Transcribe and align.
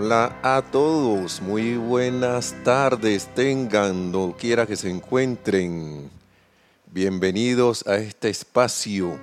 Hola 0.00 0.38
a 0.44 0.62
todos, 0.62 1.42
muy 1.42 1.74
buenas 1.74 2.54
tardes 2.62 3.34
tengan, 3.34 4.12
donde 4.12 4.36
quiera 4.36 4.64
que 4.64 4.76
se 4.76 4.88
encuentren. 4.88 6.08
Bienvenidos 6.86 7.84
a 7.84 7.96
este 7.96 8.28
espacio 8.28 9.18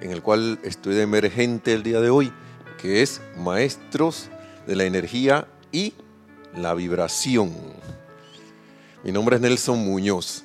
en 0.00 0.12
el 0.12 0.22
cual 0.22 0.58
estoy 0.64 0.94
de 0.94 1.02
emergente 1.02 1.74
el 1.74 1.82
día 1.82 2.00
de 2.00 2.08
hoy, 2.08 2.32
que 2.80 3.02
es 3.02 3.20
Maestros 3.36 4.30
de 4.66 4.76
la 4.76 4.84
Energía 4.84 5.46
y 5.70 5.92
la 6.56 6.72
Vibración. 6.72 7.52
Mi 9.02 9.12
nombre 9.12 9.36
es 9.36 9.42
Nelson 9.42 9.78
Muñoz 9.78 10.42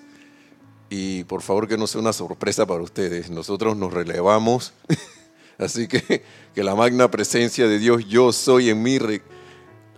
y 0.89 1.23
por 1.23 1.41
favor 1.41 1.69
que 1.69 1.77
no 1.77 1.87
sea 1.87 2.01
una 2.01 2.11
sorpresa 2.11 2.65
para 2.65 2.83
ustedes, 2.83 3.29
nosotros 3.29 3.77
nos 3.77 3.93
relevamos, 3.93 4.73
así 5.57 5.87
que 5.87 6.21
que 6.53 6.63
la 6.65 6.75
magna 6.75 7.09
presencia 7.09 7.65
de 7.65 7.79
Dios 7.79 8.05
yo 8.09 8.33
soy 8.33 8.69
en 8.71 8.83
mí 8.83 8.99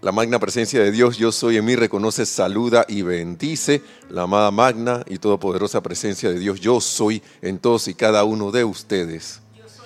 la 0.02 0.12
magna 0.12 0.40
presencia 0.40 0.82
de 0.82 0.92
Dios, 0.92 1.18
yo 1.18 1.32
soy 1.32 1.58
en 1.58 1.66
mí, 1.66 1.76
reconoce, 1.76 2.26
saluda 2.26 2.86
y 2.88 3.04
bendice 3.04 3.84
la 4.10 4.24
amada 4.24 4.50
magna 4.50 5.04
y 5.08 5.20
todopoderosa 5.20 5.82
presencia 5.82 6.32
de 6.32 6.40
Dios, 6.40 6.60
yo 6.60 6.82
soy 6.82 7.22
en 7.42 7.60
todos 7.60 7.88
y 7.88 7.94
cada 7.94 8.24
uno 8.24 8.52
de 8.52 8.64
ustedes. 8.64 9.42
Yo 9.56 9.64
soy 9.70 9.86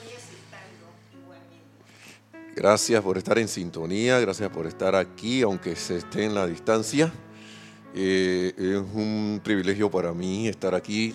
Gracias 2.56 3.04
por 3.04 3.18
estar 3.18 3.38
en 3.40 3.50
sintonía, 3.50 4.18
gracias 4.22 4.50
por 4.50 4.68
estar 4.68 4.96
aquí, 4.96 5.42
aunque 5.42 5.76
se 5.76 5.98
esté 5.98 6.24
en 6.24 6.34
la 6.34 6.48
distancia. 6.48 7.12
Eh, 7.94 8.54
es 8.58 8.78
un 8.94 9.42
privilegio 9.44 9.92
para 9.92 10.14
mí 10.14 10.48
estar 10.48 10.76
aquí 10.76 11.14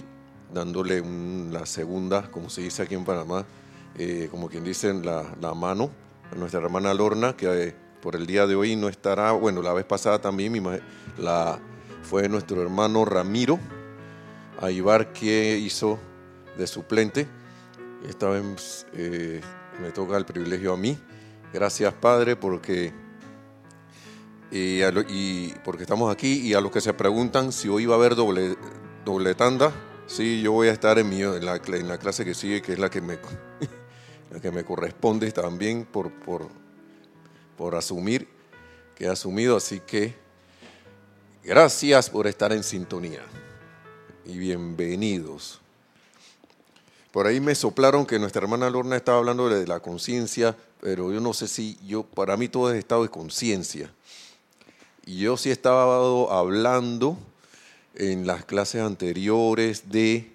dándole 0.52 1.02
la 1.50 1.64
segunda, 1.64 2.30
como 2.30 2.50
se 2.50 2.60
dice 2.62 2.82
aquí 2.82 2.94
en 2.94 3.04
Panamá, 3.04 3.46
eh, 3.96 4.28
como 4.30 4.50
quien 4.50 4.64
dice, 4.64 4.92
la, 4.92 5.34
la, 5.40 5.54
mano 5.54 5.90
a 6.30 6.34
nuestra 6.34 6.60
hermana 6.60 6.92
Lorna, 6.92 7.34
que 7.36 7.74
por 8.00 8.16
el 8.16 8.26
día 8.26 8.46
de 8.46 8.54
hoy 8.54 8.76
no 8.76 8.88
estará, 8.88 9.32
bueno, 9.32 9.62
la 9.62 9.72
vez 9.72 9.84
pasada 9.84 10.20
también 10.20 10.62
fue 12.02 12.28
nuestro 12.28 12.62
hermano 12.62 13.04
Ramiro 13.04 13.58
Aybar 14.60 15.12
que 15.12 15.58
hizo 15.58 15.98
de 16.56 16.66
suplente. 16.66 17.26
Esta 18.08 18.28
vez 18.28 18.86
eh, 18.94 19.40
me 19.80 19.90
toca 19.90 20.16
el 20.16 20.24
privilegio 20.24 20.72
a 20.72 20.76
mí. 20.76 20.98
Gracias 21.52 21.92
Padre 21.94 22.36
porque, 22.36 22.92
y, 24.50 25.52
porque 25.64 25.82
estamos 25.82 26.12
aquí 26.12 26.40
y 26.40 26.54
a 26.54 26.60
los 26.60 26.70
que 26.70 26.80
se 26.80 26.94
preguntan 26.94 27.52
si 27.52 27.68
hoy 27.68 27.86
va 27.86 27.94
a 27.94 27.98
haber 27.98 28.14
doble, 28.14 28.56
doble 29.04 29.34
tanda, 29.34 29.72
sí, 30.06 30.42
yo 30.42 30.52
voy 30.52 30.68
a 30.68 30.72
estar 30.72 30.98
en, 30.98 31.08
mi, 31.08 31.22
en, 31.22 31.44
la, 31.44 31.56
en 31.56 31.88
la 31.88 31.98
clase 31.98 32.24
que 32.24 32.34
sigue, 32.34 32.62
que 32.62 32.72
es 32.74 32.78
la 32.78 32.88
que 32.88 33.00
me, 33.00 33.18
la 34.30 34.40
que 34.40 34.50
me 34.50 34.64
corresponde 34.64 35.32
también 35.32 35.84
por, 35.84 36.12
por 36.12 36.59
por 37.60 37.74
asumir 37.74 38.26
que 38.96 39.04
he 39.04 39.08
asumido, 39.10 39.54
así 39.54 39.80
que 39.80 40.14
gracias 41.44 42.08
por 42.08 42.26
estar 42.26 42.54
en 42.54 42.64
sintonía 42.64 43.20
y 44.24 44.38
bienvenidos. 44.38 45.60
Por 47.12 47.26
ahí 47.26 47.38
me 47.38 47.54
soplaron 47.54 48.06
que 48.06 48.18
nuestra 48.18 48.40
hermana 48.40 48.70
Lorna 48.70 48.96
estaba 48.96 49.18
hablando 49.18 49.50
de 49.50 49.66
la 49.66 49.78
conciencia, 49.80 50.56
pero 50.80 51.12
yo 51.12 51.20
no 51.20 51.34
sé 51.34 51.48
si 51.48 51.78
yo, 51.86 52.02
para 52.02 52.38
mí 52.38 52.48
todo 52.48 52.72
es 52.72 52.78
estado 52.78 53.02
de 53.02 53.10
conciencia. 53.10 53.92
Y 55.04 55.18
yo 55.18 55.36
sí 55.36 55.50
estaba 55.50 55.96
hablando 56.38 57.18
en 57.94 58.26
las 58.26 58.46
clases 58.46 58.80
anteriores 58.80 59.90
de, 59.90 60.32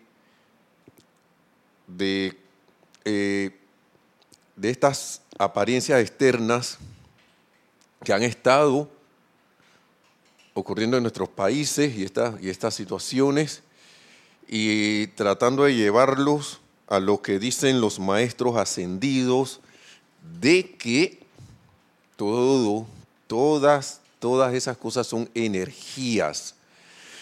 de, 1.87 2.37
eh, 3.03 3.49
de 4.55 4.69
estas 4.69 5.21
apariencias 5.39 5.99
externas 5.99 6.77
que 8.05 8.13
han 8.13 8.23
estado 8.23 8.89
ocurriendo 10.53 10.95
en 10.95 11.03
nuestros 11.03 11.27
países 11.27 11.93
y, 11.97 12.05
y 12.41 12.49
estas 12.49 12.73
situaciones 12.73 13.61
y 14.47 15.07
tratando 15.07 15.63
de 15.66 15.75
llevarlos 15.75 16.61
a 16.88 16.99
lo 16.99 17.21
que 17.21 17.39
dicen 17.39 17.81
los 17.81 17.99
maestros 17.99 18.55
ascendidos 18.55 19.59
de 20.39 20.75
que 20.77 21.19
todo, 22.16 22.85
todas, 23.27 23.99
todas 24.19 24.53
esas 24.53 24.77
cosas 24.77 25.07
son 25.07 25.29
energías 25.33 26.55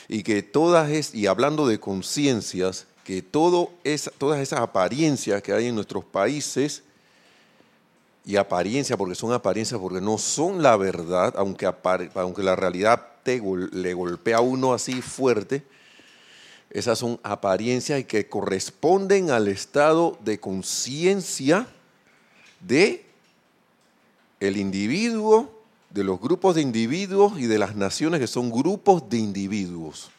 y 0.08 0.22
que 0.22 0.44
todas 0.44 0.92
es, 0.92 1.16
y 1.16 1.28
hablando 1.28 1.66
de 1.66 1.80
conciencias, 1.80 2.86
que 3.04 3.22
todo 3.22 3.72
es, 3.84 4.12
todas 4.18 4.40
esas 4.42 4.60
apariencias 4.60 5.42
que 5.42 5.54
hay 5.54 5.68
en 5.68 5.76
nuestros 5.76 6.06
países 6.06 6.84
y 8.26 8.38
apariencia, 8.38 8.96
porque 8.96 9.16
son 9.16 9.34
apariencias, 9.34 9.80
porque 9.80 10.00
no 10.00 10.18
son 10.18 10.62
la 10.62 10.78
verdad, 10.78 11.34
aunque, 11.38 11.70
aunque 12.16 12.44
la 12.44 12.56
realidad 12.56 13.06
te, 13.24 13.42
le 13.72 13.94
golpea 13.94 14.38
a 14.38 14.42
uno 14.42 14.74
así 14.74 15.02
fuerte, 15.02 15.64
esas 16.70 17.00
son 17.00 17.20
apariencias 17.22 18.00
y 18.00 18.04
que 18.06 18.28
corresponden 18.28 19.30
al 19.30 19.48
estado 19.48 20.18
de 20.24 20.40
conciencia 20.40 21.68
de 22.62 23.06
el 24.40 24.58
individuo, 24.58 25.62
de 25.90 26.04
los 26.04 26.20
grupos 26.20 26.56
de 26.56 26.62
individuos 26.62 27.38
y 27.38 27.46
de 27.46 27.60
las 27.60 27.76
naciones 27.76 28.20
que 28.20 28.28
son 28.28 28.50
grupos 28.50 29.08
de 29.10 29.18
individuos. 29.18 30.10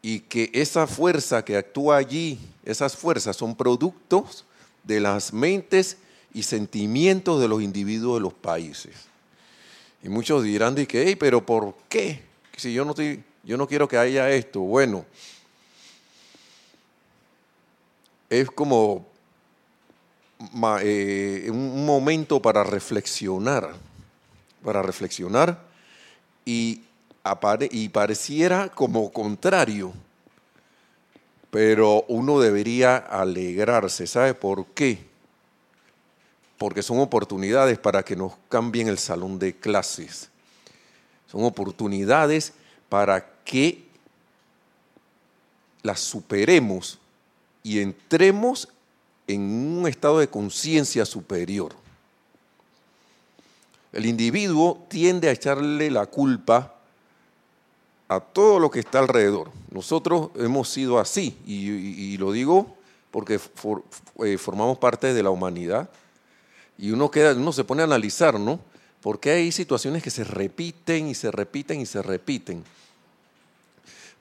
Y 0.00 0.20
que 0.20 0.50
esa 0.54 0.86
fuerza 0.86 1.44
que 1.44 1.56
actúa 1.56 1.96
allí, 1.96 2.38
esas 2.64 2.96
fuerzas 2.96 3.36
son 3.36 3.54
productos 3.54 4.44
de 4.84 5.00
las 5.00 5.32
mentes 5.32 5.98
y 6.34 6.42
sentimientos 6.42 7.40
de 7.40 7.48
los 7.48 7.62
individuos 7.62 8.18
de 8.18 8.22
los 8.22 8.34
países. 8.34 8.92
Y 10.02 10.08
muchos 10.08 10.42
dirán, 10.42 10.74
que, 10.74 11.06
hey, 11.06 11.16
pero 11.16 11.46
¿por 11.46 11.74
qué? 11.88 12.22
Si 12.56 12.74
yo 12.74 12.84
no, 12.84 12.90
estoy, 12.90 13.22
yo 13.44 13.56
no 13.56 13.66
quiero 13.66 13.88
que 13.88 13.96
haya 13.96 14.28
esto. 14.30 14.60
Bueno, 14.60 15.06
es 18.28 18.50
como 18.50 19.06
eh, 20.82 21.46
un 21.50 21.86
momento 21.86 22.42
para 22.42 22.64
reflexionar, 22.64 23.72
para 24.62 24.82
reflexionar 24.82 25.62
y, 26.44 26.82
y 27.70 27.88
pareciera 27.90 28.68
como 28.68 29.12
contrario, 29.12 29.92
pero 31.50 32.04
uno 32.08 32.40
debería 32.40 32.96
alegrarse. 32.96 34.08
¿Sabe 34.08 34.34
por 34.34 34.66
qué? 34.66 35.13
Porque 36.58 36.82
son 36.82 36.98
oportunidades 36.98 37.78
para 37.78 38.02
que 38.04 38.16
nos 38.16 38.32
cambien 38.48 38.88
el 38.88 38.98
salón 38.98 39.38
de 39.38 39.54
clases. 39.54 40.30
Son 41.30 41.44
oportunidades 41.44 42.52
para 42.88 43.26
que 43.44 43.84
las 45.82 46.00
superemos 46.00 46.98
y 47.62 47.80
entremos 47.80 48.68
en 49.26 49.40
un 49.40 49.88
estado 49.88 50.18
de 50.18 50.28
conciencia 50.28 51.04
superior. 51.04 51.74
El 53.92 54.06
individuo 54.06 54.84
tiende 54.88 55.28
a 55.28 55.32
echarle 55.32 55.90
la 55.90 56.06
culpa 56.06 56.74
a 58.08 58.20
todo 58.20 58.58
lo 58.58 58.70
que 58.70 58.80
está 58.80 58.98
alrededor. 58.98 59.50
Nosotros 59.70 60.30
hemos 60.36 60.68
sido 60.68 60.98
así, 60.98 61.36
y, 61.46 62.16
lo 62.18 62.32
digo 62.32 62.76
porque 63.10 63.40
eh, 64.24 64.38
formamos 64.38 64.78
parte 64.78 65.14
de 65.14 65.22
la 65.22 65.30
humanidad 65.30 65.88
y 66.78 66.90
uno, 66.90 67.10
queda, 67.10 67.34
uno 67.34 67.52
se 67.52 67.64
pone 67.64 67.82
a 67.82 67.84
analizar, 67.84 68.38
¿no? 68.38 68.60
Porque 69.00 69.30
hay 69.30 69.52
situaciones 69.52 70.02
que 70.02 70.10
se 70.10 70.24
repiten 70.24 71.08
y 71.08 71.14
se 71.14 71.30
repiten 71.30 71.80
y 71.80 71.86
se 71.86 72.02
repiten. 72.02 72.64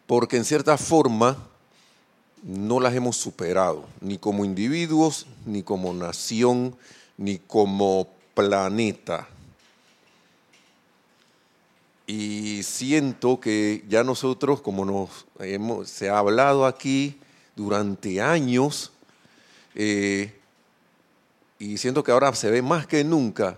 Porque 0.06 0.38
en 0.38 0.46
cierta 0.46 0.78
forma 0.78 1.38
no 2.44 2.80
las 2.80 2.94
hemos 2.94 3.16
superado, 3.16 3.86
ni 4.02 4.18
como 4.18 4.44
individuos, 4.44 5.26
ni 5.46 5.64
como 5.64 5.94
nación, 5.94 6.76
ni 7.18 7.38
como 7.38 8.10
planeta. 8.34 9.30
Y 12.06 12.64
siento 12.64 13.40
que 13.40 13.86
ya 13.88 14.04
nosotros, 14.04 14.62
como 14.62 14.84
nos 14.84 15.26
hemos, 15.40 15.90
se 15.90 16.10
ha 16.10 16.18
hablado 16.18 16.66
aquí 16.66 17.18
durante 17.56 18.22
años, 18.22 18.92
eh, 19.76 20.38
y 21.60 21.78
siento 21.78 22.04
que 22.04 22.12
ahora 22.12 22.34
se 22.36 22.50
ve 22.50 22.62
más 22.62 22.88
que 22.88 23.04
nunca 23.04 23.58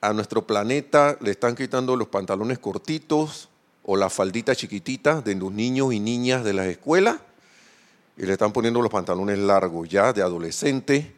a 0.00 0.12
nuestro 0.12 0.46
planeta 0.46 1.16
le 1.20 1.30
están 1.30 1.54
quitando 1.54 1.96
los 1.96 2.08
pantalones 2.08 2.58
cortitos 2.58 3.48
o 3.84 3.96
la 3.96 4.10
faldita 4.10 4.54
chiquitita 4.54 5.20
de 5.20 5.34
los 5.34 5.52
niños 5.52 5.92
y 5.92 6.00
niñas 6.00 6.44
de 6.44 6.54
las 6.54 6.66
escuelas 6.66 7.16
y 8.16 8.24
le 8.24 8.32
están 8.32 8.52
poniendo 8.52 8.80
los 8.80 8.90
pantalones 8.90 9.38
largos 9.38 9.88
ya 9.88 10.12
de 10.12 10.22
adolescente 10.22 11.14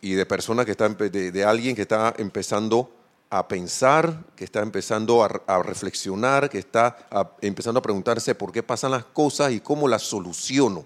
y 0.00 0.12
de 0.14 0.26
persona 0.26 0.64
que 0.64 0.72
está 0.72 0.88
de, 0.88 1.44
alguien 1.44 1.76
que 1.76 1.82
está 1.82 2.14
empezando 2.18 2.90
a 3.30 3.46
pensar, 3.48 4.24
que 4.36 4.44
está 4.44 4.60
empezando 4.60 5.24
a, 5.24 5.62
reflexionar, 5.62 6.50
que 6.50 6.58
está 6.58 7.08
empezando 7.40 7.78
a 7.78 7.82
preguntarse 7.82 8.34
por 8.34 8.52
qué 8.52 8.62
pasan 8.62 8.90
las 8.90 9.04
cosas 9.04 9.52
y 9.52 9.60
cómo 9.60 9.88
las 9.88 10.02
soluciono. 10.02 10.84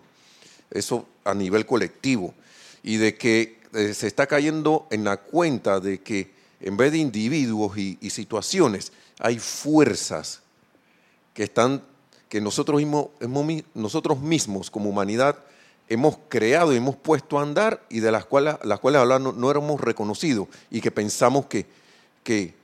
Eso 0.70 1.06
a 1.24 1.34
nivel 1.34 1.66
colectivo 1.66 2.34
y 2.86 2.98
de 2.98 3.16
que 3.16 3.58
eh, 3.74 3.92
se 3.92 4.06
está 4.06 4.28
cayendo 4.28 4.86
en 4.90 5.02
la 5.02 5.16
cuenta 5.16 5.80
de 5.80 5.98
que 5.98 6.30
en 6.60 6.76
vez 6.76 6.92
de 6.92 6.98
individuos 6.98 7.76
y, 7.76 7.98
situaciones, 8.10 8.92
hay 9.18 9.40
fuerzas 9.40 10.40
que 11.34 11.42
están, 11.42 11.82
que 12.28 12.40
nosotros 12.40 12.78
mismos, 12.78 13.08
nosotros 13.74 14.20
mismos 14.20 14.70
como 14.70 14.88
humanidad 14.88 15.36
hemos 15.88 16.16
creado 16.28 16.72
y 16.72 16.76
hemos 16.76 16.94
puesto 16.94 17.38
a 17.38 17.42
andar 17.42 17.84
y 17.90 18.00
de 18.00 18.12
las 18.12 18.24
cuales, 18.24 18.54
las 18.62 18.78
cuales 18.78 19.02
no, 19.20 19.50
éramos 19.50 19.80
reconocidos 19.80 20.46
y 20.70 20.80
que 20.80 20.92
pensamos 20.92 21.46
que, 21.46 21.66
que, 22.22 22.54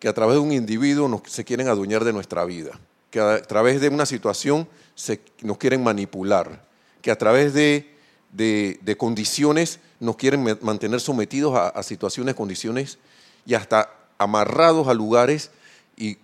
que, 0.00 0.08
a 0.08 0.14
través 0.14 0.36
de 0.36 0.40
un 0.40 0.52
individuo 0.52 1.08
nos, 1.08 1.20
se 1.26 1.44
quieren 1.44 1.68
adueñar 1.68 2.04
de 2.04 2.14
nuestra 2.14 2.46
vida, 2.46 2.72
que 3.10 3.20
a 3.20 3.42
través 3.42 3.82
de 3.82 3.90
una 3.90 4.06
situación 4.06 4.66
se, 4.94 5.20
nos 5.42 5.58
quieren 5.58 5.84
manipular, 5.84 6.64
que 7.02 7.10
a 7.10 7.18
través 7.18 7.52
de, 7.52 7.95
de, 8.36 8.96
condiciones 8.98 9.80
nos 9.98 10.16
quieren 10.16 10.44
mantener 10.60 11.00
sometidos 11.00 11.56
a, 11.56 11.82
situaciones, 11.82 12.34
condiciones 12.34 12.98
y 13.46 13.54
hasta 13.54 13.90
amarrados 14.18 14.88
a 14.88 14.94
lugares 14.94 15.50
y, 15.96 16.18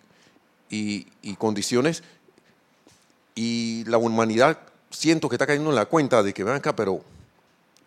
y, 0.68 1.36
condiciones. 1.36 2.02
Y 3.34 3.84
la 3.86 3.96
humanidad 3.96 4.58
siento 4.90 5.28
que 5.28 5.36
está 5.36 5.46
cayendo 5.46 5.70
en 5.70 5.76
la 5.76 5.86
cuenta 5.86 6.22
de 6.22 6.34
que, 6.34 6.44
ven 6.44 6.54
acá, 6.54 6.76
pero 6.76 7.02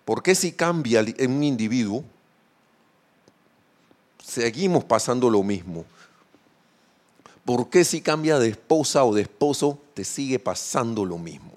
¿por 0.05 0.23
qué 0.23 0.33
si 0.33 0.51
cambia 0.51 1.01
en 1.01 1.31
un 1.31 1.43
individuo, 1.43 2.03
seguimos 4.23 4.83
pasando 4.83 5.29
lo 5.29 5.43
mismo? 5.43 5.85
¿Por 7.45 7.69
qué 7.69 7.83
si 7.83 8.01
cambia 8.01 8.39
de 8.39 8.49
esposa 8.49 9.03
o 9.03 9.13
de 9.13 9.21
esposo, 9.21 9.79
te 9.93 10.03
sigue 10.03 10.39
pasando 10.39 11.05
lo 11.05 11.19
mismo? 11.19 11.54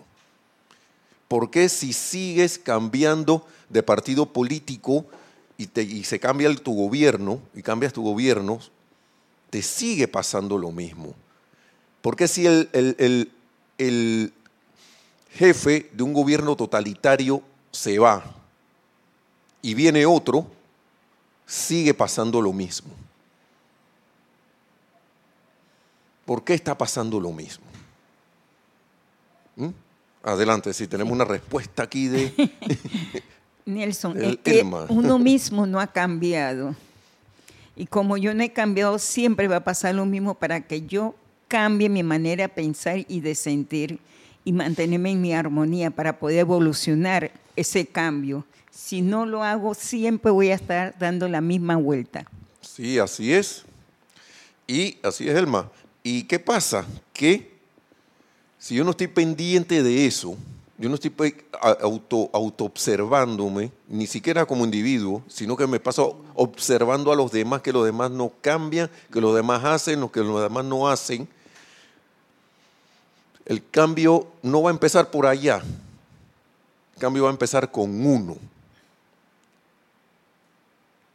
¿Por 1.28 1.50
qué 1.50 1.68
si 1.68 1.92
sigues 1.92 2.58
cambiando 2.58 3.46
de 3.68 3.82
partido 3.82 4.24
político 4.24 5.04
y, 5.58 6.04
se 6.04 6.18
cambia 6.18 6.54
tu 6.56 6.74
gobierno 6.74 7.40
y 7.54 7.62
cambias 7.62 7.92
tu 7.92 8.02
gobierno, 8.02 8.58
te 9.50 9.60
sigue 9.60 10.08
pasando 10.08 10.56
lo 10.56 10.72
mismo? 10.72 11.14
¿Por 12.00 12.16
qué 12.16 12.26
si 12.26 12.46
el, 12.46 13.30
jefe 15.30 15.90
de 15.92 16.02
un 16.02 16.14
gobierno 16.14 16.56
totalitario 16.56 17.42
se 17.70 17.98
va 17.98 18.24
y 19.60 19.74
viene 19.74 20.06
otro, 20.06 20.46
sigue 21.44 21.92
pasando 21.92 22.40
lo 22.40 22.54
mismo? 22.54 22.90
¿Por 26.24 26.42
qué 26.42 26.54
está 26.54 26.76
pasando 26.76 27.20
lo 27.20 27.32
mismo? 27.32 27.64
¿Mm? 29.56 29.68
Adelante, 30.28 30.74
si 30.74 30.86
tenemos 30.86 31.14
una 31.14 31.24
respuesta 31.24 31.84
aquí 31.84 32.06
de... 32.08 32.30
Nelson, 33.64 34.22
es 34.22 34.36
que 34.36 34.62
uno 34.90 35.18
mismo 35.18 35.66
no 35.66 35.80
ha 35.80 35.86
cambiado. 35.86 36.74
Y 37.74 37.86
como 37.86 38.18
yo 38.18 38.34
no 38.34 38.42
he 38.42 38.52
cambiado, 38.52 38.98
siempre 38.98 39.48
va 39.48 39.56
a 39.56 39.64
pasar 39.64 39.94
lo 39.94 40.04
mismo 40.04 40.34
para 40.34 40.60
que 40.60 40.82
yo 40.82 41.14
cambie 41.48 41.88
mi 41.88 42.02
manera 42.02 42.44
de 42.44 42.48
pensar 42.50 43.06
y 43.08 43.20
de 43.20 43.34
sentir 43.34 44.00
y 44.44 44.52
mantenerme 44.52 45.12
en 45.12 45.22
mi 45.22 45.32
armonía 45.32 45.90
para 45.90 46.18
poder 46.18 46.40
evolucionar 46.40 47.30
ese 47.56 47.86
cambio. 47.86 48.44
Si 48.70 49.00
no 49.00 49.24
lo 49.24 49.42
hago, 49.42 49.72
siempre 49.72 50.30
voy 50.30 50.50
a 50.50 50.56
estar 50.56 50.94
dando 50.98 51.26
la 51.26 51.40
misma 51.40 51.76
vuelta. 51.76 52.26
Sí, 52.60 52.98
así 52.98 53.32
es. 53.32 53.64
Y 54.66 54.98
así 55.02 55.26
es, 55.26 55.36
Elma. 55.36 55.70
¿Y 56.02 56.24
qué 56.24 56.38
pasa? 56.38 56.84
Que 57.14 57.57
si 58.58 58.74
yo 58.74 58.84
no 58.84 58.90
estoy 58.90 59.06
pendiente 59.06 59.82
de 59.82 60.06
eso, 60.06 60.36
yo 60.78 60.88
no 60.88 60.94
estoy 60.94 61.12
auto, 61.60 62.30
auto 62.32 62.64
observándome, 62.64 63.72
ni 63.88 64.06
siquiera 64.06 64.46
como 64.46 64.64
individuo, 64.64 65.22
sino 65.28 65.56
que 65.56 65.66
me 65.66 65.80
paso 65.80 66.20
observando 66.34 67.12
a 67.12 67.16
los 67.16 67.32
demás, 67.32 67.62
que 67.62 67.72
los 67.72 67.84
demás 67.84 68.10
no 68.10 68.32
cambian, 68.40 68.90
que 69.12 69.20
los 69.20 69.34
demás 69.34 69.64
hacen, 69.64 70.00
lo 70.00 70.10
que 70.10 70.20
los 70.20 70.40
demás 70.40 70.64
no 70.64 70.88
hacen. 70.88 71.28
El 73.44 73.68
cambio 73.70 74.28
no 74.42 74.62
va 74.62 74.70
a 74.70 74.72
empezar 74.72 75.10
por 75.10 75.26
allá, 75.26 75.62
el 76.94 77.00
cambio 77.00 77.24
va 77.24 77.30
a 77.30 77.32
empezar 77.32 77.70
con 77.70 78.06
uno. 78.06 78.36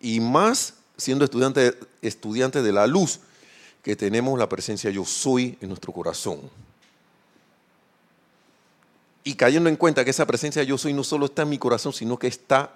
Y 0.01 0.19
más 0.19 0.73
siendo 0.97 1.23
estudiante 1.23 2.61
de 2.61 2.71
la 2.71 2.87
luz, 2.87 3.19
que 3.81 3.95
tenemos 3.95 4.37
la 4.39 4.49
presencia 4.49 4.89
yo 4.91 5.05
soy 5.05 5.57
en 5.61 5.69
nuestro 5.69 5.93
corazón 5.93 6.39
y 9.23 9.35
cayendo 9.35 9.69
en 9.69 9.77
cuenta 9.77 10.03
que 10.03 10.11
esa 10.11 10.25
presencia 10.25 10.63
yo 10.63 10.77
soy 10.77 10.93
no 10.93 11.03
solo 11.03 11.27
está 11.27 11.43
en 11.43 11.49
mi 11.49 11.57
corazón, 11.57 11.93
sino 11.93 12.19
que 12.19 12.27
está 12.27 12.71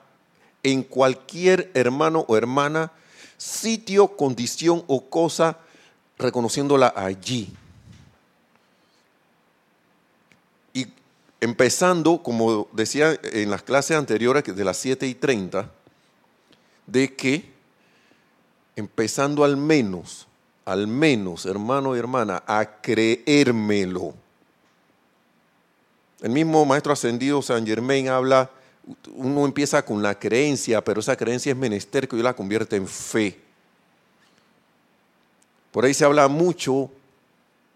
en 0.63 0.84
cualquier 0.84 1.72
hermano 1.74 2.25
o 2.27 2.38
hermana, 2.38 2.92
sitio, 3.38 4.16
condición 4.16 4.84
o 4.88 5.10
cosa, 5.10 5.58
reconociéndola 6.18 6.94
allí. 6.96 7.54
Y 10.74 10.88
empezando, 11.42 12.24
como 12.24 12.68
decía 12.72 13.20
en 13.24 13.51
las 13.51 13.63
clases 13.63 13.98
anteriores, 13.98 14.44
de 14.44 14.63
las 14.63 14.77
7 14.77 15.06
y 15.06 15.16
30, 15.16 15.70
de 16.88 17.13
que 17.13 17.51
empezando 18.75 19.44
al 19.44 19.58
menos, 19.58 20.27
al 20.63 20.88
menos, 20.88 21.46
hermano 21.46 21.96
y 21.96 22.00
hermana, 22.00 22.44
a 22.48 22.80
creérmelo 22.82 24.13
el 26.21 26.31
mismo 26.31 26.65
maestro 26.65 26.93
ascendido 26.93 27.41
San 27.41 27.65
Germain 27.65 28.09
habla, 28.09 28.50
uno 29.15 29.45
empieza 29.45 29.83
con 29.83 30.01
la 30.01 30.17
creencia, 30.17 30.83
pero 30.83 31.00
esa 31.00 31.15
creencia 31.15 31.51
es 31.51 31.57
menester 31.57 32.07
que 32.07 32.15
Dios 32.15 32.24
la 32.24 32.36
convierte 32.36 32.75
en 32.75 32.88
fe. 32.88 33.39
Por 35.71 35.86
ahí 35.86 35.93
se 35.93 36.05
habla 36.05 36.27
mucho, 36.27 36.89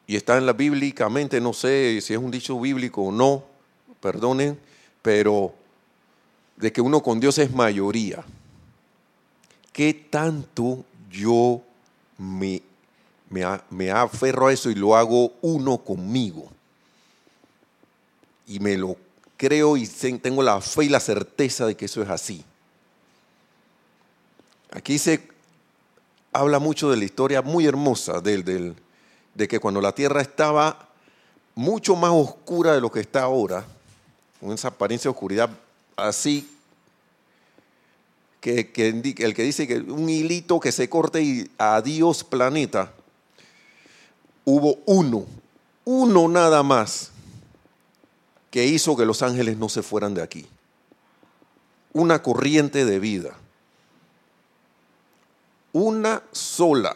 y 0.07 0.15
está 0.15 0.37
en 0.37 0.45
la 0.45 0.53
bíblicamente, 0.53 1.39
no 1.39 1.53
sé 1.53 1.99
si 2.01 2.13
es 2.13 2.19
un 2.19 2.31
dicho 2.31 2.59
bíblico 2.59 3.03
o 3.03 3.11
no, 3.11 3.43
perdonen, 3.99 4.57
pero 5.01 5.53
de 6.57 6.71
que 6.71 6.81
uno 6.81 7.03
con 7.03 7.19
Dios 7.19 7.37
es 7.37 7.51
mayoría. 7.51 8.23
¿Qué 9.71 9.93
tanto 9.93 10.83
yo 11.09 11.61
me, 12.17 12.61
me, 13.29 13.43
me 13.69 13.91
aferro 13.91 14.47
a 14.47 14.53
eso 14.53 14.69
y 14.69 14.75
lo 14.75 14.95
hago 14.95 15.33
uno 15.41 15.77
conmigo? 15.77 16.51
Y 18.51 18.59
me 18.59 18.77
lo 18.77 18.97
creo 19.37 19.77
y 19.77 19.87
tengo 19.87 20.43
la 20.43 20.59
fe 20.59 20.85
y 20.85 20.89
la 20.89 20.99
certeza 20.99 21.65
de 21.65 21.75
que 21.75 21.85
eso 21.85 22.03
es 22.03 22.09
así. 22.09 22.43
Aquí 24.71 24.99
se 24.99 25.27
habla 26.33 26.59
mucho 26.59 26.89
de 26.91 26.97
la 26.97 27.05
historia 27.05 27.41
muy 27.41 27.65
hermosa 27.65 28.19
del, 28.19 28.75
de 29.33 29.47
que 29.47 29.59
cuando 29.59 29.81
la 29.81 29.93
tierra 29.93 30.21
estaba 30.21 30.89
mucho 31.55 31.95
más 31.95 32.11
oscura 32.13 32.73
de 32.73 32.81
lo 32.81 32.91
que 32.91 32.99
está 32.99 33.23
ahora, 33.23 33.65
con 34.39 34.51
esa 34.51 34.67
apariencia 34.67 35.09
de 35.09 35.13
oscuridad 35.13 35.49
así, 35.95 36.49
que, 38.41 38.71
que 38.71 38.89
el 38.89 39.33
que 39.33 39.43
dice 39.43 39.67
que 39.67 39.77
un 39.77 40.09
hilito 40.09 40.59
que 40.59 40.71
se 40.71 40.89
corte 40.89 41.21
y 41.21 41.49
adiós 41.57 42.23
planeta, 42.23 42.91
hubo 44.45 44.77
uno, 44.85 45.25
uno 45.85 46.27
nada 46.27 46.63
más 46.63 47.11
que 48.51 48.65
hizo 48.65 48.97
que 48.97 49.05
los 49.05 49.23
ángeles 49.23 49.57
no 49.57 49.69
se 49.69 49.81
fueran 49.81 50.13
de 50.13 50.21
aquí. 50.21 50.45
Una 51.93 52.21
corriente 52.21 52.85
de 52.85 52.99
vida. 52.99 53.33
Una 55.71 56.21
sola. 56.33 56.95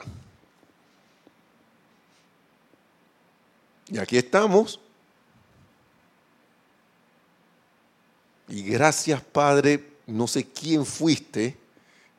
Y 3.88 3.98
aquí 3.98 4.18
estamos. 4.18 4.82
Y 8.50 8.64
gracias, 8.64 9.22
Padre, 9.22 9.94
no 10.08 10.28
sé 10.28 10.46
quién 10.46 10.86
fuiste, 10.86 11.58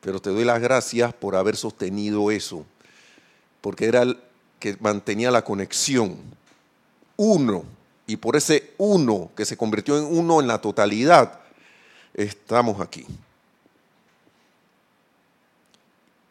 pero 0.00 0.21
te 0.21 0.31
doy 0.31 0.45
las 0.45 0.61
gracias 0.61 1.12
por 1.12 1.37
haber 1.37 1.57
sostenido 1.57 2.31
eso, 2.31 2.64
porque 3.61 3.85
era 3.85 4.02
el 4.02 4.19
que 4.59 4.76
mantenía 4.81 5.31
la 5.31 5.45
conexión. 5.45 6.16
Uno 7.16 7.75
y 8.07 8.17
por 8.17 8.37
ese 8.37 8.75
uno 8.79 9.31
que 9.37 9.45
se 9.45 9.57
convirtió 9.57 9.99
en 9.99 10.05
uno 10.05 10.41
en 10.41 10.47
la 10.47 10.61
totalidad, 10.61 11.41
estamos 12.15 12.81
aquí. 12.81 13.07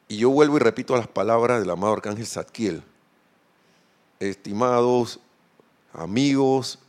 Y 0.07 0.17
yo 0.17 0.29
vuelvo 0.29 0.57
y 0.57 0.59
repito 0.59 0.95
las 0.95 1.07
palabras 1.07 1.59
del 1.59 1.69
amado 1.69 1.93
Arcángel 1.93 2.27
Zadkiel. 2.27 2.83
Estimados 4.19 5.19
amigos, 5.93 6.79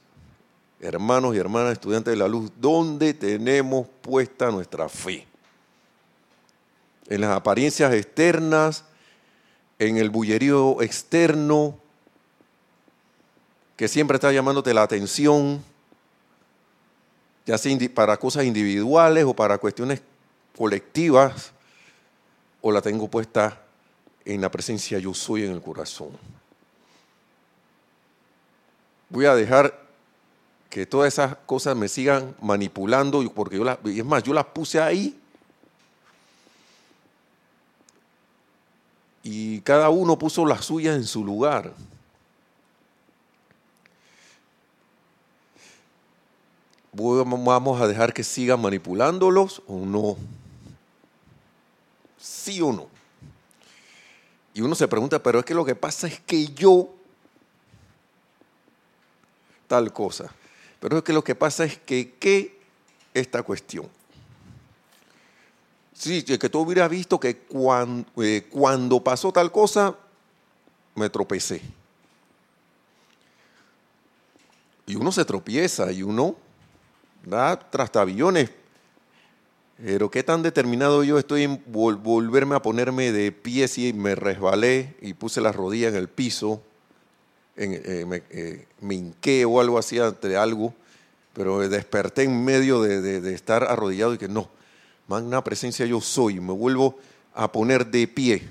hermanos 0.81 1.35
y 1.35 1.39
hermanas 1.39 1.73
estudiantes 1.73 2.13
de 2.13 2.19
la 2.19 2.29
luz, 2.29 2.53
¿dónde 2.61 3.15
tenemos 3.15 3.89
puesta 4.03 4.51
nuestra 4.51 4.89
fe? 4.89 5.27
En 7.09 7.21
las 7.21 7.31
apariencias 7.31 7.93
externas, 7.95 8.85
en 9.79 9.97
el 9.97 10.11
bullerío 10.11 10.83
externo, 10.83 11.79
que 13.77 13.89
siempre 13.89 14.17
está 14.17 14.33
llamándote 14.33 14.73
la 14.73 14.83
atención, 14.83 15.63
ya 17.45 17.59
sea 17.59 17.77
para 17.95 18.17
cosas 18.17 18.45
individuales 18.45 19.25
o 19.25 19.35
para 19.35 19.59
cuestiones 19.59 20.03
colectivas, 20.57 21.53
o 22.61 22.73
la 22.73 22.83
tengo 22.83 23.09
puesta 23.09 23.63
en 24.25 24.41
la 24.41 24.51
presencia 24.51 24.99
yo 24.99 25.15
soy 25.15 25.45
en 25.45 25.53
el 25.53 25.63
corazón? 25.63 26.11
Voy 29.09 29.27
a 29.27 29.35
dejar 29.35 29.87
que 30.69 30.85
todas 30.85 31.13
esas 31.13 31.37
cosas 31.47 31.77
me 31.77 31.89
sigan 31.89 32.35
manipulando, 32.41 33.23
porque 33.33 33.57
yo 33.57 33.65
las, 33.65 33.79
es 33.85 34.05
más, 34.05 34.23
yo 34.23 34.33
las 34.33 34.47
puse 34.47 34.81
ahí 34.81 35.17
y 39.23 39.61
cada 39.63 39.89
uno 39.91 40.19
puso 40.19 40.47
las 40.47 40.65
suyas 40.65 40.97
en 40.97 41.05
su 41.05 41.25
lugar. 41.25 41.73
¿Vamos 46.97 47.81
a 47.81 47.87
dejar 47.87 48.15
que 48.15 48.25
sigan 48.25 48.61
manipulándolos 48.61 49.63
o 49.67 49.85
no? 49.85 50.17
¿Sí 52.19 52.61
o 52.63 52.73
no? 52.73 52.89
Y 54.55 54.63
uno 54.63 54.75
se 54.75 54.89
pregunta, 54.89 55.23
pero 55.23 55.39
es 55.39 55.45
que 55.45 55.53
lo 55.53 55.67
que 55.67 55.75
pasa 55.75 56.07
es 56.07 56.19
que 56.21 56.47
yo, 56.47 56.89
tal 59.69 59.93
cosa. 59.93 60.33
Pero 60.81 60.99
es 60.99 61.05
que 61.05 61.13
lo 61.13 61.23
que 61.23 61.35
pasa 61.35 61.65
es 61.65 61.77
que, 61.77 62.15
¿qué 62.19 62.59
esta 63.13 63.43
cuestión? 63.43 63.87
Sí, 65.93 66.23
que 66.23 66.49
tú 66.49 66.61
hubieras 66.61 66.89
visto 66.89 67.21
que 67.21 67.37
cuando, 67.37 68.09
eh, 68.23 68.47
cuando 68.51 69.05
pasó 69.05 69.33
tal 69.33 69.53
cosa, 69.53 69.95
me 70.95 71.11
tropecé. 71.11 71.61
Y 74.87 74.95
uno 74.95 75.13
se 75.13 75.25
tropieza 75.27 75.93
y 75.93 76.03
uno 76.03 76.46
da 77.27 77.59
trastabillones. 77.69 78.51
Pero 79.77 80.11
qué 80.11 80.23
tan 80.23 80.43
determinado 80.43 81.05
yo 81.05 81.19
estoy 81.19 81.43
en 81.43 81.63
volverme 81.67 82.55
a 82.55 82.63
ponerme 82.63 83.13
de 83.13 83.31
pie 83.31 83.69
si 83.69 83.93
me 83.93 84.15
resbalé 84.15 84.97
y 85.03 85.13
puse 85.13 85.43
la 85.43 85.53
rodilla 85.53 85.89
en 85.89 85.97
el 85.97 86.09
piso, 86.09 86.63
eh, 87.57 88.05
me, 88.07 88.23
eh, 88.31 88.67
hinqué 88.81 89.45
o 89.45 89.61
algo 89.61 89.79
así 89.79 89.99
ante 89.99 90.35
algo, 90.35 90.73
pero 91.35 91.69
desperté 91.69 92.23
en 92.23 92.43
medio 92.43 92.81
de 92.81 93.35
estar 93.35 93.65
arrodillado 93.65 94.15
y 94.15 94.19
que 94.19 94.29
no, 94.29 94.49
magna 95.09 95.45
presencia 95.45 95.85
yo 95.85 96.01
soy, 96.01 96.41
me 96.41 96.55
vuelvo 96.55 96.99
a 97.35 97.53
poner 97.53 97.87
de 97.87 98.09
pie. 98.09 98.49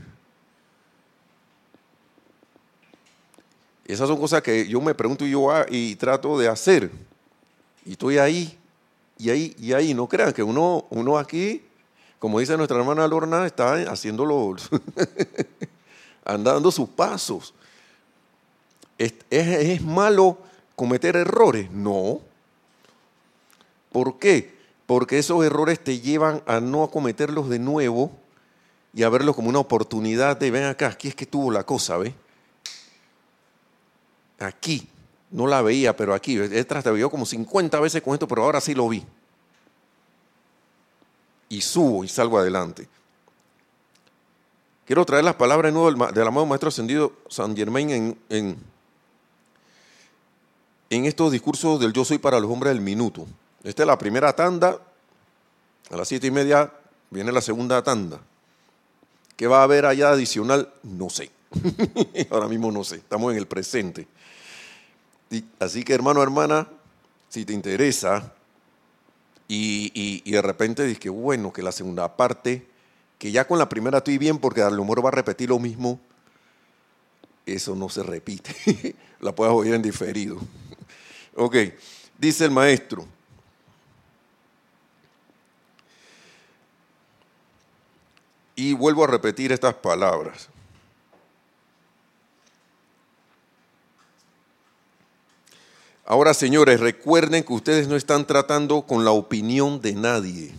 Esas 3.86 4.08
son 4.08 4.20
cosas 4.20 4.42
que 4.42 4.68
yo 4.68 4.82
me 4.82 4.96
pregunto 4.96 5.26
y 5.26 5.32
yo 5.32 5.52
ah, 5.52 5.66
y 5.70 5.96
trato 5.96 6.40
de 6.40 6.48
hacer. 6.48 6.90
Y 7.86 7.92
estoy 7.92 8.18
ahí, 8.18 8.58
y 9.18 9.30
ahí, 9.30 9.56
y 9.60 9.74
ahí. 9.74 9.94
No 9.94 10.08
crean 10.08 10.34
que 10.34 10.44
uno, 10.44 10.86
uno 10.90 11.18
aquí, 11.18 11.64
como 12.20 12.40
dice 12.40 12.58
nuestra 12.58 12.78
hermana 12.78 13.08
Lorna, 13.08 13.46
está 13.46 13.74
haciéndolo, 13.92 14.56
anda 16.26 16.54
dando 16.54 16.72
sus 16.72 16.90
pasos. 16.90 17.54
¿Es, 18.98 19.14
¿Es 19.30 19.82
malo 19.82 20.38
cometer 20.76 21.16
errores? 21.16 21.70
No. 21.72 22.22
¿Por 23.92 24.20
qué? 24.20 24.56
porque 24.86 25.18
esos 25.18 25.44
errores 25.44 25.84
te 25.84 26.00
llevan 26.00 26.44
a 26.46 26.60
no 26.60 26.90
cometerlos 26.90 27.50
de 27.50 27.60
nuevo 27.60 28.12
y 28.94 29.04
a 29.04 29.10
verlos 29.10 29.36
como 29.36 29.50
una 29.50 29.60
oportunidad 29.60 30.38
de, 30.38 30.52
ven 30.52 30.66
acá, 30.66 30.88
aquí 30.88 31.08
es 31.08 31.16
que 31.16 31.26
tuvo 31.26 31.52
la 31.52 31.64
cosa, 31.64 31.98
¿ves? 31.98 32.14
Aquí, 34.40 34.88
no 35.32 35.48
la 35.48 35.62
veía, 35.62 35.96
pero 35.96 36.14
aquí, 36.14 36.38
he 36.38 36.64
trastabillado 36.64 37.10
como 37.10 37.26
50 37.26 37.80
veces 37.80 38.02
con 38.02 38.14
esto, 38.14 38.28
pero 38.28 38.44
ahora 38.44 38.62
sí 38.62 38.74
lo 38.74 38.88
vi. 38.88 39.04
Y 41.50 41.62
subo 41.62 42.04
y 42.04 42.08
salgo 42.08 42.38
adelante. 42.38 42.88
Quiero 44.86 45.04
traer 45.04 45.24
las 45.24 45.36
palabras 45.36 45.70
de 45.70 45.80
nuevo 45.80 46.12
del, 46.12 46.28
amado 46.28 46.46
Maestro 46.46 46.70
Ascendido 46.70 47.14
San 47.28 47.56
Germain 47.56 47.90
en, 47.90 48.58
en, 50.90 51.06
estos 51.06 51.32
discursos 51.32 51.80
del 51.80 51.92
Yo 51.92 52.06
Soy 52.06 52.20
para 52.20 52.40
los 52.40 52.52
hombres 52.52 52.74
del 52.74 52.84
minuto. 52.84 53.26
Esta 53.64 53.82
es 53.82 53.88
la 53.88 53.98
primera 53.98 54.34
tanda. 54.34 54.80
A 55.90 55.98
las 55.98 56.08
siete 56.08 56.28
y 56.28 56.32
media 56.32 56.72
viene 57.10 57.32
la 57.32 57.42
segunda 57.42 57.84
tanda. 57.84 58.20
¿Qué 59.36 59.48
va 59.48 59.62
a 59.62 59.64
haber 59.64 59.88
allá 59.88 60.12
adicional? 60.12 60.72
No 60.84 61.10
sé. 61.10 61.32
Ahora 62.30 62.48
mismo 62.48 62.72
no 62.72 62.84
sé. 62.84 62.98
Estamos 62.98 63.32
en 63.32 63.40
el 63.40 63.48
presente. 63.48 64.08
Así 65.60 65.84
que 65.84 65.94
hermano, 65.94 66.22
hermana, 66.22 66.68
si 67.30 67.46
te 67.46 67.54
interesa 67.54 68.34
y, 69.48 70.30
de 70.30 70.42
repente 70.42 70.84
dices 70.84 71.00
que 71.00 71.10
bueno, 71.10 71.52
que 71.52 71.62
la 71.62 71.72
segunda 71.72 72.16
parte, 72.16 72.68
que 73.18 73.32
ya 73.32 73.48
con 73.48 73.60
la 73.60 73.70
primera 73.70 74.00
estoy 74.00 74.18
bien 74.18 74.38
porque 74.38 74.62
lo 74.62 74.84
mejor 74.84 75.04
va 75.04 75.10
a 75.10 75.14
repetir 75.14 75.50
lo 75.50 75.60
mismo, 75.60 76.00
eso 77.46 77.76
no 77.76 77.90
se 77.90 78.04
repite. 78.04 78.96
la 79.20 79.34
puedes 79.34 79.54
oír 79.54 79.74
en 79.74 79.82
diferido. 79.82 80.38
ok, 81.36 81.56
dice 82.18 82.46
el 82.46 82.52
maestro. 82.52 83.06
Y 88.56 88.74
vuelvo 88.74 89.04
a 89.04 89.08
repetir 89.08 89.52
estas 89.52 89.74
palabras. 89.74 90.50
Ahora, 96.08 96.36
señores, 96.36 96.80
recuerden 96.80 97.44
que 97.44 97.52
ustedes 97.52 97.88
no 97.88 97.96
están 97.96 98.28
tratando 98.28 98.84
con 98.84 99.04
la 99.04 99.10
opinión 99.10 99.82
de 99.82 99.94
nadie. 99.94 100.54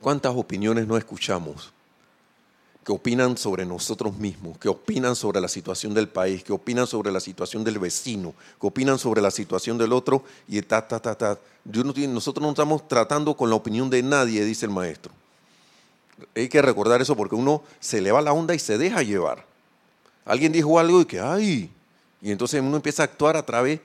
¿Cuántas 0.00 0.34
opiniones 0.34 0.86
no 0.86 0.96
escuchamos? 0.96 1.74
Que 2.82 2.90
opinan 2.90 3.36
sobre 3.36 3.66
nosotros 3.66 4.16
mismos, 4.16 4.56
que 4.56 4.70
opinan 4.70 5.14
sobre 5.14 5.42
la 5.42 5.48
situación 5.48 5.92
del 5.92 6.08
país, 6.08 6.42
que 6.42 6.54
opinan 6.54 6.86
sobre 6.86 7.12
la 7.12 7.20
situación 7.20 7.64
del 7.64 7.78
vecino, 7.78 8.32
que 8.58 8.66
opinan 8.66 8.98
sobre 8.98 9.20
la 9.20 9.30
situación 9.30 9.76
del 9.76 9.92
otro 9.92 10.24
y 10.48 10.62
ta, 10.62 10.88
ta, 10.88 10.98
ta, 10.98 11.14
ta. 11.14 11.38
Nosotros 11.62 12.42
no 12.42 12.48
estamos 12.48 12.88
tratando 12.88 13.36
con 13.36 13.50
la 13.50 13.56
opinión 13.56 13.90
de 13.90 14.02
nadie, 14.02 14.42
dice 14.46 14.64
el 14.64 14.72
maestro. 14.72 15.12
Hay 16.34 16.48
que 16.48 16.62
recordar 16.62 17.02
eso 17.02 17.14
porque 17.14 17.34
uno 17.34 17.62
se 17.78 18.00
le 18.00 18.10
va 18.10 18.22
la 18.22 18.32
onda 18.32 18.54
y 18.54 18.58
se 18.58 18.78
deja 18.78 19.02
llevar. 19.02 19.44
Alguien 20.24 20.50
dijo 20.50 20.78
algo 20.78 21.02
y 21.02 21.04
que, 21.04 21.20
ay, 21.20 21.70
y 22.22 22.30
entonces 22.30 22.62
uno 22.62 22.76
empieza 22.76 23.02
a 23.02 23.04
actuar 23.04 23.36
a 23.36 23.44
través, 23.44 23.80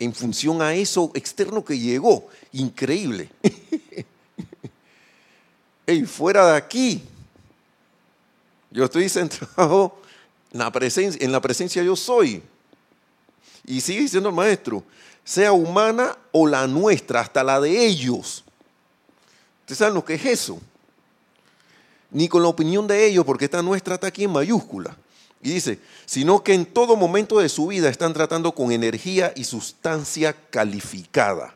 en 0.00 0.12
función 0.12 0.60
a 0.60 0.74
eso 0.74 1.12
externo 1.14 1.64
que 1.64 1.78
llegó. 1.78 2.28
Increíble. 2.50 3.30
Ey, 5.86 6.04
fuera 6.04 6.50
de 6.50 6.56
aquí. 6.56 7.02
Yo 8.72 8.84
estoy 8.84 9.08
centrado 9.08 9.96
en 10.52 10.58
la 10.58 10.72
presencia, 10.72 11.24
en 11.24 11.30
la 11.30 11.40
presencia 11.40 11.82
yo 11.84 11.94
soy. 11.94 12.42
Y 13.64 13.80
sigue 13.80 14.00
diciendo 14.00 14.30
el 14.30 14.34
maestro, 14.34 14.82
sea 15.22 15.52
humana 15.52 16.18
o 16.32 16.48
la 16.48 16.66
nuestra, 16.66 17.20
hasta 17.20 17.44
la 17.44 17.60
de 17.60 17.86
ellos. 17.86 18.44
¿Ustedes 19.60 19.78
saben 19.78 19.94
lo 19.94 20.04
que 20.04 20.14
es 20.14 20.24
eso? 20.24 20.60
ni 22.10 22.28
con 22.28 22.42
la 22.42 22.48
opinión 22.48 22.86
de 22.86 23.06
ellos, 23.06 23.24
porque 23.24 23.44
esta 23.44 23.62
nuestra 23.62 23.94
está 23.94 24.08
aquí 24.08 24.24
en 24.24 24.32
mayúscula. 24.32 24.96
Y 25.42 25.50
dice, 25.52 25.78
sino 26.04 26.42
que 26.44 26.52
en 26.54 26.66
todo 26.66 26.96
momento 26.96 27.38
de 27.38 27.48
su 27.48 27.68
vida 27.68 27.88
están 27.88 28.12
tratando 28.12 28.52
con 28.52 28.72
energía 28.72 29.32
y 29.34 29.44
sustancia 29.44 30.34
calificada, 30.50 31.54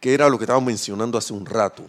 que 0.00 0.14
era 0.14 0.28
lo 0.28 0.38
que 0.38 0.44
estábamos 0.44 0.66
mencionando 0.66 1.18
hace 1.18 1.32
un 1.32 1.46
rato. 1.46 1.84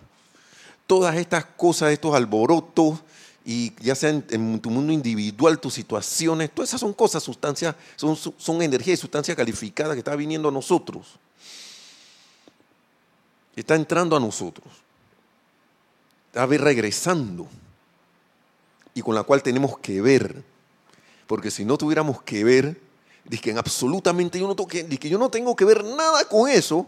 Todas 0.87 1.15
estas 1.15 1.45
cosas, 1.45 1.91
estos 1.91 2.15
alborotos, 2.15 2.99
y 3.45 3.73
ya 3.79 3.93
sea 3.93 4.09
en, 4.09 4.59
tu 4.59 4.71
mundo 4.71 4.91
individual, 4.91 5.59
tus 5.59 5.75
situaciones, 5.75 6.49
todas 6.49 6.69
esas 6.69 6.81
son 6.81 6.93
cosas, 6.93 7.21
sustancias, 7.21 7.75
son, 7.95 8.61
energía 8.61 8.95
y 8.95 8.97
sustancia 8.97 9.35
calificada 9.35 9.93
que 9.93 9.99
está 9.99 10.15
viniendo 10.15 10.49
a 10.49 10.51
nosotros. 10.51 11.19
Está 13.55 13.75
entrando 13.75 14.17
a 14.17 14.19
nosotros 14.19 14.85
está 16.35 16.45
regresando 16.45 17.47
y 18.93 19.01
con 19.01 19.15
la 19.15 19.23
cual 19.23 19.41
tenemos 19.41 19.77
que 19.79 20.01
ver. 20.01 20.43
Porque 21.27 21.51
si 21.51 21.65
no 21.65 21.77
tuviéramos 21.77 22.21
que 22.21 22.43
ver, 22.43 22.79
dice 23.23 23.41
que 23.41 23.51
absolutamente 23.51 24.39
yo 24.39 24.47
no, 24.47 24.55
toque, 24.55 24.87
que 24.87 25.09
yo 25.09 25.17
no 25.17 25.29
tengo 25.29 25.55
que 25.55 25.65
ver 25.65 25.83
nada 25.83 26.25
con 26.25 26.49
eso. 26.49 26.87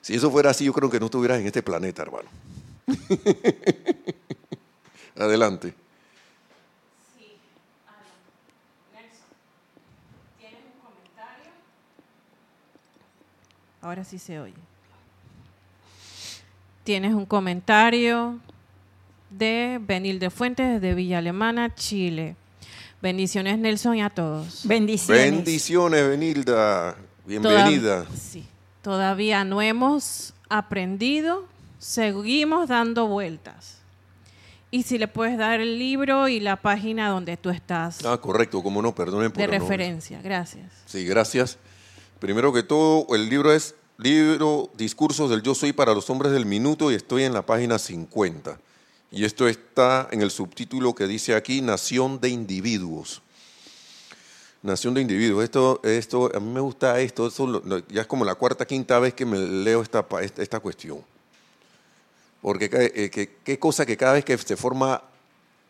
Si 0.00 0.14
eso 0.14 0.30
fuera 0.30 0.50
así, 0.50 0.64
yo 0.64 0.72
creo 0.72 0.90
que 0.90 1.00
no 1.00 1.06
estuvieras 1.06 1.40
en 1.40 1.46
este 1.46 1.62
planeta, 1.62 2.02
hermano. 2.02 2.28
Adelante. 5.16 5.74
Sí, 7.16 7.38
Nelson, 8.92 9.26
¿tienes 10.38 10.60
un 10.60 10.80
comentario? 10.82 11.50
Ahora 13.80 14.04
sí 14.04 14.18
se 14.18 14.40
oye 14.40 14.54
tienes 16.84 17.14
un 17.14 17.24
comentario 17.24 18.38
de 19.38 19.80
Benilde 19.80 20.30
Fuentes 20.30 20.80
de 20.80 20.94
Villa 20.94 21.18
Alemana, 21.18 21.74
Chile. 21.74 22.36
Bendiciones, 23.02 23.58
Nelson, 23.58 23.96
y 23.96 24.02
a 24.02 24.10
todos. 24.10 24.62
Bendiciones. 24.64 25.24
Bendiciones, 25.24 26.08
Benilda. 26.08 26.96
Bienvenida. 27.26 28.06
sí, 28.14 28.44
todavía 28.82 29.44
no 29.44 29.62
hemos 29.62 30.34
aprendido, 30.48 31.46
seguimos 31.78 32.68
dando 32.68 33.06
vueltas. 33.06 33.78
Y 34.70 34.82
si 34.82 34.98
le 34.98 35.06
puedes 35.06 35.38
dar 35.38 35.60
el 35.60 35.78
libro 35.78 36.28
y 36.28 36.40
la 36.40 36.56
página 36.56 37.08
donde 37.08 37.36
tú 37.36 37.50
estás. 37.50 38.04
Ah, 38.04 38.18
correcto, 38.18 38.62
como 38.62 38.82
no, 38.82 38.94
perdonen 38.94 39.30
por 39.30 39.40
De 39.40 39.46
referencia, 39.46 40.20
gracias. 40.22 40.72
Sí, 40.86 41.04
gracias. 41.04 41.58
Primero 42.18 42.52
que 42.52 42.62
todo, 42.62 43.06
el 43.14 43.28
libro 43.28 43.52
es 43.52 43.74
Libro 43.98 44.70
Discursos 44.76 45.30
del 45.30 45.42
Yo 45.42 45.54
Soy 45.54 45.72
para 45.72 45.94
los 45.94 46.10
Hombres 46.10 46.32
del 46.32 46.44
Minuto 46.44 46.90
y 46.90 46.94
estoy 46.94 47.22
en 47.22 47.32
la 47.32 47.46
página 47.46 47.78
50. 47.78 48.58
Y 49.14 49.24
esto 49.24 49.46
está 49.46 50.08
en 50.10 50.22
el 50.22 50.32
subtítulo 50.32 50.92
que 50.92 51.06
dice 51.06 51.36
aquí, 51.36 51.60
Nación 51.60 52.20
de 52.20 52.30
Individuos. 52.30 53.22
Nación 54.60 54.92
de 54.92 55.02
Individuos. 55.02 55.44
Esto, 55.44 55.80
esto, 55.84 56.32
a 56.34 56.40
mí 56.40 56.50
me 56.50 56.58
gusta 56.58 56.98
esto, 57.00 57.30
ya 57.88 58.00
es 58.00 58.06
como 58.08 58.24
la 58.24 58.34
cuarta, 58.34 58.66
quinta 58.66 58.98
vez 58.98 59.14
que 59.14 59.24
me 59.24 59.38
leo 59.38 59.82
esta, 59.82 60.04
esta 60.36 60.58
cuestión. 60.58 60.98
Porque 62.42 62.68
eh, 62.72 63.30
qué 63.44 63.58
cosa 63.60 63.86
que 63.86 63.96
cada 63.96 64.14
vez 64.14 64.24
que 64.24 64.36
se 64.36 64.56
forma 64.56 65.00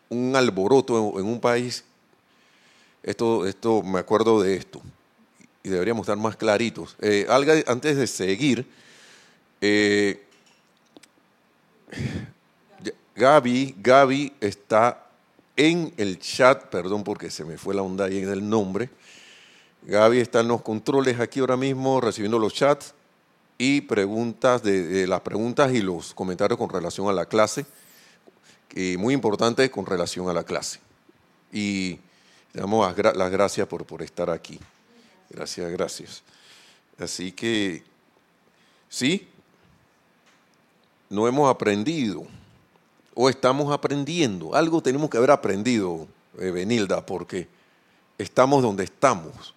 un 0.09 0.35
alboroto 0.35 1.21
en, 1.21 1.27
un 1.27 1.39
país, 1.39 1.85
esto, 3.03 3.47
esto, 3.47 3.83
me 3.83 3.99
acuerdo 3.99 4.41
de 4.41 4.57
esto. 4.57 4.81
Y 5.63 5.69
deberíamos 5.69 6.05
estar 6.05 6.17
más 6.17 6.37
claritos. 6.37 6.97
Eh, 6.99 7.27
antes 7.67 7.99
de 7.99 8.07
seguir, 8.07 8.67
eh, 9.61 10.25
Gaby, 13.16 13.76
Gaby 13.78 14.33
está 14.40 15.06
en 15.56 15.94
el 15.97 16.18
chat, 16.18 16.64
perdón 16.64 17.04
porque 17.04 17.30
se 17.30 17.44
me 17.44 17.56
fue 17.56 17.75
la 17.75 17.83
onda 17.83 18.06
ahí 18.06 18.18
en 18.18 18.28
el 18.28 18.49
nombre. 18.49 18.90
Gaby 19.83 20.18
está 20.18 20.40
en 20.40 20.49
los 20.49 20.62
controles 20.62 21.21
aquí 21.21 21.40
ahora 21.40 21.56
mismo 21.56 22.00
recibiendo 22.00 22.38
los 22.38 22.55
chats 22.55 22.94
y 23.57 23.83
preguntas 23.83 24.62
de, 24.62 25.07
las 25.07 25.20
preguntas 25.20 25.72
y 25.72 25.81
los 25.81 26.12
comentarios 26.12 26.59
con 26.59 26.70
relación 26.70 27.09
a 27.09 27.12
la 27.12 27.27
clase, 27.27 27.66
muy 28.98 29.14
importante 29.14 29.70
con 29.70 29.87
relación 29.87 30.29
a 30.29 30.33
la 30.33 30.42
clase. 30.42 30.81
Y 31.53 31.98
le 32.53 32.62
damos 32.62 32.96
las 32.96 33.31
gracias 33.31 33.68
por, 33.68 33.85
por 33.85 34.03
estar 34.03 34.29
aquí. 34.31 34.59
Gracias, 35.31 35.70
gracias. 35.70 36.22
Así 36.98 37.31
que, 37.31 37.85
sí, 38.88 39.29
no 41.09 41.29
hemos 41.29 41.48
aprendido 41.48 42.27
o 43.14 43.29
estamos 43.29 43.72
aprendiendo. 43.72 44.55
Algo 44.55 44.83
tenemos 44.83 45.09
que 45.09 45.16
haber 45.16 45.31
aprendido, 45.31 46.07
eh, 46.38 46.50
Benilda, 46.50 47.05
porque 47.05 47.48
estamos 48.18 48.62
donde 48.62 48.85
estamos. 48.85 49.55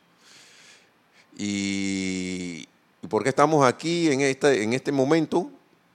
Y, 1.38 2.68
por 3.10 3.24
qué 3.24 3.30
estamos 3.30 3.66
aquí 3.66 4.12
en 4.12 4.22
este, 4.22 4.64
en 4.64 4.74
este 4.74 4.92
momento? 4.92 5.50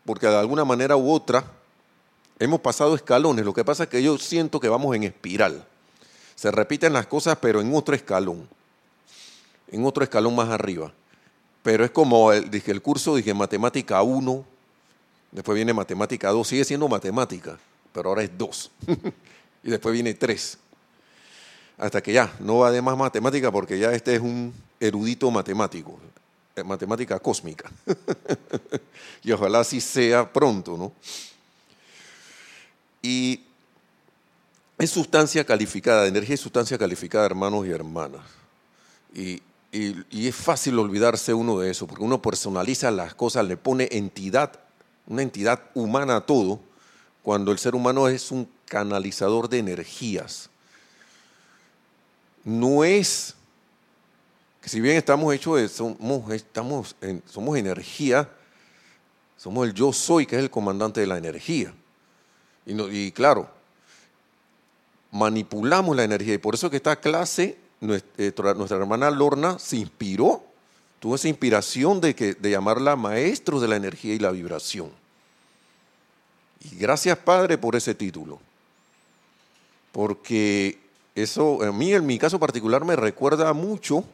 Porque 0.05 0.27
de 0.27 0.37
alguna 0.37 0.65
manera 0.65 0.97
u 0.97 1.11
otra 1.11 1.45
hemos 2.39 2.61
pasado 2.61 2.95
escalones. 2.95 3.45
Lo 3.45 3.55
que 3.55 3.65
pasa 3.65 3.85
es 3.85 3.89
que 3.89 4.03
yo 4.03 4.19
siento 4.19 4.61
que 4.61 4.69
vamos 4.69 4.95
en 4.97 5.05
espiral. 5.05 5.67
Se 6.35 6.51
repiten 6.51 6.93
las 6.93 7.07
cosas, 7.07 7.39
pero 7.41 7.61
en 7.61 7.75
otro 7.75 7.95
escalón. 7.95 8.49
En 9.69 9.85
otro 9.85 10.03
escalón 10.03 10.35
más 10.35 10.49
arriba. 10.49 10.93
Pero 11.63 11.85
es 11.85 11.91
como 11.93 12.33
el, 12.33 12.51
dije, 12.51 12.73
el 12.73 12.83
curso, 12.83 13.15
dije, 13.15 13.33
matemática 13.33 14.03
1, 14.03 14.45
Después 15.33 15.57
viene 15.57 15.73
matemática 15.73 16.29
2, 16.29 16.47
sigue 16.47 16.65
siendo 16.65 16.87
matemática, 16.89 17.59
pero 17.93 18.11
ahora 18.11 18.23
es 18.23 18.31
2. 18.37 18.71
y 19.65 19.71
después 19.71 19.95
viene 19.95 20.13
3. 20.13 20.59
Hasta 21.79 22.03
que 22.03 22.13
ya, 22.13 22.33
no 22.39 22.59
va 22.59 22.71
de 22.71 22.83
más 22.83 22.97
matemática 22.97 23.51
porque 23.51 23.79
ya 23.79 23.93
este 23.93 24.15
es 24.15 24.21
un 24.21 24.53
erudito 24.79 25.31
matemático, 25.31 25.99
eh, 26.55 26.63
matemática 26.63 27.19
cósmica. 27.19 27.71
y 29.25 29.33
ojalá 29.33 29.61
así 29.61 29.81
sea 29.81 30.31
pronto, 30.31 30.77
¿no? 30.77 30.93
Y 33.01 33.41
es 34.79 34.91
sustancia 34.91 35.45
calificada, 35.45 36.07
energía 36.07 36.35
es 36.35 36.41
sustancia 36.41 36.77
calificada, 36.77 37.25
hermanos 37.25 37.67
y 37.67 37.71
hermanas. 37.71 38.21
Y, 39.15 39.43
y, 39.73 40.29
es 40.29 40.37
fácil 40.37 40.79
olvidarse 40.79 41.33
uno 41.33 41.59
de 41.59 41.71
eso, 41.71 41.87
porque 41.87 42.05
uno 42.05 42.21
personaliza 42.21 42.91
las 42.91 43.15
cosas, 43.15 43.47
le 43.47 43.57
pone 43.57 43.89
entidad 43.93 44.61
una 45.07 45.23
entidad 45.23 45.61
humana 45.75 46.17
a 46.17 46.21
todo, 46.27 46.61
cuando 47.23 47.53
el 47.53 47.59
ser 47.59 47.75
humano 47.75 48.09
es 48.09 48.31
un 48.31 48.49
canalizador 48.67 49.49
de 49.49 49.59
energías. 49.59 50.51
No 52.45 52.85
es 52.85 53.35
que 54.61 54.69
si 54.69 54.81
bien 54.81 54.97
estamos 54.97 55.35
hechos 55.35 55.57
de, 55.57 55.69
somos, 55.69 56.31
estamos 56.31 56.97
somos 57.27 57.59
energía, 57.59 58.29
somos 59.37 59.67
el 59.67 59.75
yo 59.75 59.93
soy, 59.93 60.25
que 60.25 60.37
es 60.37 60.43
el 60.43 60.51
comandante 60.51 61.01
de 61.01 61.07
la 61.07 61.19
energía. 61.19 61.75
Y, 62.65 62.81
y 62.81 63.13
claro, 63.13 63.51
manipulamos 65.11 65.97
la 65.97 66.05
energía. 66.05 66.35
Y 66.35 66.39
por 66.39 66.55
eso 66.55 66.71
que 66.71 66.77
esta 66.77 66.97
clase, 66.97 67.59
nuestra 67.81 68.77
hermana 68.77 69.11
Lorna 69.11 69.59
se 69.59 69.77
inspiró 69.77 70.45
tuvo 71.03 71.17
esa 71.17 71.27
inspiración 71.27 72.01
de, 72.01 72.15
que, 72.15 72.35
de 72.35 72.51
llamarla 72.53 72.95
maestro 72.95 73.59
de 73.59 73.67
la 73.67 73.75
energía 73.75 74.15
y 74.15 74.21
la 74.21 74.31
vibración. 74.31 74.89
Y 76.61 76.77
gracias 76.77 77.19
Padre 77.19 77.59
por 77.59 77.75
ese 77.75 77.93
título, 77.93 78.39
porque 79.91 80.79
eso 81.17 81.61
a 81.65 81.73
mí 81.73 81.93
en 81.93 82.07
mi 82.07 82.21
caso 82.21 82.39
particular 82.39 82.85
me 82.85 82.95
recuerda 82.95 83.53
mucho 83.53 84.05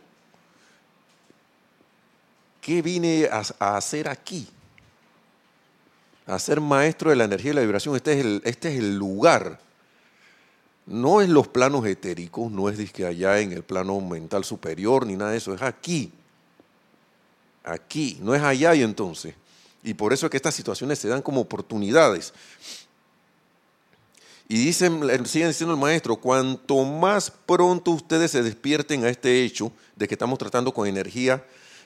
qué 2.63 2.81
vine 2.81 3.29
a, 3.31 3.77
hacer 3.77 4.09
aquí, 4.09 4.49
a 6.27 6.39
ser 6.39 6.59
maestro 6.59 7.11
de 7.11 7.17
la 7.17 7.25
energía 7.25 7.51
y 7.51 7.55
la 7.55 7.61
vibración. 7.61 7.97
Este 7.97 8.13
es 8.15 8.25
el, 8.25 8.41
este 8.47 8.73
es 8.73 8.79
el 8.79 8.97
lugar. 8.97 9.61
No 10.87 11.21
es 11.21 11.29
los 11.29 11.49
planos 11.49 11.85
etéricos, 11.85 12.51
no 12.51 12.71
es 12.71 12.91
que 12.93 13.05
allá 13.05 13.41
en 13.41 13.53
el 13.53 13.63
plano 13.63 14.01
mental 14.01 14.43
superior 14.43 15.07
ni 15.07 15.17
nada 15.17 15.33
de 15.33 15.37
eso, 15.37 15.53
es 15.53 15.61
aquí 15.61 16.15
aquí, 17.65 18.19
no 18.21 18.35
es 18.35 18.43
allá 18.43 18.75
y 18.75 18.83
entonces. 18.83 19.35
Y 19.83 19.95
por 19.95 20.13
eso 20.13 20.27
es 20.27 20.31
que 20.31 20.37
estas 20.37 20.55
situaciones 20.55 20.99
se 20.99 21.09
dan 21.09 21.23
como 21.23 21.41
oportunidades. 21.41 22.33
Y 24.49 24.57
dicen, 24.65 25.01
siguen 25.27 25.49
diciendo 25.49 25.75
el 25.75 25.81
maestro, 25.81 26.17
cuanto 26.17 26.85
más 26.85 27.31
pronto 27.31 27.91
ustedes 27.91 28.31
se 28.31 28.43
despierten 28.43 29.05
a 29.05 29.11
este 29.11 29.45
hecho 29.45 29.73
de 29.95 30.09
que 30.09 30.15
estamos 30.15 30.39
tratando 30.39 30.73
con 30.73 30.87
energía 30.87 31.45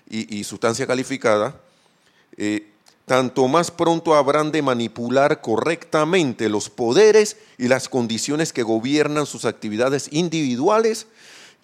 y, 0.09 0.45
sustancia 0.45 0.87
calificada, 0.87 1.61
eh, 2.37 2.69
tanto 3.05 3.49
más 3.49 3.71
pronto 3.71 4.15
habrán 4.15 4.53
de 4.53 4.63
manipular 4.63 5.41
correctamente 5.41 6.49
los 6.49 6.71
poderes 6.71 7.37
y 7.59 7.67
las 7.67 7.89
condiciones 7.89 8.53
que 8.53 8.63
gobiernan 8.63 9.27
sus 9.27 9.45
actividades 9.45 10.09
individuales 10.13 11.07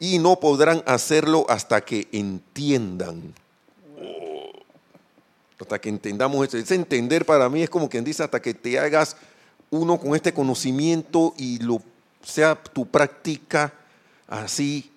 y 0.00 0.18
no 0.18 0.40
podrán 0.40 0.82
hacerlo 0.86 1.46
hasta 1.48 1.80
que 1.82 2.08
entiendan 2.12 3.34
hasta 5.60 5.80
que 5.80 5.88
entendamos 5.88 6.46
eso. 6.46 6.56
Ese 6.56 6.74
entender 6.74 7.24
para 7.24 7.48
mí 7.48 7.62
es 7.62 7.70
como 7.70 7.88
quien 7.88 8.04
dice, 8.04 8.22
hasta 8.22 8.40
que 8.40 8.54
te 8.54 8.78
hagas 8.78 9.16
uno 9.70 9.98
con 9.98 10.14
este 10.14 10.32
conocimiento 10.32 11.34
y 11.36 11.58
lo 11.58 11.82
sea 12.22 12.54
tu 12.62 12.86
práctica 12.86 13.72
así, 14.26 14.90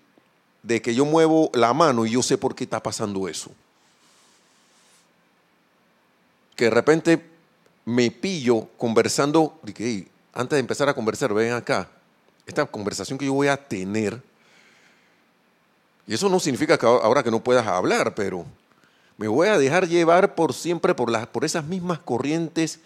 de 0.63 0.81
que 0.81 0.93
yo 0.93 1.05
muevo 1.05 1.49
la 1.53 1.73
mano 1.73 2.05
y 2.05 2.11
yo 2.11 2.21
sé 2.21 2.37
por 2.37 2.55
qué 2.55 2.65
está 2.65 2.81
pasando 2.81 3.27
eso. 3.27 3.51
Que 6.55 6.65
de 6.65 6.71
repente 6.71 7.25
me 7.85 8.11
pillo 8.11 8.67
conversando, 8.77 9.59
que 9.73 10.07
antes 10.33 10.55
de 10.55 10.59
empezar 10.59 10.87
a 10.89 10.93
conversar, 10.93 11.33
ven 11.33 11.53
acá, 11.53 11.89
esta 12.45 12.65
conversación 12.65 13.17
que 13.17 13.25
yo 13.25 13.33
voy 13.33 13.47
a 13.47 13.57
tener, 13.57 14.21
y 16.07 16.13
eso 16.13 16.29
no 16.29 16.39
significa 16.39 16.77
que 16.77 16.85
ahora 16.85 17.23
que 17.23 17.31
no 17.31 17.43
puedas 17.43 17.65
hablar, 17.65 18.13
pero 18.13 18.45
me 19.17 19.27
voy 19.27 19.47
a 19.47 19.57
dejar 19.57 19.87
llevar 19.87 20.35
por 20.35 20.53
siempre 20.53 20.95
por, 20.95 21.11
las, 21.11 21.27
por 21.27 21.45
esas 21.45 21.65
mismas 21.65 21.99
corrientes 21.99 22.79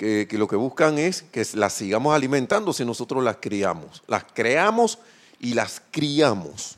que, 0.00 0.26
lo 0.32 0.48
que 0.48 0.56
buscan 0.56 0.98
es 0.98 1.22
que 1.22 1.46
las 1.54 1.74
sigamos 1.74 2.14
alimentando 2.14 2.72
si 2.72 2.86
nosotros 2.86 3.22
las 3.22 3.36
criamos. 3.36 4.02
Las 4.06 4.24
creamos 4.24 4.98
y 5.38 5.52
las 5.52 5.82
criamos. 5.90 6.76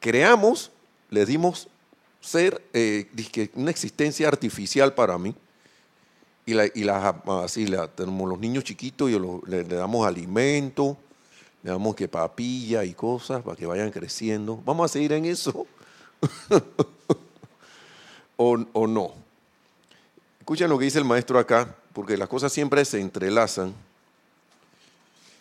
Creamos, 0.00 0.70
le 1.10 1.26
dimos 1.26 1.68
ser 2.22 2.62
eh, 2.72 3.06
una 3.54 3.70
existencia 3.70 4.28
artificial 4.28 4.94
para 4.94 5.18
mí. 5.18 5.34
Y, 6.46 6.54
la, 6.54 6.64
y 6.66 6.88
así 7.44 7.66
la, 7.66 7.88
tenemos 7.88 8.26
los 8.26 8.38
niños 8.38 8.64
chiquitos 8.64 9.10
y 9.10 9.18
le, 9.18 9.64
le, 9.64 9.76
damos 9.76 10.06
alimento, 10.06 10.96
le 11.62 11.70
damos 11.70 11.94
que 11.94 12.08
papilla 12.08 12.82
y 12.84 12.94
cosas 12.94 13.42
para 13.42 13.56
que 13.56 13.66
vayan 13.66 13.90
creciendo. 13.90 14.58
Vamos 14.64 14.86
a 14.86 14.92
seguir 14.92 15.12
en 15.12 15.26
eso. 15.26 15.66
o, 18.38 18.86
no. 18.86 19.12
Escuchen 20.38 20.70
lo 20.70 20.78
que 20.78 20.86
dice 20.86 20.98
el 20.98 21.04
maestro 21.04 21.38
acá, 21.38 21.74
porque 21.92 22.16
las 22.16 22.28
cosas 22.28 22.52
siempre 22.52 22.84
se 22.84 23.00
entrelazan. 23.00 23.74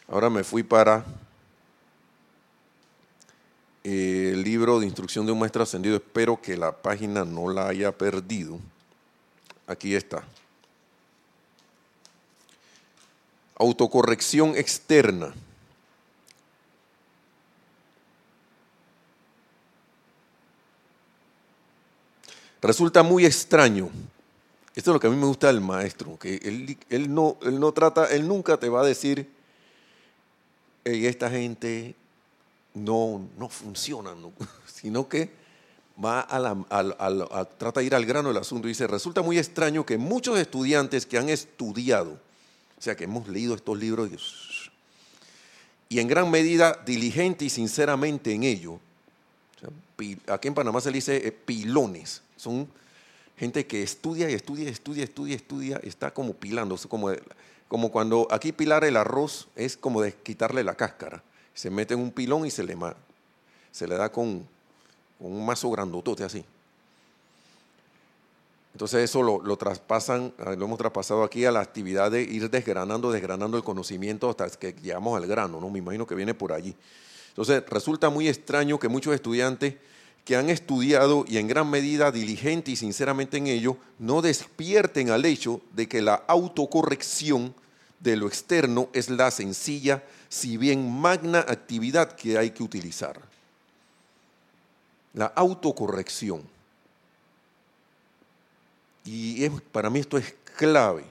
Ahora 0.08 0.30
me 0.30 0.44
fui 0.44 0.64
para 0.64 1.06
eh, 3.84 4.32
el 4.34 4.44
libro 4.44 4.80
de 4.80 4.88
instrucción 4.88 5.26
de 5.26 5.32
un 5.32 5.40
maestro 5.40 5.64
ascendido. 5.64 5.96
Espero 5.96 6.42
que 6.42 6.58
la 6.58 6.72
página 6.72 7.24
no 7.24 7.50
la 7.50 7.68
haya 7.68 7.92
perdido. 7.92 8.60
Aquí 9.68 9.96
está. 9.96 10.24
Autocorrección 13.60 14.56
externa. 14.56 15.34
Resulta 22.68 23.02
muy 23.02 23.26
extraño. 23.26 23.90
Esto 24.76 24.92
es 24.92 24.94
lo 24.94 25.00
que 25.00 25.08
a 25.08 25.10
mí 25.10 25.16
me 25.16 25.26
gusta 25.26 25.48
del 25.48 25.62
maestro, 25.62 26.20
que 26.20 26.36
él, 26.90 27.14
no, 27.14 27.38
él 27.44 27.62
no 27.62 27.72
trata, 27.72 28.14
él 28.14 28.28
nunca 28.28 28.58
te 28.58 28.68
va 28.68 28.82
a 28.82 28.86
decir, 28.86 29.26
esta 30.84 31.30
gente 31.30 31.96
no, 32.74 33.26
no 33.38 33.48
funciona, 33.48 34.14
sino 34.66 35.08
que 35.08 35.32
va 36.04 36.20
a, 36.20 36.40
la, 36.40 37.46
trata 37.58 37.80
de 37.80 37.86
ir 37.86 37.96
al 37.96 38.06
grano 38.06 38.28
del 38.28 38.38
asunto. 38.40 38.68
Dice, 38.68 38.86
resulta 38.86 39.22
muy 39.22 39.40
extraño 39.40 39.86
que 39.86 39.98
muchos 39.98 40.38
estudiantes 40.38 41.06
que 41.06 41.18
han 41.18 41.30
estudiado, 41.30 42.20
o 42.78 42.82
sea, 42.82 42.98
que 42.98 43.06
hemos 43.06 43.30
leído 43.30 43.56
estos 43.56 43.80
libros 43.80 44.70
y, 45.88 46.00
en 46.00 46.08
gran 46.10 46.30
medida 46.30 46.84
diligente 46.86 47.46
y 47.46 47.50
sinceramente 47.50 48.34
en 48.34 48.44
ello, 48.44 48.78
aquí 50.28 50.50
en 50.50 50.54
Panamá 50.54 50.82
se 50.82 50.92
le 50.92 50.96
dice 50.96 51.26
eh, 51.26 51.32
pilones, 51.32 52.24
son 52.38 52.68
gente 53.38 53.68
que 53.68 53.84
estudia 53.84 54.30
y 54.30 54.34
estudia, 54.34 54.70
estudia, 54.70 55.04
estudia, 55.04 55.36
estudia, 55.36 55.80
está 55.84 56.12
como 56.12 56.34
pilando, 56.34 56.78
como, 56.88 57.12
como 57.68 57.92
cuando 57.92 58.28
aquí 58.32 58.52
pilar 58.52 58.84
el 58.84 58.98
arroz 58.98 59.48
es 59.56 59.78
como 59.78 60.02
de 60.02 60.14
quitarle 60.14 60.64
la 60.64 60.76
cáscara. 60.76 61.22
Se 61.54 61.70
mete 61.70 61.94
en 61.94 62.00
un 62.00 62.12
pilón 62.12 62.46
y 62.46 62.52
se 62.52 62.64
le, 62.64 62.78
se 63.72 63.88
le 63.88 63.96
da 63.96 64.12
con, 64.12 64.48
un 65.20 65.46
mazo 65.46 65.70
grandotote 65.72 66.24
así. 66.24 66.44
Entonces 68.74 69.10
eso 69.10 69.24
lo, 69.24 69.58
traspasan, 69.58 70.32
ah, 70.38 70.54
lo 70.56 70.66
hemos 70.66 70.78
traspasado 70.78 71.24
aquí 71.24 71.46
a 71.46 71.52
la 71.52 71.62
actividad 71.62 72.12
de 72.12 72.22
ir 72.22 72.48
desgranando, 72.52 73.12
desgranando 73.12 73.58
el 73.58 73.64
conocimiento 73.64 74.30
hasta 74.30 74.48
que 74.52 74.74
llegamos 74.74 75.18
al 75.18 75.26
grano, 75.26 75.60
¿no? 75.60 75.72
Me 75.72 75.80
imagino 75.80 76.06
que 76.06 76.14
viene 76.14 76.36
por 76.36 76.54
allí. 76.54 76.76
Entonces 77.30 77.64
resulta 77.68 78.12
muy 78.12 78.28
extraño 78.28 78.78
que 78.78 78.88
muchos 78.88 79.16
estudiantes 79.16 79.76
que 80.28 80.36
han 80.36 80.50
estudiado 80.50 81.24
y 81.26 81.38
en 81.38 81.48
gran 81.48 81.70
medida 81.70 82.12
diligente 82.12 82.72
y 82.72 82.76
sinceramente 82.76 83.38
en 83.38 83.48
ello, 83.48 83.78
no 83.98 84.22
despierten 84.22 85.10
al 85.10 85.24
hecho 85.24 85.62
de 85.72 85.88
que 85.88 86.02
la 86.02 86.16
autocorrección 86.28 87.56
de 88.02 88.18
lo 88.18 88.28
externo 88.28 88.90
es 88.92 89.10
la 89.10 89.32
sencilla, 89.32 90.04
si 90.28 90.58
bien 90.58 90.92
magna 90.92 91.40
actividad 91.48 92.12
que 92.12 92.38
hay 92.38 92.52
que 92.52 92.62
utilizar. 92.62 93.22
La 95.14 95.28
autocorrección. 95.28 96.42
Y 99.06 99.48
para 99.72 99.90
mí 99.90 100.00
esto 100.00 100.18
es 100.18 100.36
clave. 100.58 101.06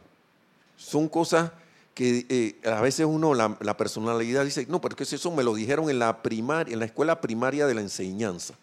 Son 0.76 1.08
cosas 1.08 1.52
que 1.94 2.26
eh, 2.28 2.68
a 2.68 2.82
veces 2.82 3.06
uno, 3.06 3.32
la, 3.32 3.56
la, 3.60 3.78
personalidad 3.78 4.44
dice, 4.44 4.66
no, 4.68 4.82
porque 4.82 5.04
eso 5.04 5.30
me 5.30 5.42
lo 5.42 5.54
dijeron 5.54 5.88
en 5.88 6.00
la, 6.00 6.22
primaria, 6.22 6.74
en 6.74 6.80
la 6.80 6.84
escuela 6.84 7.22
primaria 7.22 7.66
de 7.66 7.72
la 7.72 7.80
enseñanza 7.80 8.56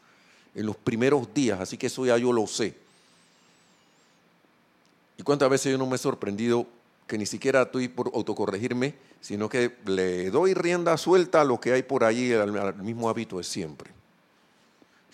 en 0.56 0.66
los 0.66 0.76
primeros 0.76 1.34
días, 1.34 1.60
así 1.60 1.78
que 1.78 1.88
eso 1.88 2.06
ya 2.06 2.18
yo 2.18 2.32
lo 2.32 2.46
sé. 2.48 2.76
¿Y 5.18 5.24
cuántas 5.24 5.50
veces 5.50 5.72
yo 5.72 5.78
no 5.78 5.86
me 5.86 5.96
he 5.96 6.00
sorprendido 6.00 6.68
que 7.08 7.18
ni 7.18 7.26
siquiera 7.26 7.64
estoy 7.64 7.88
por 7.88 8.12
autocorregirme, 8.14 8.96
sino 9.22 9.50
que 9.50 9.76
le 9.86 10.30
doy 10.32 10.54
rienda 10.54 10.98
suelta 10.98 11.42
a 11.42 11.44
lo 11.44 11.60
que 11.60 11.74
hay 11.74 11.84
por 11.84 12.04
ahí, 12.04 12.34
al, 12.34 12.76
mismo 12.84 13.10
hábito 13.10 13.38
de 13.38 13.44
siempre? 13.44 13.92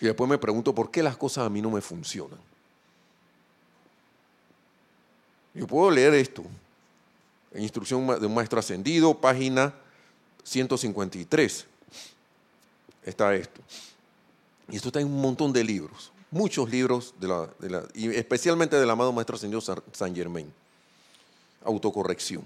Y 0.00 0.06
después 0.06 0.28
me 0.28 0.38
pregunto 0.38 0.74
por 0.74 0.90
qué 0.90 1.02
las 1.02 1.16
cosas 1.16 1.46
a 1.46 1.50
mí 1.50 1.60
no 1.60 1.70
me 1.70 1.80
funcionan. 1.80 2.38
Yo 5.52 5.66
puedo 5.66 5.90
leer 5.90 6.14
esto, 6.14 6.44
Instrucción 7.56 8.06
de 8.06 8.26
un 8.26 8.34
Maestro 8.34 8.60
Ascendido, 8.60 9.12
página 9.12 9.74
153. 10.44 11.66
Está 13.04 13.34
esto. 13.34 13.60
Y 14.70 14.76
esto 14.76 14.88
está 14.88 15.00
en 15.00 15.06
un 15.06 15.20
montón 15.20 15.52
de 15.52 15.64
libros, 15.64 16.12
muchos 16.30 16.70
libros, 16.70 17.14
y 17.94 18.08
especialmente 18.08 18.76
del 18.76 18.90
amado 18.90 19.12
Maestro 19.12 19.36
Señor 19.36 19.62
San 19.62 20.14
Germain. 20.14 20.52
Autocorrección. 21.64 22.42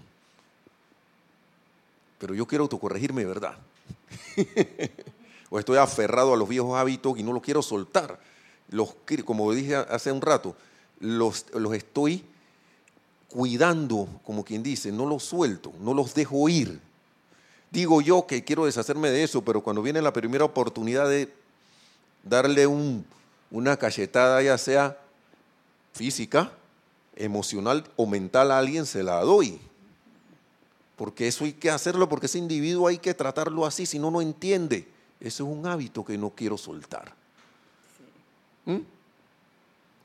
Pero 2.19 2.35
yo 2.35 2.47
quiero 2.47 2.65
autocorregirme, 2.65 3.25
¿verdad? 3.25 3.57
o 5.51 5.59
estoy 5.59 5.77
aferrado 5.79 6.35
a 6.35 6.37
los 6.37 6.49
viejos 6.49 6.77
hábitos 6.79 7.19
y 7.19 7.23
no 7.23 7.33
los 7.33 7.43
quiero 7.43 7.63
soltar. 7.63 8.19
Los, 8.71 8.97
como 9.25 9.53
dije 9.53 9.77
hace 9.77 10.11
un 10.11 10.21
rato, 10.21 10.57
los, 11.01 11.47
los 11.53 11.75
estoy 11.75 12.25
cuidando, 13.29 14.09
como 14.25 14.45
quien 14.45 14.63
dice, 14.63 14.91
no 14.91 15.07
los 15.07 15.25
suelto, 15.25 15.73
no 15.81 15.93
los 15.93 16.15
dejo 16.15 16.49
ir. 16.49 16.81
Digo 17.71 18.01
yo 18.01 18.27
que 18.27 18.45
quiero 18.45 18.65
deshacerme 18.65 19.11
de 19.11 19.25
eso, 19.25 19.43
pero 19.43 19.61
cuando 19.61 19.83
viene 19.83 20.01
la 20.01 20.13
primera 20.13 20.45
oportunidad 20.45 21.09
de 21.09 21.33
darle 22.25 22.67
un, 22.67 23.05
una 23.51 23.77
cachetada, 23.77 24.43
ya 24.43 24.59
sea 24.59 24.99
física, 25.93 26.53
emocional 27.17 27.85
o 27.97 28.07
mental 28.07 28.51
a 28.51 28.59
alguien, 28.59 28.87
se 28.87 29.03
la 29.03 29.21
doy. 29.21 29.61
Porque 30.97 31.29
eso 31.29 31.45
hay 31.45 31.53
que 31.53 31.71
hacerlo, 31.71 32.09
porque 32.09 32.27
ese 32.27 32.39
individuo 32.39 32.89
hay 32.89 32.99
que 32.99 33.15
tratarlo 33.15 33.67
así, 33.67 33.87
si 33.87 33.99
no, 33.99 34.11
no 34.11 34.21
entiende. 34.21 34.89
Eso 35.21 35.45
es 35.45 35.51
un 35.51 35.67
hábito 35.67 36.05
que 36.05 36.19
no 36.19 36.31
quiero 36.31 36.57
soltar. 36.57 37.13
¿Mm? 38.65 38.79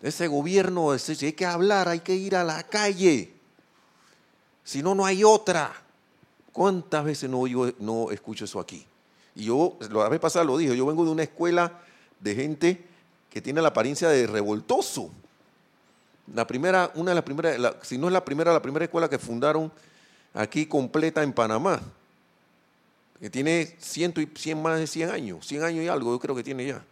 Ese 0.01 0.27
gobierno, 0.27 0.97
si 0.97 1.25
hay 1.25 1.33
que 1.33 1.45
hablar, 1.45 1.89
hay 1.89 1.99
que 1.99 2.15
ir 2.15 2.35
a 2.35 2.43
la 2.43 2.63
calle. 2.63 3.33
Si 4.63 4.81
no, 4.81 4.95
no 4.95 5.05
hay 5.05 5.23
otra. 5.23 5.73
¿Cuántas 6.53 7.03
veces 7.05 7.29
no, 7.29 7.43
no 7.79 8.11
escucho 8.11 8.45
eso 8.45 8.59
aquí? 8.59 8.85
Y 9.35 9.45
yo, 9.45 9.77
la 9.91 10.09
vez 10.09 10.19
pasada 10.19 10.45
lo 10.45 10.57
dije, 10.57 10.75
yo 10.75 10.85
vengo 10.85 11.05
de 11.05 11.11
una 11.11 11.23
escuela 11.23 11.81
de 12.19 12.35
gente 12.35 12.85
que 13.29 13.41
tiene 13.41 13.61
la 13.61 13.69
apariencia 13.69 14.09
de 14.09 14.27
revoltoso. 14.27 15.11
La 16.33 16.45
primera, 16.45 16.91
una 16.95 17.11
de 17.11 17.15
las 17.15 17.23
primeras, 17.23 17.57
si 17.81 17.97
no 17.97 18.07
es 18.07 18.13
la 18.13 18.23
primera, 18.23 18.53
la 18.53 18.61
primera 18.61 18.85
escuela 18.85 19.09
que 19.09 19.17
fundaron 19.17 19.71
aquí 20.33 20.65
completa 20.65 21.23
en 21.23 21.33
Panamá, 21.33 21.81
que 23.19 23.29
tiene 23.29 23.75
ciento 23.79 24.21
y 24.21 24.29
cien, 24.35 24.61
más 24.61 24.79
de 24.79 24.87
100 24.87 25.09
años, 25.09 25.45
100 25.45 25.63
años 25.63 25.83
y 25.83 25.87
algo, 25.87 26.13
yo 26.13 26.19
creo 26.19 26.35
que 26.35 26.43
tiene 26.43 26.67
ya. 26.67 26.83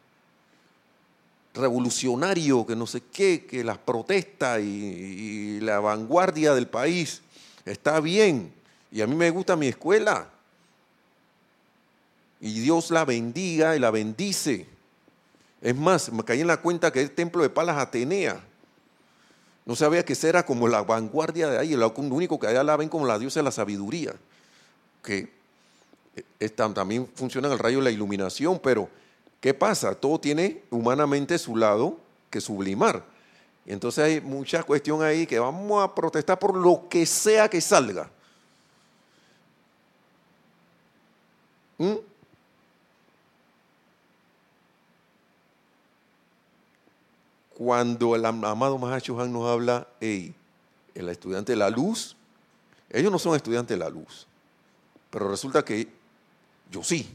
Revolucionario, 1.53 2.65
que 2.65 2.75
no 2.75 2.85
sé 2.85 3.01
qué, 3.11 3.45
que 3.45 3.63
las 3.63 3.77
protestas 3.77 4.59
y 4.61 5.59
la 5.61 5.79
vanguardia 5.79 6.53
del 6.53 6.67
país 6.67 7.21
está 7.65 7.99
bien. 7.99 8.53
Y 8.91 9.01
a 9.01 9.07
mí 9.07 9.15
me 9.15 9.29
gusta 9.29 9.55
mi 9.55 9.67
escuela. 9.67 10.29
Y 12.39 12.59
Dios 12.59 12.91
la 12.91 13.05
bendiga 13.05 13.75
y 13.75 13.79
la 13.79 13.91
bendice. 13.91 14.67
Es 15.61 15.75
más, 15.75 16.11
me 16.11 16.23
caí 16.23 16.41
en 16.41 16.47
la 16.47 16.57
cuenta 16.57 16.91
que 16.91 17.01
el 17.01 17.11
templo 17.11 17.41
de 17.41 17.49
Palas 17.49 17.77
Atenea. 17.77 18.41
No 19.65 19.75
sabía 19.75 20.05
que 20.05 20.13
esa 20.13 20.29
era 20.29 20.45
como 20.45 20.67
la 20.67 20.81
vanguardia 20.81 21.49
de 21.49 21.57
ahí, 21.57 21.75
lo 21.75 21.93
único 21.93 22.39
que 22.39 22.47
allá 22.47 22.63
la 22.63 22.77
ven 22.77 22.87
como 22.87 23.05
la 23.05 23.19
diosa 23.19 23.41
de 23.41 23.43
la 23.43 23.51
sabiduría, 23.51 24.13
que 25.03 25.29
también 26.73 27.07
funciona 27.15 27.47
en 27.47 27.53
el 27.53 27.59
rayo 27.59 27.79
de 27.79 27.83
la 27.83 27.91
iluminación, 27.91 28.59
pero 28.59 28.89
¿qué 29.41 29.53
pasa? 29.53 29.93
Todo 29.93 30.19
tiene 30.19 30.63
humanamente 30.69 31.37
su 31.37 31.57
lado 31.57 31.97
que 32.29 32.39
sublimar. 32.39 33.03
Y 33.65 33.73
entonces 33.73 34.05
hay 34.05 34.21
mucha 34.21 34.63
cuestión 34.63 35.03
ahí 35.03 35.27
que 35.27 35.37
vamos 35.37 35.83
a 35.83 35.93
protestar 35.93 36.39
por 36.39 36.55
lo 36.55 36.87
que 36.89 37.05
sea 37.05 37.49
que 37.49 37.59
salga. 37.59 38.09
¿Mm? 41.77 41.95
Cuando 47.57 48.15
el 48.15 48.23
amado 48.23 48.77
Mahachohan 48.77 49.33
nos 49.33 49.49
habla, 49.49 49.87
hey, 49.99 50.31
el 50.93 51.09
estudiante 51.09 51.53
de 51.53 51.55
la 51.55 51.71
luz, 51.71 52.15
ellos 52.87 53.11
no 53.11 53.17
son 53.17 53.35
estudiantes 53.35 53.75
de 53.75 53.83
la 53.83 53.89
luz, 53.89 54.27
pero 55.09 55.27
resulta 55.27 55.65
que 55.65 55.91
yo 56.69 56.83
sí. 56.83 57.09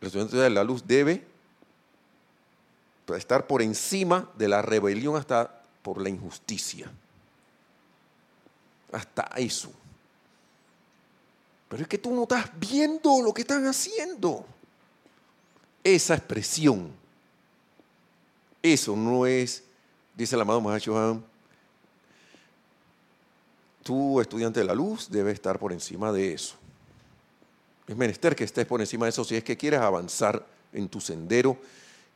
El 0.00 0.06
estudiante 0.06 0.38
de 0.38 0.48
la 0.48 0.64
luz 0.64 0.82
debe 0.86 1.26
estar 3.14 3.46
por 3.46 3.60
encima 3.60 4.30
de 4.38 4.48
la 4.48 4.62
rebelión 4.62 5.14
hasta 5.16 5.62
por 5.82 6.00
la 6.00 6.08
injusticia. 6.08 6.90
Hasta 8.92 9.24
eso. 9.36 9.70
Pero 11.68 11.82
es 11.82 11.88
que 11.88 11.98
tú 11.98 12.14
no 12.14 12.22
estás 12.22 12.50
viendo 12.58 13.20
lo 13.20 13.34
que 13.34 13.42
están 13.42 13.66
haciendo. 13.66 14.46
Esa 15.84 16.14
expresión 16.14 16.98
eso 18.62 18.96
no 18.96 19.26
es, 19.26 19.64
dice 20.14 20.34
el 20.34 20.42
amado 20.42 20.60
Mahachohan, 20.60 21.24
tú, 23.82 24.20
estudiante 24.20 24.60
de 24.60 24.66
la 24.66 24.74
luz, 24.74 25.08
debes 25.10 25.34
estar 25.34 25.58
por 25.58 25.72
encima 25.72 26.12
de 26.12 26.34
eso. 26.34 26.56
Es 27.86 27.96
menester 27.96 28.36
que 28.36 28.44
estés 28.44 28.66
por 28.66 28.80
encima 28.80 29.06
de 29.06 29.10
eso 29.10 29.24
si 29.24 29.34
es 29.34 29.42
que 29.42 29.56
quieres 29.56 29.80
avanzar 29.80 30.46
en 30.72 30.88
tu 30.88 31.00
sendero 31.00 31.56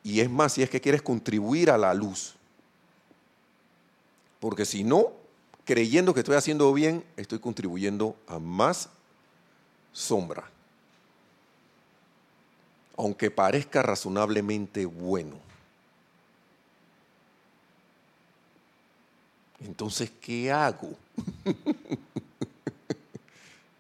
y 0.05 0.21
es 0.21 0.31
más 0.31 0.53
si 0.53 0.63
es 0.63 0.71
que 0.71 0.81
quieres 0.81 1.03
contribuir 1.03 1.71
a 1.71 1.79
la 1.79 1.95
luz. 1.95 2.35
Porque 4.39 4.67
si 4.67 4.85
no, 4.85 5.13
creyendo 5.65 6.13
que 6.13 6.21
estoy 6.21 6.37
haciendo 6.37 6.73
bien, 6.73 7.03
estoy 7.17 7.39
contribuyendo 7.39 8.15
a 8.27 8.39
más 8.39 8.91
sombra. 9.93 10.45
Aunque 12.97 13.31
parezca 13.31 13.83
razonablemente 13.83 14.85
bueno. 14.87 15.37
Entonces, 19.65 20.11
¿qué 20.21 20.53
hago? 20.53 20.95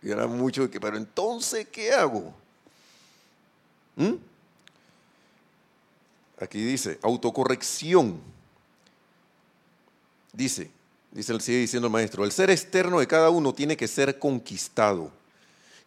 y 0.03 0.11
era 0.11 0.27
mucho 0.27 0.69
que, 0.71 0.81
pero 0.81 0.97
entonces, 0.97 1.69
¿qué 1.69 1.93
hago? 1.93 2.35
¿Mm? 3.97 4.15
Aquí 6.41 6.63
dice, 6.65 6.99
autocorrección. 7.03 8.19
Dice, 10.33 10.71
dice, 11.13 11.39
sigue 11.41 11.59
diciendo 11.59 11.87
el 11.87 11.93
maestro, 11.93 12.25
el 12.25 12.33
ser 12.33 12.51
externo 12.51 12.99
de 12.99 13.07
cada 13.07 13.31
uno 13.31 13.53
tiene 13.55 13.77
que 13.77 13.87
ser 13.87 14.19
conquistado 14.19 15.13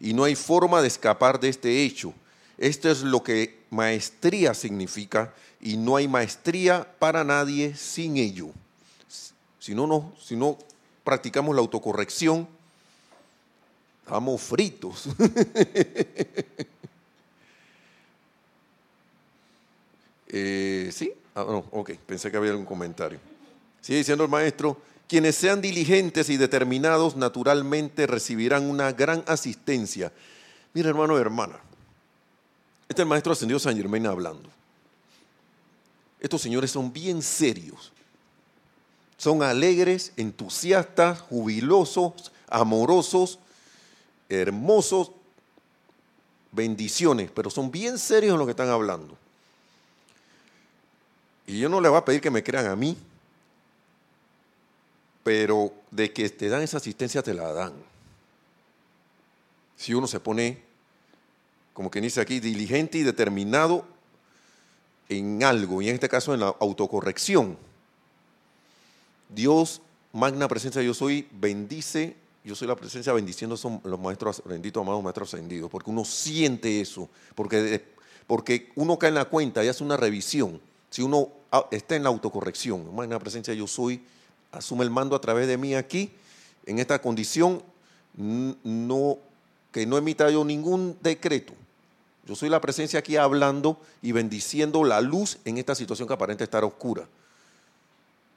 y 0.00 0.14
no 0.14 0.24
hay 0.24 0.36
forma 0.36 0.80
de 0.80 0.88
escapar 0.88 1.38
de 1.40 1.48
este 1.48 1.82
hecho. 1.82 2.14
Esto 2.56 2.88
es 2.90 3.02
lo 3.02 3.22
que 3.22 3.58
maestría 3.70 4.54
significa 4.54 5.34
y 5.60 5.76
no 5.76 5.96
hay 5.96 6.08
maestría 6.08 6.88
para 6.98 7.24
nadie 7.24 7.74
sin 7.74 8.16
ello. 8.16 8.52
Si 9.68 9.74
no, 9.74 10.14
si 10.18 10.34
no 10.34 10.56
practicamos 11.04 11.54
la 11.54 11.60
autocorrección, 11.60 12.48
estamos 14.02 14.40
fritos. 14.40 15.04
Eh, 20.30 20.90
¿Sí? 20.92 21.10
Ah, 21.34 21.42
no, 21.48 21.64
ok, 21.70 21.92
pensé 22.04 22.30
que 22.30 22.36
había 22.36 22.50
algún 22.50 22.66
comentario. 22.66 23.18
Sigue 23.80 23.96
diciendo 23.96 24.24
el 24.24 24.30
maestro, 24.30 24.78
quienes 25.08 25.36
sean 25.36 25.62
diligentes 25.62 26.28
y 26.28 26.36
determinados 26.36 27.16
naturalmente 27.16 28.06
recibirán 28.06 28.68
una 28.68 28.92
gran 28.92 29.24
asistencia. 29.26 30.12
Mira, 30.74 30.90
hermano 30.90 31.16
y 31.16 31.20
hermana, 31.22 31.60
este 32.90 33.00
es 33.00 33.04
el 33.04 33.06
maestro 33.06 33.32
ascendido 33.32 33.58
San 33.58 33.74
Germain 33.74 34.06
hablando. 34.06 34.50
Estos 36.20 36.42
señores 36.42 36.70
son 36.70 36.92
bien 36.92 37.22
serios. 37.22 37.92
Son 39.18 39.42
alegres, 39.42 40.12
entusiastas, 40.16 41.20
jubilosos, 41.20 42.32
amorosos, 42.48 43.40
hermosos, 44.28 45.10
bendiciones, 46.52 47.30
pero 47.32 47.50
son 47.50 47.70
bien 47.70 47.98
serios 47.98 48.32
en 48.32 48.38
lo 48.38 48.46
que 48.46 48.52
están 48.52 48.68
hablando. 48.68 49.18
Y 51.48 51.58
yo 51.58 51.68
no 51.68 51.80
le 51.80 51.88
voy 51.88 51.98
a 51.98 52.04
pedir 52.04 52.20
que 52.20 52.30
me 52.30 52.44
crean 52.44 52.66
a 52.66 52.76
mí, 52.76 52.96
pero 55.24 55.72
de 55.90 56.12
que 56.12 56.30
te 56.30 56.48
dan 56.48 56.62
esa 56.62 56.76
asistencia, 56.76 57.22
te 57.22 57.34
la 57.34 57.52
dan. 57.52 57.72
Si 59.76 59.94
uno 59.94 60.06
se 60.06 60.20
pone, 60.20 60.62
como 61.72 61.90
quien 61.90 62.04
dice 62.04 62.20
aquí, 62.20 62.38
diligente 62.38 62.98
y 62.98 63.02
determinado 63.02 63.84
en 65.08 65.42
algo, 65.42 65.82
y 65.82 65.88
en 65.88 65.94
este 65.94 66.08
caso 66.08 66.34
en 66.34 66.40
la 66.40 66.54
autocorrección, 66.60 67.58
Dios, 69.28 69.82
magna 70.12 70.48
presencia, 70.48 70.82
yo 70.82 70.94
soy, 70.94 71.28
bendice, 71.32 72.16
yo 72.44 72.54
soy 72.54 72.68
la 72.68 72.76
presencia 72.76 73.12
bendiciendo 73.12 73.56
son 73.56 73.80
los 73.84 74.00
maestros 74.00 74.42
benditos, 74.44 74.80
amados 74.80 75.02
maestros 75.02 75.34
ascendidos, 75.34 75.70
porque 75.70 75.90
uno 75.90 76.04
siente 76.04 76.80
eso, 76.80 77.08
porque, 77.34 77.84
porque 78.26 78.72
uno 78.76 78.98
cae 78.98 79.08
en 79.08 79.14
la 79.16 79.26
cuenta 79.26 79.64
y 79.64 79.68
hace 79.68 79.84
una 79.84 79.96
revisión. 79.96 80.60
Si 80.90 81.02
uno 81.02 81.38
Ah, 81.50 81.66
está 81.70 81.96
en 81.96 82.02
la 82.02 82.10
autocorrección. 82.10 82.90
La 83.08 83.18
presencia 83.18 83.54
yo 83.54 83.66
soy, 83.66 84.02
asume 84.52 84.84
el 84.84 84.90
mando 84.90 85.16
a 85.16 85.20
través 85.20 85.48
de 85.48 85.56
mí 85.56 85.74
aquí, 85.74 86.10
en 86.66 86.78
esta 86.78 87.00
condición, 87.00 87.62
no, 88.14 89.18
que 89.72 89.86
no 89.86 89.96
emita 89.96 90.30
yo 90.30 90.44
ningún 90.44 90.98
decreto. 91.00 91.54
Yo 92.26 92.34
soy 92.34 92.50
la 92.50 92.60
presencia 92.60 92.98
aquí 92.98 93.16
hablando 93.16 93.80
y 94.02 94.12
bendiciendo 94.12 94.84
la 94.84 95.00
luz 95.00 95.38
en 95.46 95.56
esta 95.56 95.74
situación 95.74 96.06
que 96.06 96.14
aparenta 96.14 96.44
estar 96.44 96.62
oscura. 96.64 97.08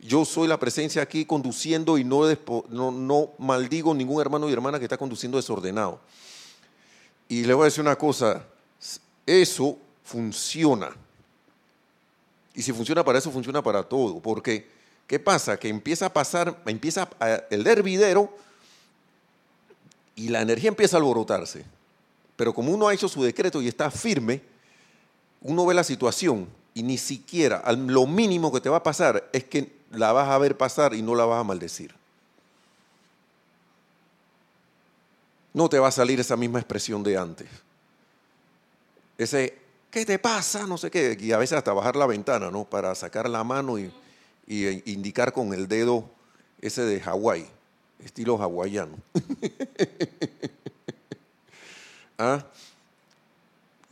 Yo 0.03 0.25
soy 0.25 0.47
la 0.47 0.59
presencia 0.59 1.03
aquí 1.03 1.25
conduciendo 1.25 1.95
y 1.99 2.03
no, 2.03 3.33
maldigo 3.37 3.93
ningún 3.93 4.19
hermano 4.19 4.49
y 4.49 4.53
hermana 4.53 4.79
que 4.79 4.85
está 4.85 4.97
conduciendo 4.97 5.37
desordenado. 5.37 5.99
Y 7.29 7.43
le 7.43 7.53
voy 7.53 7.63
a 7.63 7.65
decir 7.65 7.81
una 7.81 7.95
cosa, 7.95 8.43
eso 9.27 9.77
funciona. 10.03 10.89
Y 12.55 12.63
si 12.63 12.73
funciona 12.73 13.05
para 13.05 13.19
eso, 13.19 13.31
funciona 13.31 13.61
para 13.61 13.83
todo. 13.83 14.19
Porque, 14.19 14.67
¿qué 15.05 15.19
pasa? 15.19 15.57
Que 15.57 15.69
empieza 15.69 16.07
a 16.07 16.13
pasar, 16.13 16.61
empieza 16.65 17.07
el 17.51 17.65
hervidero 17.67 18.35
y 20.15 20.29
la 20.29 20.41
energía 20.41 20.69
empieza 20.69 20.97
a 20.97 20.99
alborotarse. 20.99 21.63
Pero 22.35 22.55
como 22.55 22.73
uno 22.73 22.87
ha 22.87 22.93
hecho 22.93 23.07
su 23.07 23.21
decreto 23.21 23.61
y 23.61 23.67
está 23.67 23.91
firme, 23.91 24.41
uno 25.41 25.63
ve 25.63 25.75
la 25.75 25.83
situación 25.83 26.47
y 26.73 26.81
ni 26.81 26.97
siquiera 26.97 27.63
lo 27.71 28.07
mínimo 28.07 28.51
que 28.51 28.61
te 28.61 28.69
va 28.69 28.77
a 28.77 28.83
pasar 28.83 29.29
es 29.31 29.43
que 29.43 29.80
la 29.91 30.11
vas 30.11 30.29
a 30.29 30.37
ver 30.37 30.57
pasar 30.57 30.93
y 30.93 31.01
no 31.01 31.15
la 31.15 31.25
vas 31.25 31.39
a 31.39 31.43
maldecir. 31.43 31.93
No 35.53 35.69
te 35.69 35.79
va 35.79 35.89
a 35.89 35.91
salir 35.91 36.19
esa 36.19 36.37
misma 36.37 36.59
expresión 36.59 37.03
de 37.03 37.17
antes. 37.17 37.49
Ese 39.17 39.61
¿qué 39.91 40.05
te 40.05 40.17
pasa? 40.17 40.65
No 40.65 40.77
sé 40.77 40.89
qué. 40.89 41.17
Y 41.19 41.33
a 41.33 41.37
veces 41.37 41.57
hasta 41.57 41.73
bajar 41.73 41.95
la 41.95 42.07
ventana, 42.07 42.49
¿no? 42.49 42.63
Para 42.63 42.95
sacar 42.95 43.29
la 43.29 43.43
mano 43.43 43.77
y, 43.77 43.91
e 44.47 44.81
indicar 44.85 45.33
con 45.33 45.53
el 45.53 45.67
dedo 45.67 46.09
ese 46.61 46.83
de 46.83 46.99
Hawái, 46.99 47.45
estilo 48.03 48.41
hawaiano. 48.41 48.95
¿Ah? 52.17 52.45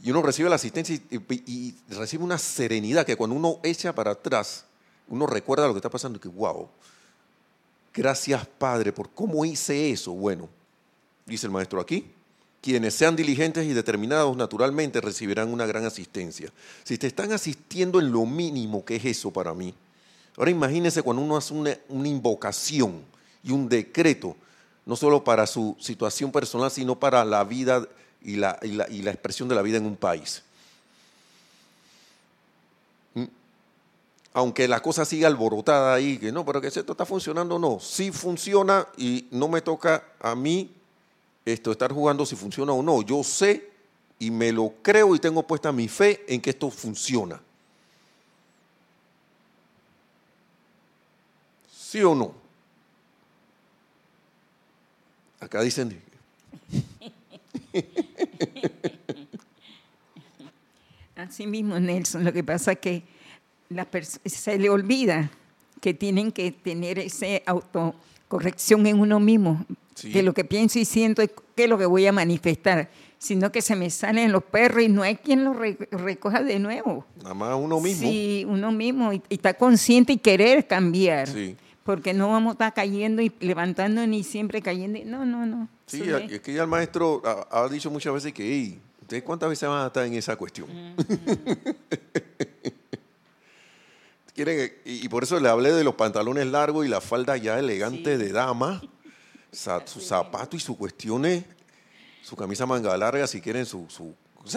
Y 0.02 0.12
uno 0.12 0.22
recibe 0.22 0.50
la 0.50 0.56
asistencia 0.56 0.96
y, 0.96 1.76
recibe 1.90 2.24
una 2.24 2.38
serenidad 2.38 3.06
que 3.06 3.18
cuando 3.18 3.36
uno 3.36 3.60
echa 3.64 3.94
para 3.94 4.12
atrás, 4.12 4.66
uno 5.10 5.26
recuerda 5.26 5.68
lo 5.68 5.74
que 5.74 5.80
está 5.80 5.90
pasando 5.90 6.18
y 6.18 6.22
que, 6.22 6.30
wow, 6.30 6.70
gracias 7.94 8.46
Padre 8.46 8.94
por 8.94 9.10
cómo 9.10 9.44
hice 9.44 9.92
eso. 9.92 10.14
Bueno, 10.14 10.48
dice 11.26 11.48
el 11.48 11.52
maestro 11.52 11.80
aquí, 11.80 12.12
quienes 12.62 12.94
sean 12.94 13.16
diligentes 13.16 13.66
y 13.66 13.74
determinados 13.74 14.36
naturalmente 14.36 15.02
recibirán 15.02 15.52
una 15.52 15.66
gran 15.66 15.86
asistencia. 15.86 16.52
Si 16.84 16.98
te 16.98 17.08
están 17.08 17.32
asistiendo 17.32 18.00
en 18.00 18.12
lo 18.12 18.26
mínimo 18.26 18.86
que 18.86 18.98
es 18.98 19.06
eso 19.06 19.32
para 19.32 19.54
mí, 19.54 19.74
ahora 20.38 20.52
imagínense 20.52 21.02
cuando 21.02 21.24
uno 21.24 21.38
hace 21.38 21.54
una, 21.54 21.78
invocación 21.90 23.02
y 23.44 23.52
un 23.52 23.68
decreto, 23.68 24.36
no 24.86 24.96
solo 24.96 25.24
para 25.24 25.48
su 25.48 25.76
situación 25.80 26.32
personal, 26.32 26.70
sino 26.70 27.00
para 27.00 27.24
la 27.26 27.44
vida 27.44 27.88
y 28.22 28.36
la, 28.36 28.60
y 28.62 29.02
la 29.02 29.12
expresión 29.12 29.48
de 29.48 29.56
la 29.56 29.62
vida 29.62 29.78
en 29.78 29.86
un 29.86 29.96
país. 29.96 30.44
Aunque 34.40 34.68
la 34.70 34.82
cosa 34.82 35.04
siga 35.04 35.28
alborotada 35.28 35.94
ahí, 35.94 36.18
que 36.18 36.32
no, 36.32 36.46
pero 36.46 36.62
que 36.62 36.68
esto 36.68 36.90
está 36.90 37.06
funcionando, 37.06 37.60
no, 37.60 37.78
sí 37.82 38.10
funciona 38.10 38.88
y 38.96 39.28
no 39.32 39.50
me 39.50 39.62
toca 39.62 40.02
a 40.22 40.34
mí 40.34 40.72
esto, 41.44 41.74
estar 41.74 41.92
jugando 41.92 42.26
si 42.26 42.38
funciona 42.38 42.72
o 42.72 42.82
no. 42.82 43.02
Yo 43.02 43.22
sé 43.22 43.70
y 44.18 44.32
me 44.32 44.54
lo 44.54 44.76
creo 44.82 45.14
y 45.14 45.20
tengo 45.20 45.44
puesta 45.44 45.74
mi 45.74 45.90
fe 45.90 46.24
en 46.28 46.40
que 46.40 46.52
esto 46.52 46.72
funciona. 46.72 47.42
¿Sí 51.70 52.02
o 52.02 52.16
no? 52.16 52.34
Acá 55.42 55.62
dicen... 55.62 56.02
Así 61.18 61.46
mismo, 61.46 61.78
Nelson, 61.78 62.24
lo 62.24 62.32
que 62.32 62.46
pasa 62.46 62.72
es 62.72 62.80
que 62.80 63.19
se 64.26 64.58
le 64.58 64.70
olvida 64.70 65.30
que 65.80 65.94
tienen 65.94 66.32
que 66.32 66.52
tener 66.52 66.98
esa 67.00 67.28
autocorrección 67.46 68.88
en 68.88 69.00
uno 69.00 69.20
mismo 69.20 69.66
de 70.04 70.24
lo 70.24 70.34
que 70.34 70.44
pienso 70.44 70.80
y 70.80 70.86
siento 70.86 71.22
y 71.22 71.30
qué 71.56 71.66
es 71.66 71.70
lo 71.70 71.78
que 71.78 71.86
voy 71.86 72.08
a 72.08 72.12
manifestar, 72.12 72.90
sino 73.18 73.52
que 73.52 73.62
se 73.62 73.76
me 73.76 73.90
salen 73.90 74.32
los 74.32 74.44
perros 74.44 74.84
y 74.84 74.88
no 74.88 75.04
hay 75.04 75.18
quien 75.18 75.44
los 75.44 75.56
recoja 75.92 76.42
de 76.42 76.58
nuevo. 76.58 77.06
Nada 77.22 77.34
más 77.34 77.56
uno 77.56 77.80
mismo. 77.80 78.10
Sí, 78.10 78.46
uno 78.48 78.72
mismo, 78.72 79.14
y, 79.14 79.22
está 79.30 79.54
consciente 79.54 80.14
y 80.14 80.18
querer 80.18 80.66
cambiar. 80.66 81.28
Sí. 81.28 81.56
Porque 81.84 82.14
no 82.14 82.30
vamos 82.30 82.52
a 82.52 82.54
estar 82.54 82.74
cayendo 82.74 83.22
y 83.22 83.32
levantando 83.40 84.06
ni 84.08 84.24
siempre 84.24 84.62
cayendo. 84.62 85.00
No, 85.06 85.26
no, 85.26 85.46
no. 85.46 85.68
Sí, 85.86 86.04
es 86.30 86.42
que 86.42 86.54
ya 86.54 86.64
el 86.64 86.68
maestro 86.68 87.22
ha, 87.52 87.68
dicho 87.68 87.92
muchas 87.92 88.14
veces 88.14 88.32
que, 88.32 88.78
¿ustedes 89.02 89.24
cuántas 89.24 89.50
veces 89.50 89.68
van 89.68 89.84
a 89.84 89.88
estar 89.88 90.06
en 90.06 90.14
esa 90.14 90.36
cuestión? 90.36 90.68
Quieren, 94.40 94.72
y, 94.86 95.10
por 95.10 95.24
eso 95.24 95.38
le 95.38 95.50
hablé 95.50 95.74
de 95.74 95.84
los 95.84 95.96
pantalones 95.96 96.48
largos 96.48 96.86
y 96.86 96.88
la 96.88 97.02
falda 97.02 97.36
ya 97.36 97.60
elegante 97.60 98.18
de 98.18 98.32
dama 98.32 98.82
su 99.52 100.00
zapato 100.00 100.56
y 100.56 100.62
su 100.62 100.78
cuestiones, 100.78 101.44
su 102.24 102.38
camisa 102.38 102.66
manga 102.66 102.96
larga, 102.96 103.28
si 103.28 103.42
quieren, 103.42 103.66
su, 103.66 103.86
su 103.90 104.16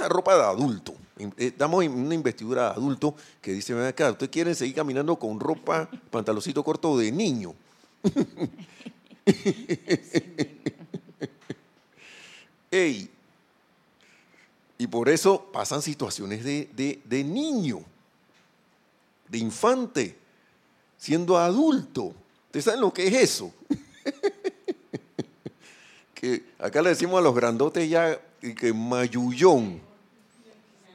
ropa 0.08 0.36
de 0.36 0.44
adulto. 0.44 0.94
Eh, 1.36 1.52
damos 1.58 1.84
una 1.84 2.14
investidura 2.14 2.66
de 2.66 2.70
adulto 2.76 3.16
que 3.40 3.50
dice, 3.50 3.74
acá, 3.84 4.12
ustedes 4.12 4.30
quieren 4.30 4.54
seguir 4.54 4.76
caminando 4.76 5.16
con 5.16 5.40
ropa, 5.40 5.90
pantaloncito 6.12 6.62
corto 6.62 6.96
de 6.96 7.10
niño. 7.10 7.52
Ey. 12.70 13.10
Y 14.78 14.86
por 14.86 15.08
eso 15.08 15.44
pasan 15.52 15.82
situaciones 15.82 16.44
de, 16.44 17.00
de 17.04 17.24
niño, 17.24 17.80
de 19.32 19.38
infante, 19.38 20.14
siendo 20.98 21.38
adulto. 21.38 22.14
¿Ustedes 22.46 22.66
saben 22.66 22.82
lo 22.82 22.92
que 22.92 23.06
es 23.06 23.14
eso? 23.14 23.52
que 26.14 26.44
acá 26.58 26.82
le 26.82 26.90
decimos 26.90 27.18
a 27.18 27.22
los 27.22 27.34
grandotes 27.34 27.88
ya 27.88 28.20
que 28.40 28.72
mayullón. 28.74 29.80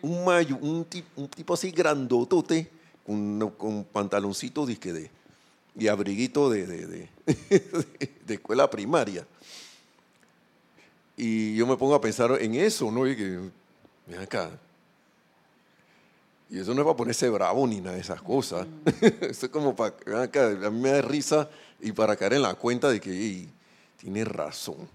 Un, 0.04 0.24
mayu, 0.24 0.56
un, 0.62 0.86
tipo 0.86 1.56
así 1.56 1.72
grandotote 1.72 2.70
con, 3.04 3.50
con 3.58 3.84
pantaloncito 3.86 4.68
de, 4.68 5.10
y 5.76 5.88
abriguito 5.88 6.52
de, 6.52 6.68
de, 6.68 7.10
de, 8.28 8.34
escuela 8.36 8.70
primaria. 8.70 9.26
Y 11.18 11.56
yo 11.56 11.66
me 11.66 11.76
pongo 11.76 11.96
a 11.96 12.02
pensar 12.02 12.38
en 12.40 12.54
eso, 12.54 12.92
¿no? 12.92 13.08
Y 13.08 13.18
que, 13.18 13.50
mira 14.06 14.22
acá. 14.22 14.52
Y 16.50 16.60
eso 16.60 16.74
no 16.74 16.82
es 16.82 16.86
para 16.86 16.96
ponerse 16.96 17.30
bravo 17.30 17.68
ni 17.68 17.82
nada 17.82 17.96
de 17.96 18.02
esas 18.02 18.22
cosas. 18.22 18.66
eso 19.22 19.46
es 19.46 19.52
como 19.52 19.76
para, 19.76 19.96
a 20.06 20.70
mí 20.70 20.80
me 20.80 20.92
da 20.92 21.02
risa 21.02 21.50
y 21.82 21.92
para 21.92 22.16
caer 22.16 22.34
en 22.34 22.42
la 22.42 22.56
cuenta 22.56 22.90
de 22.90 23.00
que 23.02 23.48
tiene 23.98 24.24
razón. 24.24 24.88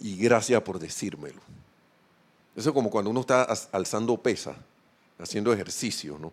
Y 0.00 0.16
gracias 0.16 0.62
por 0.62 0.78
decírmelo. 0.78 1.40
Eso 2.54 2.70
es 2.70 2.74
como 2.74 2.90
cuando 2.90 3.10
uno 3.10 3.20
está 3.20 3.42
alzando 3.72 4.16
pesa, 4.16 4.54
haciendo 5.18 5.52
ejercicio, 5.52 6.18
¿no? 6.18 6.32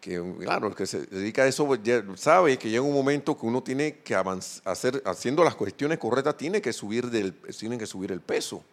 Que, 0.00 0.20
claro, 0.40 0.66
el 0.66 0.74
que 0.74 0.84
se 0.84 1.06
dedica 1.06 1.42
a 1.42 1.46
eso 1.46 1.68
sabe 2.16 2.58
que 2.58 2.68
llega 2.68 2.82
un 2.82 2.92
momento 2.92 3.38
que 3.38 3.46
uno 3.46 3.62
tiene 3.62 3.98
que 3.98 4.16
avanzar, 4.16 4.62
hacer, 4.64 5.02
haciendo 5.06 5.44
las 5.44 5.54
cuestiones 5.54 5.98
correctas, 5.98 6.36
tiene 6.36 6.60
que 6.60 6.72
subir, 6.72 7.08
del, 7.08 7.34
tiene 7.34 7.78
que 7.78 7.86
subir 7.86 8.10
el 8.10 8.20
peso. 8.20 8.64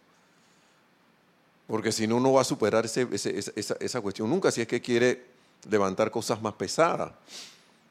Porque 1.70 1.92
si 1.92 2.08
no, 2.08 2.20
no 2.20 2.34
va 2.34 2.42
a 2.42 2.44
superar 2.44 2.84
esa, 2.86 4.02
cuestión 4.02 4.28
nunca, 4.28 4.50
si 4.50 4.60
es 4.60 4.68
que 4.68 4.82
quiere 4.82 5.24
levantar 5.70 6.10
cosas 6.10 6.42
más 6.42 6.54
pesadas, 6.54 7.12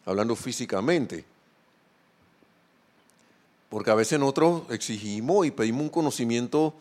hablando 0.05 0.35
físicamente. 0.35 1.25
Porque 3.69 3.93
a 3.93 3.95
veces 3.95 4.19
nosotros 4.19 4.63
exigimos 4.71 5.47
y 5.47 5.53
pedimos 5.53 5.83
un 5.83 5.91
conocimiento 5.91 6.75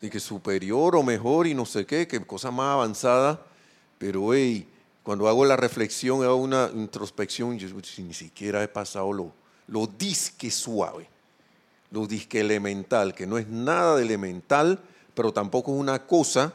de 0.00 0.08
que 0.08 0.20
superior 0.20 0.96
o 0.96 1.02
mejor 1.02 1.46
y 1.46 1.52
no 1.52 1.66
sé 1.66 1.84
qué, 1.84 2.08
que 2.08 2.24
cosa 2.24 2.50
más 2.50 2.72
avanzada, 2.72 3.44
pero 3.98 4.32
hey, 4.32 4.66
cuando 5.02 5.28
hago 5.28 5.44
la 5.44 5.56
reflexión, 5.56 6.22
hago 6.22 6.36
una 6.36 6.70
introspección, 6.72 7.58
yo 7.58 7.68
ni 7.98 8.14
siquiera 8.14 8.62
he 8.62 8.68
pasado 8.68 9.12
lo, 9.12 9.34
lo 9.66 9.86
disque 9.86 10.50
suave, 10.50 11.10
lo 11.90 12.06
disque 12.06 12.40
elemental, 12.40 13.14
que 13.14 13.26
no 13.26 13.36
es 13.36 13.48
nada 13.48 13.96
de 13.96 14.04
elemental, 14.04 14.80
pero 15.18 15.32
tampoco 15.32 15.74
es 15.74 15.80
una 15.80 16.06
cosa 16.06 16.54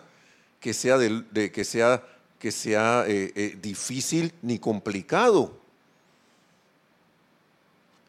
que 0.62 0.74
sea, 0.74 0.98
que 0.98 1.66
sea, 1.66 2.02
que 2.40 2.50
sea 2.50 3.04
eh, 3.06 3.34
eh, 3.36 3.58
difícil 3.62 4.34
ni 4.42 4.58
complicado. 4.58 5.58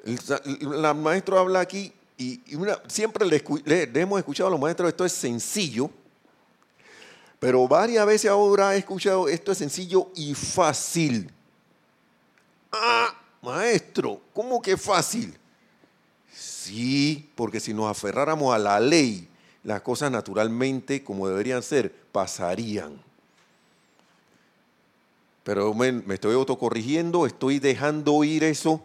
El, 0.04 0.94
maestro 0.94 1.40
habla 1.40 1.58
aquí 1.58 1.92
y, 2.16 2.40
siempre 2.86 3.26
le, 3.26 4.00
hemos 4.00 4.20
escuchado 4.20 4.46
a 4.46 4.50
los 4.52 4.60
maestros, 4.60 4.90
esto 4.90 5.04
es 5.04 5.10
sencillo, 5.10 5.90
pero 7.40 7.66
varias 7.66 8.06
veces 8.06 8.30
ahora 8.30 8.76
he 8.76 8.78
escuchado, 8.78 9.28
esto 9.28 9.50
es 9.50 9.58
sencillo 9.58 10.12
y 10.14 10.36
fácil. 10.36 11.32
Ah, 12.70 13.12
maestro, 13.42 14.20
¿cómo 14.32 14.62
que 14.62 14.76
fácil? 14.76 15.36
Sí, 16.32 17.28
porque 17.34 17.58
si 17.58 17.74
nos 17.74 17.90
aferráramos 17.90 18.54
a 18.54 18.58
la 18.58 18.78
ley, 18.78 19.28
las 19.64 19.80
cosas 19.80 20.10
naturalmente, 20.10 21.02
como 21.02 21.26
deberían 21.26 21.62
ser, 21.62 21.92
pasarían. 22.12 23.00
Pero 25.42 25.74
me, 25.74 26.02
estoy 26.14 26.34
autocorrigiendo, 26.34 27.26
estoy 27.26 27.58
dejando 27.58 28.22
ir 28.24 28.44
eso 28.44 28.84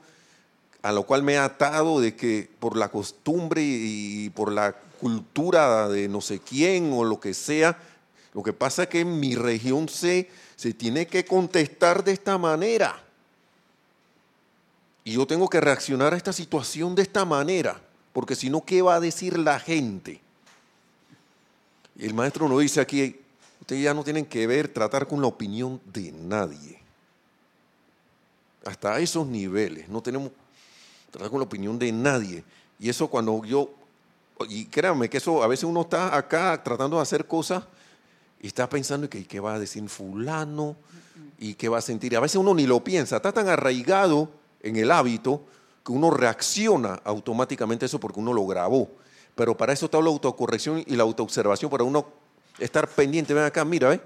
a 0.81 0.91
lo 0.91 1.03
cual 1.03 1.23
me 1.23 1.33
he 1.33 1.37
atado 1.37 1.99
de 1.99 2.15
que 2.15 2.49
por 2.59 2.77
la 2.77 2.89
costumbre 2.89 3.61
y 3.61 4.29
por 4.29 4.51
la 4.51 4.73
cultura 4.99 5.89
de 5.89 6.07
no 6.07 6.21
sé 6.21 6.39
quién 6.39 6.93
o 6.93 7.03
lo 7.03 7.19
que 7.19 7.33
sea, 7.33 7.77
lo 8.33 8.43
que 8.43 8.53
pasa 8.53 8.83
es 8.83 8.89
que 8.89 9.01
en 9.01 9.19
mi 9.19 9.35
región 9.35 9.89
se, 9.89 10.29
se 10.55 10.73
tiene 10.73 11.07
que 11.07 11.25
contestar 11.25 12.03
de 12.03 12.13
esta 12.13 12.37
manera. 12.37 13.01
Y 15.03 15.13
yo 15.13 15.25
tengo 15.25 15.49
que 15.49 15.59
reaccionar 15.59 16.13
a 16.13 16.17
esta 16.17 16.31
situación 16.31 16.95
de 16.95 17.01
esta 17.01 17.25
manera, 17.25 17.81
porque 18.13 18.35
si 18.35 18.49
no, 18.49 18.63
¿qué 18.63 18.81
va 18.81 18.95
a 18.95 18.99
decir 18.99 19.37
la 19.37 19.59
gente? 19.59 20.21
Y 21.99 22.05
el 22.05 22.13
maestro 22.13 22.47
nos 22.47 22.62
dice 22.62 22.79
aquí, 22.79 23.19
ustedes 23.59 23.83
ya 23.83 23.93
no 23.93 24.05
tienen 24.05 24.25
que 24.25 24.47
ver, 24.47 24.69
tratar 24.69 25.05
con 25.05 25.19
la 25.19 25.27
opinión 25.27 25.81
de 25.85 26.13
nadie. 26.13 26.79
Hasta 28.65 28.97
esos 28.99 29.27
niveles, 29.27 29.89
no 29.89 30.01
tenemos 30.01 30.31
tratar 31.12 31.29
con 31.29 31.39
la 31.39 31.45
opinión 31.45 31.77
de 31.77 31.91
nadie. 31.91 32.41
Y 32.79 32.88
eso 32.88 33.09
cuando 33.09 33.43
yo, 33.43 33.69
y 34.47 34.65
créanme 34.67 35.09
que 35.09 35.17
eso, 35.17 35.43
a 35.43 35.47
veces 35.47 35.65
uno 35.65 35.81
está 35.81 36.15
acá 36.15 36.63
tratando 36.63 36.95
de 36.95 37.01
hacer 37.01 37.27
cosas 37.27 37.65
y 38.41 38.47
está 38.47 38.69
pensando 38.69 39.09
que 39.09 39.25
qué 39.25 39.41
va 39.41 39.55
a 39.55 39.59
decir 39.59 39.88
fulano 39.89 40.77
y 41.38 41.55
qué 41.55 41.67
va 41.67 41.79
a 41.79 41.81
sentir. 41.81 42.15
A 42.15 42.21
veces 42.21 42.38
uno 42.38 42.53
ni 42.53 42.65
lo 42.65 42.81
piensa, 42.81 43.17
está 43.17 43.33
tan 43.33 43.49
arraigado 43.49 44.29
en 44.63 44.77
el 44.77 44.89
hábito 44.91 45.43
que 45.86 45.91
uno 45.91 46.11
reacciona 46.11 47.01
automáticamente 47.03 47.84
a 47.84 47.88
eso 47.88 47.99
porque 47.99 48.21
uno 48.21 48.32
lo 48.32 48.47
grabó. 48.47 48.89
Pero 49.39 49.55
para 49.55 49.71
eso 49.71 49.85
está 49.85 50.01
la 50.01 50.09
autocorrección 50.09 50.83
y 50.85 50.97
la 50.97 51.03
autoobservación, 51.03 51.71
para 51.71 51.85
uno 51.85 52.05
estar 52.59 52.89
pendiente. 52.89 53.33
Ven 53.33 53.45
acá, 53.45 53.63
mira, 53.63 53.93
¿eh? 53.93 54.01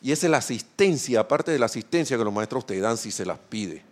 Y 0.00 0.10
esa 0.10 0.26
es 0.26 0.30
la 0.30 0.38
asistencia, 0.38 1.20
aparte 1.20 1.52
de 1.52 1.58
la 1.58 1.66
asistencia 1.66 2.16
que 2.16 2.24
los 2.24 2.32
maestros 2.32 2.64
te 2.64 2.80
dan 2.80 2.96
si 2.96 3.10
se 3.10 3.26
las 3.26 3.38
pide 3.38 3.82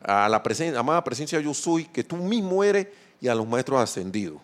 a 0.00 0.28
la 0.28 0.40
presencia, 0.40 0.78
amada 0.78 1.02
presencia 1.02 1.40
yo 1.40 1.52
soy, 1.52 1.86
que 1.86 2.04
tú 2.04 2.14
mismo 2.14 2.62
eres, 2.62 2.86
y 3.20 3.26
a 3.26 3.34
los 3.34 3.48
maestros 3.48 3.80
ascendidos. 3.80 4.40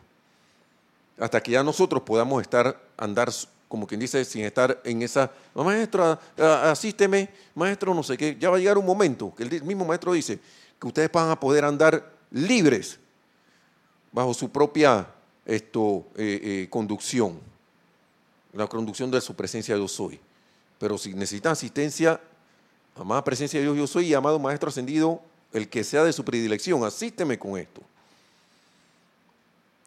Hasta 1.16 1.40
que 1.40 1.52
ya 1.52 1.62
nosotros 1.62 2.02
podamos 2.02 2.42
estar, 2.42 2.76
andar, 2.96 3.30
como 3.68 3.86
quien 3.86 4.00
dice, 4.00 4.24
sin 4.24 4.44
estar 4.44 4.80
en 4.82 5.02
esa, 5.02 5.30
maestro, 5.54 6.18
asísteme, 6.36 7.28
maestro, 7.54 7.94
no 7.94 8.02
sé 8.02 8.18
qué. 8.18 8.36
Ya 8.36 8.50
va 8.50 8.56
a 8.56 8.58
llegar 8.58 8.78
un 8.78 8.86
momento 8.86 9.32
que 9.32 9.44
el 9.44 9.62
mismo 9.62 9.84
maestro 9.84 10.12
dice 10.12 10.40
que 10.80 10.88
ustedes 10.88 11.12
van 11.12 11.30
a 11.30 11.38
poder 11.38 11.64
andar 11.64 12.04
libres 12.32 12.98
bajo 14.10 14.34
su 14.34 14.50
propia 14.50 15.06
esto, 15.48 16.06
eh, 16.14 16.40
eh, 16.42 16.66
conducción, 16.70 17.40
la 18.52 18.66
conducción 18.66 19.10
de 19.10 19.20
su 19.20 19.34
presencia 19.34 19.76
yo 19.76 19.88
soy. 19.88 20.20
Pero 20.78 20.98
si 20.98 21.14
necesitan 21.14 21.52
asistencia, 21.52 22.20
amada 22.94 23.24
presencia 23.24 23.58
de 23.58 23.64
Dios 23.64 23.76
yo 23.76 23.86
soy 23.86 24.08
y 24.08 24.14
amado 24.14 24.38
maestro 24.38 24.68
ascendido, 24.68 25.22
el 25.52 25.68
que 25.68 25.82
sea 25.82 26.04
de 26.04 26.12
su 26.12 26.22
predilección, 26.24 26.84
asísteme 26.84 27.38
con 27.38 27.58
esto. 27.58 27.80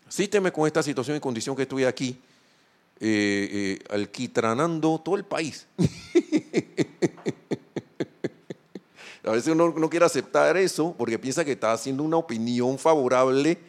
Asísteme 0.07 0.51
con 0.51 0.66
esta 0.66 0.82
situación 0.82 1.16
y 1.16 1.20
condición 1.20 1.55
que 1.55 1.62
estoy 1.62 1.86
aquí, 1.86 2.20
eh, 2.99 3.80
alquitranando 3.89 4.99
todo 4.99 5.16
el 5.16 5.24
país. 5.24 5.68
A 9.24 9.32
veces 9.32 9.53
uno 9.53 9.72
no 9.78 9.89
quiere 9.89 10.05
aceptar 10.05 10.57
eso 10.57 10.95
porque 10.97 11.20
piensa 11.20 11.45
que 11.45 11.51
está 11.51 11.72
haciendo 11.72 12.01
una 12.01 12.18
opinión 12.18 12.80
favorable, 12.80 13.59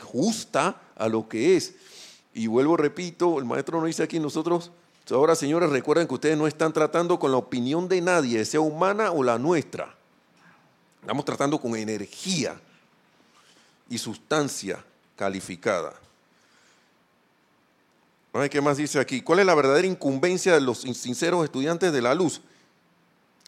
justa 0.00 0.80
a 0.96 1.08
lo 1.08 1.28
que 1.28 1.56
es. 1.56 1.74
Y 2.34 2.46
vuelvo, 2.46 2.76
repito, 2.76 3.38
el 3.38 3.44
maestro 3.44 3.78
nos 3.78 3.86
dice 3.86 4.02
aquí, 4.02 4.18
nosotros, 4.18 4.70
ahora 5.10 5.34
señores, 5.34 5.70
recuerden 5.70 6.06
que 6.06 6.14
ustedes 6.14 6.38
no 6.38 6.46
están 6.46 6.72
tratando 6.72 7.18
con 7.18 7.30
la 7.30 7.36
opinión 7.36 7.88
de 7.88 8.00
nadie, 8.00 8.44
sea 8.44 8.60
humana 8.60 9.10
o 9.10 9.22
la 9.22 9.38
nuestra. 9.38 9.94
Estamos 11.00 11.24
tratando 11.24 11.60
con 11.60 11.76
energía 11.76 12.58
y 13.88 13.98
sustancia 13.98 14.82
calificada. 15.16 15.92
¿Qué 18.50 18.60
más 18.62 18.78
dice 18.78 18.98
aquí? 18.98 19.20
¿Cuál 19.20 19.40
es 19.40 19.46
la 19.46 19.54
verdadera 19.54 19.86
incumbencia 19.86 20.54
de 20.54 20.60
los 20.62 20.78
sinceros 20.78 21.44
estudiantes 21.44 21.92
de 21.92 22.00
la 22.00 22.14
luz? 22.14 22.40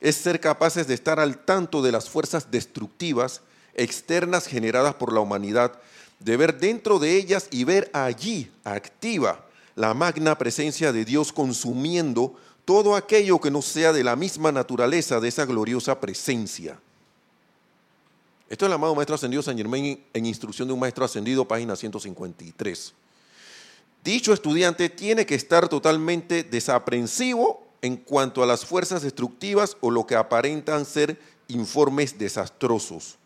Es 0.01 0.16
ser 0.16 0.41
capaces 0.41 0.87
de 0.87 0.93
estar 0.93 1.18
al 1.18 1.39
tanto 1.39 1.80
de 1.80 1.91
las 1.91 2.11
fuerzas 2.11 2.51
destructivas 2.51 3.41
externas 3.74 4.46
generadas 4.46 4.94
por 4.94 5.12
la 5.12 5.20
humanidad, 5.20 5.78
de 6.20 6.36
ver 6.36 6.58
dentro 6.58 6.98
de 6.98 7.16
ellas 7.16 7.48
y 7.50 7.64
ver 7.64 7.90
allí 7.92 8.50
activa 8.64 9.44
la 9.76 9.94
magna 9.94 10.38
presencia 10.38 10.92
de 10.92 11.04
Dios 11.04 11.32
consumiendo 11.32 12.34
todo 12.64 12.96
aquello 12.96 13.40
que 13.40 13.50
no 13.50 13.62
sea 13.62 13.92
de 13.92 14.04
la 14.04 14.16
misma 14.16 14.52
naturaleza 14.52 15.20
de 15.20 15.28
esa 15.28 15.44
gloriosa 15.44 16.00
presencia. 16.00 16.78
Esto 18.48 18.64
es 18.64 18.68
el 18.68 18.74
amado 18.74 18.94
Maestro 18.94 19.16
Ascendido 19.16 19.42
San 19.42 19.56
Germain 19.56 20.02
en 20.12 20.26
Instrucción 20.26 20.68
de 20.68 20.74
un 20.74 20.80
Maestro 20.80 21.04
Ascendido, 21.04 21.46
página 21.46 21.76
153. 21.76 22.94
Dicho 24.04 24.32
estudiante 24.32 24.90
tiene 24.90 25.26
que 25.26 25.34
estar 25.34 25.68
totalmente 25.68 26.44
desaprensivo 26.44 27.66
en 27.82 27.96
cuanto 27.96 28.42
a 28.42 28.46
las 28.46 28.64
fuerzas 28.64 29.02
destructivas 29.02 29.76
o 29.80 29.90
lo 29.90 30.06
que 30.06 30.14
aparentan 30.14 30.84
ser 30.84 31.18
informes 31.48 32.18
desastrosos. 32.18 33.16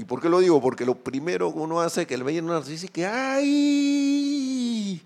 ¿Y 0.00 0.04
por 0.04 0.18
qué 0.18 0.30
lo 0.30 0.40
digo? 0.40 0.62
Porque 0.62 0.86
lo 0.86 0.94
primero 0.94 1.52
que 1.52 1.58
uno 1.58 1.78
hace 1.82 2.00
es 2.00 2.06
que 2.06 2.14
el 2.14 2.24
maestro 2.24 2.62
dice 2.62 2.88
que 2.88 3.04
¡ay! 3.04 4.98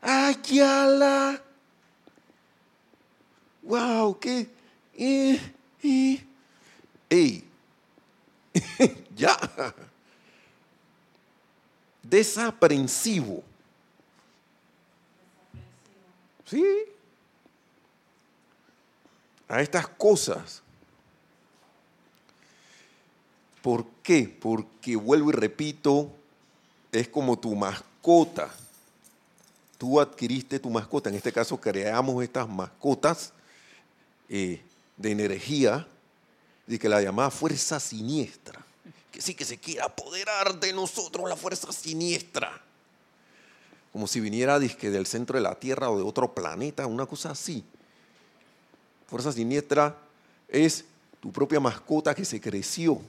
¡Ay, 0.00 0.34
la! 0.54 1.42
¡Wow! 3.64 4.18
¿Qué? 4.18 4.48
¡Eh! 4.94 5.38
¡Eh! 5.82 6.24
¡Ey! 7.10 7.44
¡Ya! 9.14 9.36
Desaprensivo. 12.02 13.42
¿Sí? 16.46 16.64
A 19.48 19.60
estas 19.60 19.86
cosas. 19.86 20.62
¿Por 23.62 23.86
qué? 24.02 24.34
Porque 24.40 24.96
vuelvo 24.96 25.30
y 25.30 25.32
repito, 25.32 26.10
es 26.92 27.08
como 27.08 27.38
tu 27.38 27.54
mascota. 27.54 28.50
Tú 29.76 30.00
adquiriste 30.00 30.58
tu 30.58 30.70
mascota, 30.70 31.08
en 31.08 31.16
este 31.16 31.32
caso 31.32 31.60
creamos 31.60 32.22
estas 32.22 32.48
mascotas 32.48 33.32
eh, 34.28 34.60
de 34.96 35.10
energía, 35.10 35.86
de 36.66 36.78
que 36.78 36.88
la 36.88 37.00
llamada 37.00 37.30
fuerza 37.30 37.78
siniestra, 37.78 38.60
que 39.12 39.22
sí 39.22 39.34
que 39.34 39.44
se 39.44 39.58
quiere 39.58 39.82
apoderar 39.82 40.58
de 40.58 40.72
nosotros 40.72 41.28
la 41.28 41.36
fuerza 41.36 41.72
siniestra, 41.72 42.60
como 43.92 44.06
si 44.06 44.20
viniera 44.20 44.58
disque 44.58 44.90
del 44.90 45.06
centro 45.06 45.36
de 45.36 45.42
la 45.42 45.54
Tierra 45.54 45.90
o 45.90 45.96
de 45.96 46.02
otro 46.02 46.34
planeta, 46.34 46.86
una 46.86 47.06
cosa 47.06 47.30
así. 47.30 47.64
Fuerza 49.06 49.32
siniestra 49.32 49.96
es 50.48 50.84
tu 51.20 51.32
propia 51.32 51.60
mascota 51.60 52.14
que 52.14 52.24
se 52.24 52.40
creció 52.40 53.00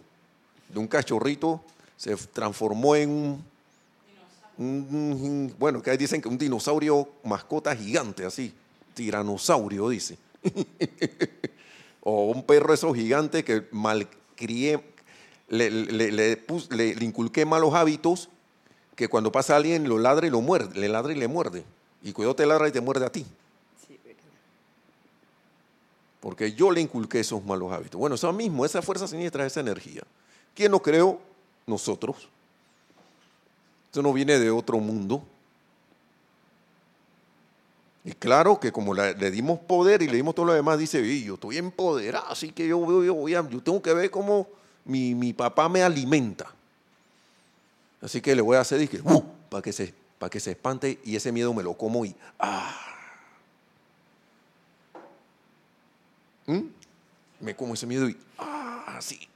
de 0.70 0.80
un 0.80 0.88
cachorrito, 0.88 1.62
se 1.98 2.16
transformó 2.16 2.96
en 2.96 3.44
un, 4.58 5.54
bueno, 5.58 5.82
que 5.82 5.96
dicen 5.98 6.22
que 6.22 6.28
un 6.28 6.38
dinosaurio 6.38 7.10
mascota 7.24 7.76
gigante, 7.76 8.26
así, 8.26 8.54
tiranosaurio, 8.94 9.90
dice. 9.90 10.18
o 12.02 12.32
un 12.32 12.44
perro 12.44 12.74
esos 12.74 12.96
gigante 12.96 13.44
que 13.44 13.68
malcrié, 13.72 14.84
le, 15.48 15.70
le, 15.70 16.12
le, 16.12 16.96
inculqué 17.02 17.46
malos 17.46 17.74
hábitos, 17.74 18.30
que 18.96 19.08
cuando 19.08 19.32
pasa 19.32 19.56
alguien 19.56 19.88
lo 19.88 19.98
ladra 19.98 20.28
y 20.28 20.30
lo 20.30 20.42
muerde, 20.42 20.80
le 20.80 20.90
ladra 20.90 21.14
y 21.14 21.16
le 21.16 21.28
muerde. 21.28 21.64
Y 22.04 22.12
cuidado 22.12 22.36
te 22.36 22.46
ladra 22.46 22.68
y 22.68 22.72
te 22.72 22.82
muerde 22.82 23.06
a 23.06 23.12
ti. 23.12 23.26
Porque 26.20 26.52
yo 26.52 26.70
le 26.72 26.82
inculqué 26.82 27.22
esos 27.22 27.44
malos 27.46 27.72
hábitos. 27.72 27.98
Bueno, 27.98 28.16
eso 28.16 28.32
mismo, 28.34 28.66
esa 28.66 28.82
fuerza 28.82 29.08
siniestra, 29.08 29.46
esa 29.46 29.62
energía. 29.62 30.04
¿Quién 30.60 30.74
nos 30.74 30.82
creó? 30.82 31.18
Nosotros. 31.66 32.28
Esto 33.86 34.02
no 34.02 34.12
viene 34.12 34.38
de 34.38 34.52
otro 34.52 34.78
mundo. 34.80 35.24
Y 38.04 38.12
claro 38.12 38.60
que 38.60 38.70
como 38.70 38.94
le, 38.94 39.14
dimos 39.32 39.58
poder 39.60 40.02
y 40.02 40.08
le 40.08 40.18
dimos 40.18 40.36
todo 40.36 40.48
lo 40.48 40.54
demás, 40.54 40.78
dice, 40.78 41.24
yo 41.24 41.36
estoy 41.36 41.60
empoderado, 41.60 42.28
así 42.28 42.52
que 42.52 42.68
yo, 42.68 42.86
yo, 43.02 43.30
yo 43.30 43.62
tengo 43.64 43.82
que 43.82 43.94
ver 43.94 44.12
cómo 44.12 44.50
mi, 44.84 45.32
papá 45.32 45.70
me 45.70 45.82
alimenta. 45.82 46.54
Así 48.02 48.20
que 48.20 48.36
le 48.36 48.42
voy 48.42 48.58
a 48.58 48.60
hacer 48.60 48.86
que, 48.90 49.00
uh, 49.00 49.24
para 49.50 49.62
que 49.62 49.72
se 49.72 49.94
que 50.30 50.42
se 50.42 50.52
espante 50.52 51.00
y 51.06 51.16
ese 51.16 51.32
miedo 51.32 51.54
me 51.54 51.64
lo 51.64 51.74
como 51.76 52.04
y 52.04 52.14
ah. 52.38 52.78
¿Mm? 56.48 56.79
Me 57.40 57.56
como 57.56 57.74
ese 57.74 57.86
miedo 57.86 58.10
y 58.10 58.18
ah 58.38 58.70
así. 59.00 59.28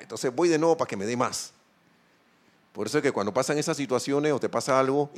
Entonces 0.00 0.34
voy 0.34 0.48
de 0.48 0.58
nuevo 0.58 0.76
para 0.76 0.88
que 0.88 0.96
me 0.96 1.06
dé 1.06 1.16
más. 1.16 1.52
Por 2.72 2.86
eso 2.86 2.98
es 2.98 3.02
que 3.02 3.12
cuando 3.12 3.32
pasan 3.32 3.58
esas 3.58 3.76
situaciones 3.76 4.32
o 4.32 4.40
te 4.40 4.48
pasa 4.48 4.80
algo, 4.80 5.10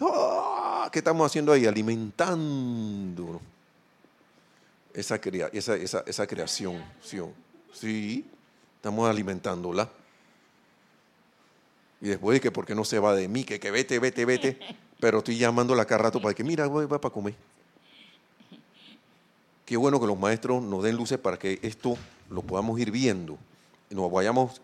¡ah! 0.00 0.88
¿qué 0.90 1.00
estamos 1.00 1.26
haciendo 1.26 1.52
ahí? 1.52 1.66
Alimentando 1.66 3.40
esa, 4.94 5.18
creación. 6.26 6.82
Sí, 7.72 8.24
estamos 8.76 9.08
alimentándola. 9.08 9.88
Y 12.00 12.08
después 12.08 12.36
de 12.36 12.40
que 12.40 12.50
porque 12.50 12.74
no 12.74 12.84
se 12.84 12.98
va 12.98 13.14
de 13.14 13.28
mí, 13.28 13.44
que, 13.44 13.60
que 13.60 13.70
vete, 13.70 13.98
vete, 13.98 14.24
vete, 14.24 14.58
pero 15.00 15.18
estoy 15.18 15.36
llamándola 15.36 15.84
cada 15.84 16.04
rato 16.04 16.20
para 16.20 16.34
que, 16.34 16.44
mira, 16.44 16.66
voy, 16.66 16.86
va 16.86 17.00
para 17.00 17.12
comer. 17.12 17.34
Qué 19.64 19.76
bueno 19.76 20.00
que 20.00 20.06
los 20.06 20.18
maestros 20.18 20.62
nos 20.62 20.82
den 20.82 20.96
luces 20.96 21.18
para 21.18 21.38
que 21.38 21.58
esto 21.62 21.96
lo 22.30 22.42
podamos 22.42 22.78
ir 22.78 22.90
viendo. 22.90 23.38
Nos 23.90 24.10
vayamos, 24.10 24.60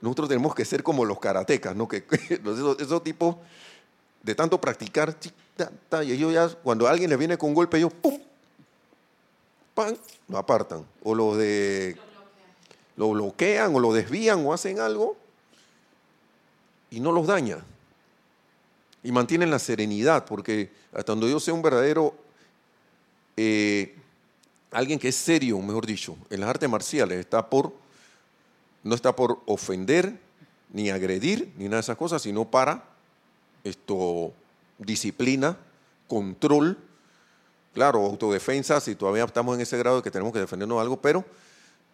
nosotros 0.00 0.28
tenemos 0.28 0.54
que 0.54 0.64
ser 0.64 0.82
como 0.82 1.04
los 1.04 1.18
karatecas, 1.18 1.74
¿no? 1.74 1.88
Que, 1.88 2.04
esos, 2.80 3.02
tipos 3.02 3.36
de 4.22 4.34
tanto 4.34 4.60
practicar, 4.60 5.16
y 6.04 6.12
ellos 6.12 6.32
ya, 6.32 6.48
cuando 6.62 6.86
alguien 6.86 7.10
les 7.10 7.18
viene 7.18 7.36
con 7.36 7.50
un 7.50 7.54
golpe, 7.54 7.78
ellos 7.78 7.92
¡pum! 7.92 8.18
¡pam! 9.74 9.96
lo 10.28 10.38
apartan. 10.38 10.84
O 11.02 11.14
lo 11.14 11.36
de. 11.36 11.96
Lo 12.96 13.10
bloquean 13.10 13.74
o 13.74 13.80
lo 13.80 13.92
desvían 13.92 14.44
o 14.44 14.52
hacen 14.52 14.80
algo 14.80 15.16
y 16.90 17.00
no 17.00 17.12
los 17.12 17.26
daña. 17.26 17.58
Y 19.02 19.12
mantienen 19.12 19.50
la 19.50 19.58
serenidad, 19.58 20.24
porque 20.24 20.70
hasta 20.92 21.12
donde 21.12 21.30
yo 21.30 21.38
sea 21.38 21.54
un 21.54 21.62
verdadero 21.62 22.14
eh, 23.36 23.94
alguien 24.70 24.98
que 24.98 25.08
es 25.08 25.16
serio, 25.16 25.58
mejor 25.60 25.86
dicho, 25.86 26.16
en 26.30 26.40
las 26.40 26.50
artes 26.50 26.68
marciales 26.68 27.18
está 27.18 27.48
por, 27.48 27.72
no 28.82 28.94
está 28.94 29.14
por 29.14 29.42
ofender, 29.46 30.18
ni 30.72 30.90
agredir, 30.90 31.52
ni 31.56 31.64
nada 31.64 31.76
de 31.76 31.80
esas 31.80 31.96
cosas, 31.96 32.22
sino 32.22 32.44
para 32.44 32.84
esto, 33.64 34.32
disciplina, 34.78 35.56
control, 36.06 36.76
claro, 37.74 38.04
autodefensa, 38.04 38.80
si 38.80 38.94
todavía 38.94 39.24
estamos 39.24 39.54
en 39.56 39.62
ese 39.62 39.78
grado 39.78 39.96
de 39.96 40.02
que 40.02 40.10
tenemos 40.10 40.32
que 40.32 40.40
defendernos 40.40 40.80
algo, 40.80 41.00
pero 41.00 41.24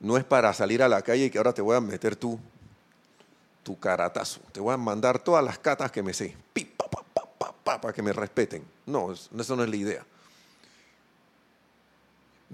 no 0.00 0.16
es 0.16 0.24
para 0.24 0.52
salir 0.52 0.82
a 0.82 0.88
la 0.88 1.02
calle 1.02 1.26
y 1.26 1.30
que 1.30 1.38
ahora 1.38 1.52
te 1.52 1.62
voy 1.62 1.76
a 1.76 1.80
meter 1.80 2.16
tu, 2.16 2.38
tu 3.62 3.78
caratazo, 3.78 4.40
te 4.52 4.60
voy 4.60 4.74
a 4.74 4.76
mandar 4.76 5.18
todas 5.18 5.44
las 5.44 5.58
catas 5.58 5.90
que 5.92 6.02
me 6.02 6.12
sé, 6.12 6.36
para 7.64 7.92
que 7.92 8.02
me 8.02 8.12
respeten. 8.12 8.64
No, 8.86 9.12
eso 9.12 9.56
no 9.56 9.64
es 9.64 9.70
la 9.70 9.76
idea. 9.76 10.06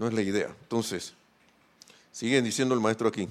No 0.01 0.09
es 0.09 0.15
la 0.15 0.23
idea. 0.23 0.47
Entonces, 0.63 1.13
siguen 2.11 2.43
diciendo 2.43 2.73
el 2.73 2.81
maestro 2.81 3.07
aquí. 3.07 3.29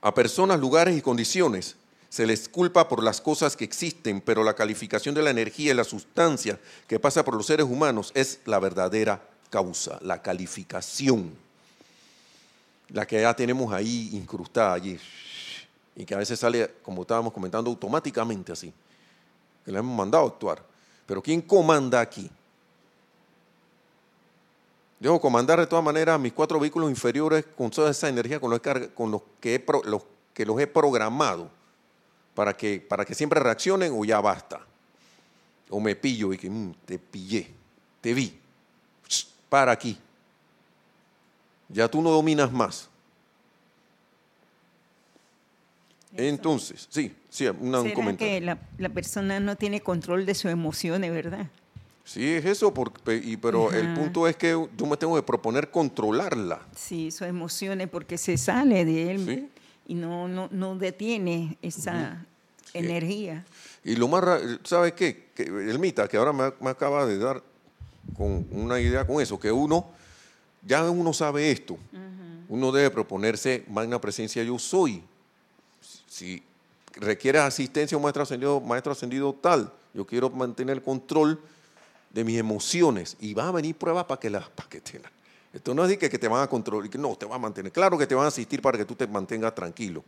A 0.00 0.12
personas, 0.12 0.58
lugares 0.58 0.98
y 0.98 1.00
condiciones 1.00 1.76
se 2.08 2.26
les 2.26 2.48
culpa 2.48 2.88
por 2.88 3.00
las 3.00 3.20
cosas 3.20 3.56
que 3.56 3.62
existen, 3.62 4.20
pero 4.20 4.42
la 4.42 4.54
calificación 4.54 5.14
de 5.14 5.22
la 5.22 5.30
energía 5.30 5.70
y 5.70 5.76
la 5.76 5.84
sustancia 5.84 6.58
que 6.88 6.98
pasa 6.98 7.24
por 7.24 7.36
los 7.36 7.46
seres 7.46 7.66
humanos 7.66 8.10
es 8.16 8.40
la 8.46 8.58
verdadera 8.58 9.22
causa, 9.48 9.96
la 10.02 10.20
calificación, 10.22 11.36
la 12.88 13.06
que 13.06 13.20
ya 13.20 13.32
tenemos 13.32 13.72
ahí 13.72 14.10
incrustada 14.12 14.72
allí, 14.72 14.98
y 15.94 16.04
que 16.04 16.14
a 16.14 16.18
veces 16.18 16.40
sale, 16.40 16.68
como 16.82 17.02
estábamos 17.02 17.32
comentando, 17.32 17.70
automáticamente 17.70 18.50
así, 18.50 18.72
que 19.64 19.70
le 19.70 19.78
hemos 19.78 19.96
mandado 19.96 20.24
a 20.24 20.28
actuar. 20.30 20.60
Pero 21.06 21.22
¿quién 21.22 21.40
comanda 21.42 22.00
aquí? 22.00 22.28
Debo 25.00 25.18
comandar 25.18 25.58
de 25.58 25.66
todas 25.66 25.82
maneras 25.82 26.20
mis 26.20 26.34
cuatro 26.34 26.60
vehículos 26.60 26.90
inferiores 26.90 27.46
con 27.56 27.70
toda 27.70 27.90
esa 27.90 28.10
energía 28.10 28.38
con 28.38 28.50
los 28.50 28.60
que, 28.60 28.90
con 28.90 29.10
los 29.10 29.22
que, 29.40 29.64
los, 29.84 30.02
que 30.34 30.44
los 30.44 30.60
he 30.60 30.66
programado 30.66 31.50
para 32.34 32.54
que, 32.54 32.84
para 32.86 33.06
que 33.06 33.14
siempre 33.14 33.40
reaccionen 33.40 33.94
o 33.96 34.04
ya 34.04 34.20
basta. 34.20 34.60
O 35.70 35.80
me 35.80 35.96
pillo 35.96 36.34
y 36.34 36.38
que 36.38 36.50
mm, 36.50 36.74
te 36.84 36.98
pillé, 36.98 37.50
te 38.02 38.12
vi, 38.12 38.38
para 39.48 39.72
aquí. 39.72 39.96
Ya 41.70 41.88
tú 41.88 42.02
no 42.02 42.10
dominas 42.10 42.52
más. 42.52 42.90
Entonces, 46.14 46.86
sí, 46.90 47.16
sí, 47.30 47.46
un 47.46 47.70
comentario. 47.92 48.18
que 48.18 48.40
la, 48.40 48.58
la 48.76 48.88
persona 48.90 49.40
no 49.40 49.56
tiene 49.56 49.80
control 49.80 50.26
de 50.26 50.34
sus 50.34 50.50
emociones, 50.50 51.10
verdad? 51.10 51.46
Sí, 52.04 52.26
es 52.26 52.44
eso, 52.44 52.72
y, 53.22 53.36
pero 53.36 53.70
el 53.72 53.94
punto 53.94 54.26
es 54.26 54.36
que 54.36 54.50
yo 54.50 54.86
me 54.86 54.96
tengo 54.96 55.14
que 55.14 55.22
proponer 55.22 55.70
controlarla. 55.70 56.60
Sí, 56.74 57.10
sus 57.10 57.26
emociones, 57.28 57.88
porque 57.88 58.18
se 58.18 58.36
sale 58.36 58.84
de 58.84 59.12
él 59.12 59.50
y 59.86 59.94
no, 59.94 60.26
no, 60.26 60.48
no, 60.50 60.76
detiene 60.76 61.56
esa 61.62 62.26
energía. 62.74 63.44
Y 63.84 63.96
lo 63.96 64.08
más, 64.08 64.24
¿sabes 64.64 64.92
qué? 64.94 65.28
Que 65.34 65.44
el 65.44 65.78
mita, 65.78 66.08
que 66.08 66.16
ahora 66.16 66.32
me, 66.32 66.70
acaba 66.70 67.06
de 67.06 67.18
dar 67.18 67.42
con 68.16 68.46
una 68.50 68.80
idea 68.80 69.06
con 69.06 69.22
eso, 69.22 69.38
que 69.38 69.52
uno, 69.52 69.86
ya 70.66 70.90
uno 70.90 71.12
sabe 71.12 71.50
esto, 71.50 71.78
uno 72.48 72.72
debe 72.72 72.90
proponerse 72.90 73.64
magna 73.68 74.00
presencia 74.00 74.42
yo 74.42 74.58
soy. 74.58 75.02
Si 76.08 76.42
requiere 76.96 77.38
asistencia 77.38 77.96
un 77.96 78.02
maestro 78.02 78.24
ascendido, 78.24 78.60
maestro 78.60 78.92
ascendido 78.92 79.32
tal, 79.32 79.72
yo 79.94 80.04
quiero 80.04 80.28
mantener 80.30 80.76
el 80.76 80.82
control 80.82 81.40
de 82.10 82.24
mis 82.24 82.38
emociones 82.38 83.16
y 83.20 83.34
va 83.34 83.48
a 83.48 83.52
venir 83.52 83.76
pruebas 83.76 84.04
para 84.04 84.20
que 84.20 84.30
las 84.30 84.48
para 84.48 84.68
que 84.68 84.80
te 84.80 85.00
Esto 85.52 85.74
no 85.74 85.84
es 85.84 85.96
que, 85.96 86.10
que 86.10 86.18
te 86.18 86.28
van 86.28 86.42
a 86.42 86.48
controlar, 86.48 86.88
no, 86.98 87.16
te 87.16 87.26
van 87.26 87.36
a 87.36 87.38
mantener. 87.38 87.72
Claro 87.72 87.96
que 87.96 88.06
te 88.06 88.14
van 88.14 88.24
a 88.24 88.28
asistir 88.28 88.60
para 88.60 88.76
que 88.76 88.84
tú 88.84 88.94
te 88.94 89.06
mantengas 89.06 89.54
tranquilo. 89.54 90.04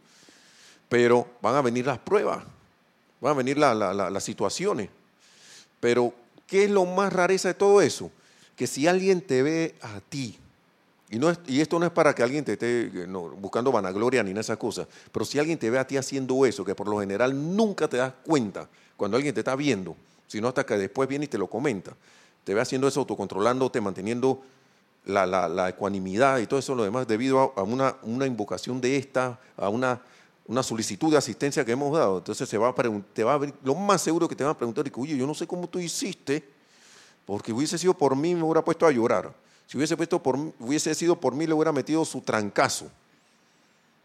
Pero 0.89 1.27
van 1.41 1.55
a 1.55 1.63
venir 1.63 1.87
las 1.87 1.99
pruebas, 1.99 2.45
van 3.21 3.33
a 3.33 3.35
venir 3.35 3.57
las 3.57 4.25
situaciones. 4.25 4.91
Pero, 5.81 6.13
¿qué 6.47 6.65
es 6.65 6.71
lo 6.71 6.85
más 6.85 7.13
rareza 7.13 7.49
de 7.49 7.55
todo 7.55 7.81
eso? 7.81 8.11
Que 8.57 8.67
si 8.67 8.87
alguien 8.87 9.21
te 9.21 9.43
ve 9.43 9.75
a 9.81 10.01
ti, 10.01 10.39
y, 11.11 11.19
no 11.19 11.33
y 11.47 11.61
esto 11.61 11.79
no 11.79 11.87
es 11.87 11.93
para 11.93 12.15
que 12.15 12.23
alguien 12.23 12.45
te 12.45 12.53
esté 12.53 12.91
buscando 13.39 13.73
vanagloria 13.73 14.23
ni 14.23 14.31
nada 14.31 14.41
de 14.41 14.43
esas 14.43 14.59
cosas, 14.59 14.87
pero 15.11 15.25
si 15.25 15.39
alguien 15.39 15.59
te 15.59 15.71
ve 15.71 15.79
a 15.79 15.87
ti 15.87 15.97
haciendo 15.97 16.45
eso, 16.47 16.65
que 16.65 16.75
por 16.75 16.89
lo 16.89 17.01
general 17.01 17.57
nunca 17.57 17.89
te 17.89 17.97
das 17.97 18.13
cuenta 18.25 18.69
cuando 18.97 19.17
alguien 19.17 19.35
te 19.35 19.41
está 19.41 19.57
viendo, 19.57 19.97
sino 20.33 20.49
hasta 20.49 20.65
que 20.65 20.79
después 20.79 21.07
viene 21.11 21.27
y 21.27 21.29
te 21.29 21.37
lo 21.37 21.47
comenta, 21.47 21.95
te 22.43 22.55
ve 22.55 22.61
haciendo 22.63 22.89
eso, 22.89 23.01
autocontrolándote, 23.01 23.83
manteniendo 23.83 24.41
la, 25.05 25.69
ecuanimidad 25.69 26.39
y 26.39 26.47
todo 26.47 26.59
eso 26.59 26.75
lo 26.75 26.85
demás 26.85 27.07
debido 27.07 27.53
a, 27.55 27.63
una, 27.63 28.27
invocación 28.27 28.81
de 28.81 28.97
esta, 28.97 29.39
a 29.59 29.69
una, 29.69 30.01
solicitud 30.63 31.11
de 31.11 31.19
asistencia 31.19 31.67
que 31.67 31.73
hemos 31.73 31.99
dado. 31.99 32.17
Entonces 32.17 32.49
se 32.49 32.57
va 32.57 32.75
te 33.13 33.25
va 33.25 33.39
lo 33.63 33.75
más 33.75 34.01
seguro 34.01 34.27
que 34.27 34.35
te 34.35 34.43
van 34.43 34.53
a 34.53 34.57
preguntar, 34.57 34.91
oye, 34.97 35.19
yo 35.19 35.27
no 35.27 35.35
sé 35.35 35.47
cómo 35.47 35.69
tú 35.69 35.79
hiciste, 35.79 36.43
porque 37.27 37.53
hubiese 37.53 37.77
sido 37.77 37.93
por 37.93 38.17
mí 38.17 38.35
me 38.35 38.43
hubiera 38.43 38.65
puesto 38.65 38.87
a 38.87 38.91
llorar. 38.91 39.35
Si 39.67 39.77
hubiese, 39.77 39.99
puesto 39.99 40.23
por, 40.23 40.39
hubiese 40.59 40.95
sido 40.95 41.21
por 41.21 41.35
mí 41.35 41.47
le 41.47 41.53
hubiera 41.53 41.73
metido 41.73 42.07
su 42.07 42.23
trancazo, 42.23 42.87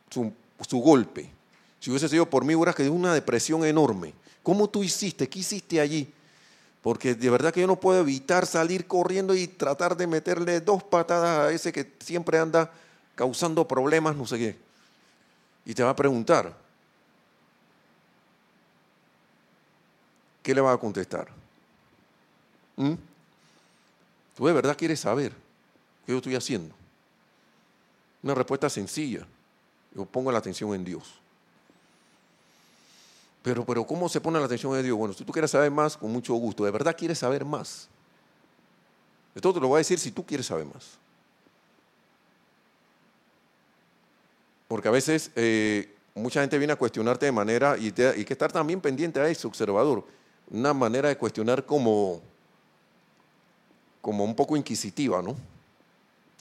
su, 0.10 0.34
su 0.68 0.80
golpe. 0.80 1.30
Si 1.80 1.90
hubiese 1.90 2.10
sido 2.10 2.30
por 2.30 2.44
mí 2.44 2.54
hubiera 2.54 2.74
quedado 2.74 2.94
una 2.94 3.14
depresión 3.14 3.64
enorme. 3.64 4.14
¿Cómo 4.44 4.70
tú 4.70 4.84
hiciste? 4.84 5.30
¿Qué 5.30 5.40
hiciste 5.40 5.80
allí? 5.80 6.14
Porque 6.88 7.16
de 7.16 7.30
verdad 7.30 7.54
que 7.54 7.60
yo 7.60 7.68
no 7.68 7.78
puedo 7.78 8.00
evitar 8.00 8.46
salir 8.46 8.88
corriendo 8.88 9.36
y 9.36 9.46
tratar 9.46 9.98
de 9.98 10.08
meterle 10.08 10.62
dos 10.62 10.82
patadas 10.82 11.40
a 11.40 11.52
ese 11.52 11.74
que 11.74 11.92
siempre 12.00 12.40
anda 12.40 12.72
causando 13.14 13.68
problemas, 13.68 14.16
no 14.16 14.26
sé 14.26 14.38
qué. 14.38 14.58
Y 15.66 15.74
te 15.74 15.84
va 15.84 15.90
a 15.90 15.96
preguntar, 15.98 16.56
¿qué 20.42 20.56
le 20.56 20.62
va 20.62 20.72
a 20.72 20.78
contestar? 20.78 21.28
¿Mm? 22.78 22.94
Tú 24.38 24.48
de 24.48 24.54
verdad 24.54 24.78
quieres 24.78 25.02
saber 25.02 25.34
qué 26.06 26.14
yo 26.14 26.20
estoy 26.20 26.36
haciendo. 26.36 26.74
Una 28.24 28.34
respuesta 28.34 28.70
sencilla. 28.70 29.28
Yo 29.94 30.06
pongo 30.06 30.32
la 30.32 30.38
atención 30.38 30.74
en 30.74 30.86
Dios. 30.86 31.20
Pero, 33.48 33.66
pero 33.66 33.86
¿cómo 33.86 34.10
se 34.10 34.20
pone 34.20 34.38
la 34.40 34.46
atención 34.46 34.74
de 34.74 34.84
Dios? 34.84 34.98
Bueno, 34.98 35.14
si 35.14 35.24
tú 35.24 35.32
quieres 35.32 35.52
saber 35.52 35.72
más, 35.72 35.96
con 35.96 36.12
mucho 36.12 36.34
gusto. 36.34 36.66
¿De 36.66 36.72
verdad 36.72 36.94
quieres 36.98 37.20
saber 37.20 37.46
más? 37.46 37.88
Esto 39.34 39.54
te 39.54 39.62
lo 39.62 39.70
voy 39.70 39.78
a 39.78 39.78
decir 39.78 39.98
si 40.00 40.12
tú 40.12 40.26
quieres 40.26 40.48
saber 40.48 40.66
más. 40.66 40.98
Porque 44.68 44.90
a 44.90 44.92
veces 44.92 45.32
eh, 45.38 45.96
mucha 46.14 46.42
gente 46.42 46.58
viene 46.58 46.74
a 46.74 46.76
cuestionarte 46.76 47.26
de 47.26 47.32
manera, 47.32 47.78
y, 47.78 47.86
hay 48.02 48.26
que 48.26 48.34
estar 48.34 48.52
también 48.52 48.82
pendiente 48.82 49.22
a 49.22 49.30
eso, 49.30 49.48
observador, 49.48 50.04
una 50.52 50.74
manera 50.74 51.08
de 51.08 51.18
cuestionar 51.18 51.66
como, 51.66 52.22
como 54.02 54.26
un 54.26 54.36
poco 54.36 54.58
inquisitiva, 54.58 55.22
¿no? 55.22 55.38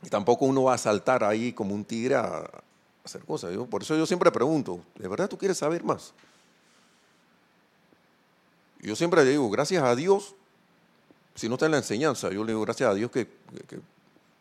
Y 0.02 0.08
tampoco 0.08 0.44
uno 0.44 0.64
va 0.64 0.74
a 0.74 0.78
saltar 0.78 1.22
ahí 1.22 1.52
como 1.52 1.72
un 1.72 1.84
tigre 1.84 2.16
a 2.16 2.50
hacer 3.04 3.22
cosas. 3.24 3.56
por 3.70 3.82
eso 3.82 3.96
yo 3.96 4.06
siempre 4.06 4.32
pregunto, 4.32 4.80
¿de 4.98 5.06
verdad 5.06 5.28
tú 5.28 5.38
quieres 5.38 5.58
saber 5.58 5.84
más? 5.84 6.12
Yo 8.80 8.94
siempre 8.96 9.24
le 9.24 9.30
digo, 9.30 9.48
gracias 9.50 9.82
a 9.82 9.94
Dios, 9.96 10.34
si 11.34 11.48
no 11.48 11.54
está 11.54 11.66
en 11.66 11.72
la 11.72 11.78
enseñanza, 11.78 12.30
yo 12.30 12.44
le 12.44 12.52
digo, 12.52 12.62
gracias 12.62 12.90
a 12.90 12.94
Dios 12.94 13.10
que, 13.10 13.28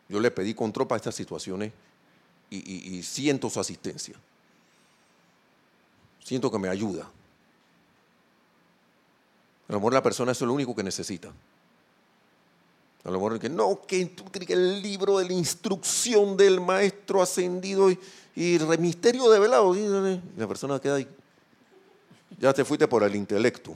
yo 0.08 0.20
le 0.20 0.30
pedí 0.30 0.54
control 0.54 0.86
para 0.86 0.98
estas 0.98 1.14
situaciones 1.14 1.72
y, 2.50 3.02
siento 3.02 3.50
su 3.50 3.60
asistencia. 3.60 4.14
Siento 6.22 6.50
que 6.50 6.58
me 6.58 6.68
ayuda. 6.68 7.04
A 9.68 9.72
lo 9.72 9.78
mejor 9.78 9.92
la 9.92 10.02
persona 10.02 10.32
es 10.32 10.40
lo 10.40 10.52
único 10.52 10.74
que 10.74 10.82
necesita. 10.82 11.28
A 13.04 13.10
lo 13.10 13.18
mejor 13.18 13.38
que 13.38 13.48
no, 13.48 13.80
que 13.86 14.10
el 14.48 14.82
libro 14.82 15.18
de 15.18 15.26
la 15.26 15.32
instrucción 15.32 16.36
del 16.36 16.60
maestro 16.60 17.22
ascendido 17.22 17.90
y, 17.90 17.98
y 18.34 18.56
el 18.56 18.78
misterio 18.78 19.28
de 19.30 19.38
velado. 19.38 19.74
Y 19.76 20.20
la 20.36 20.48
persona 20.48 20.80
queda 20.80 20.96
ahí. 20.96 21.08
Ya 22.38 22.52
te 22.52 22.64
fuiste 22.64 22.86
por 22.86 23.02
el 23.02 23.14
intelecto. 23.14 23.74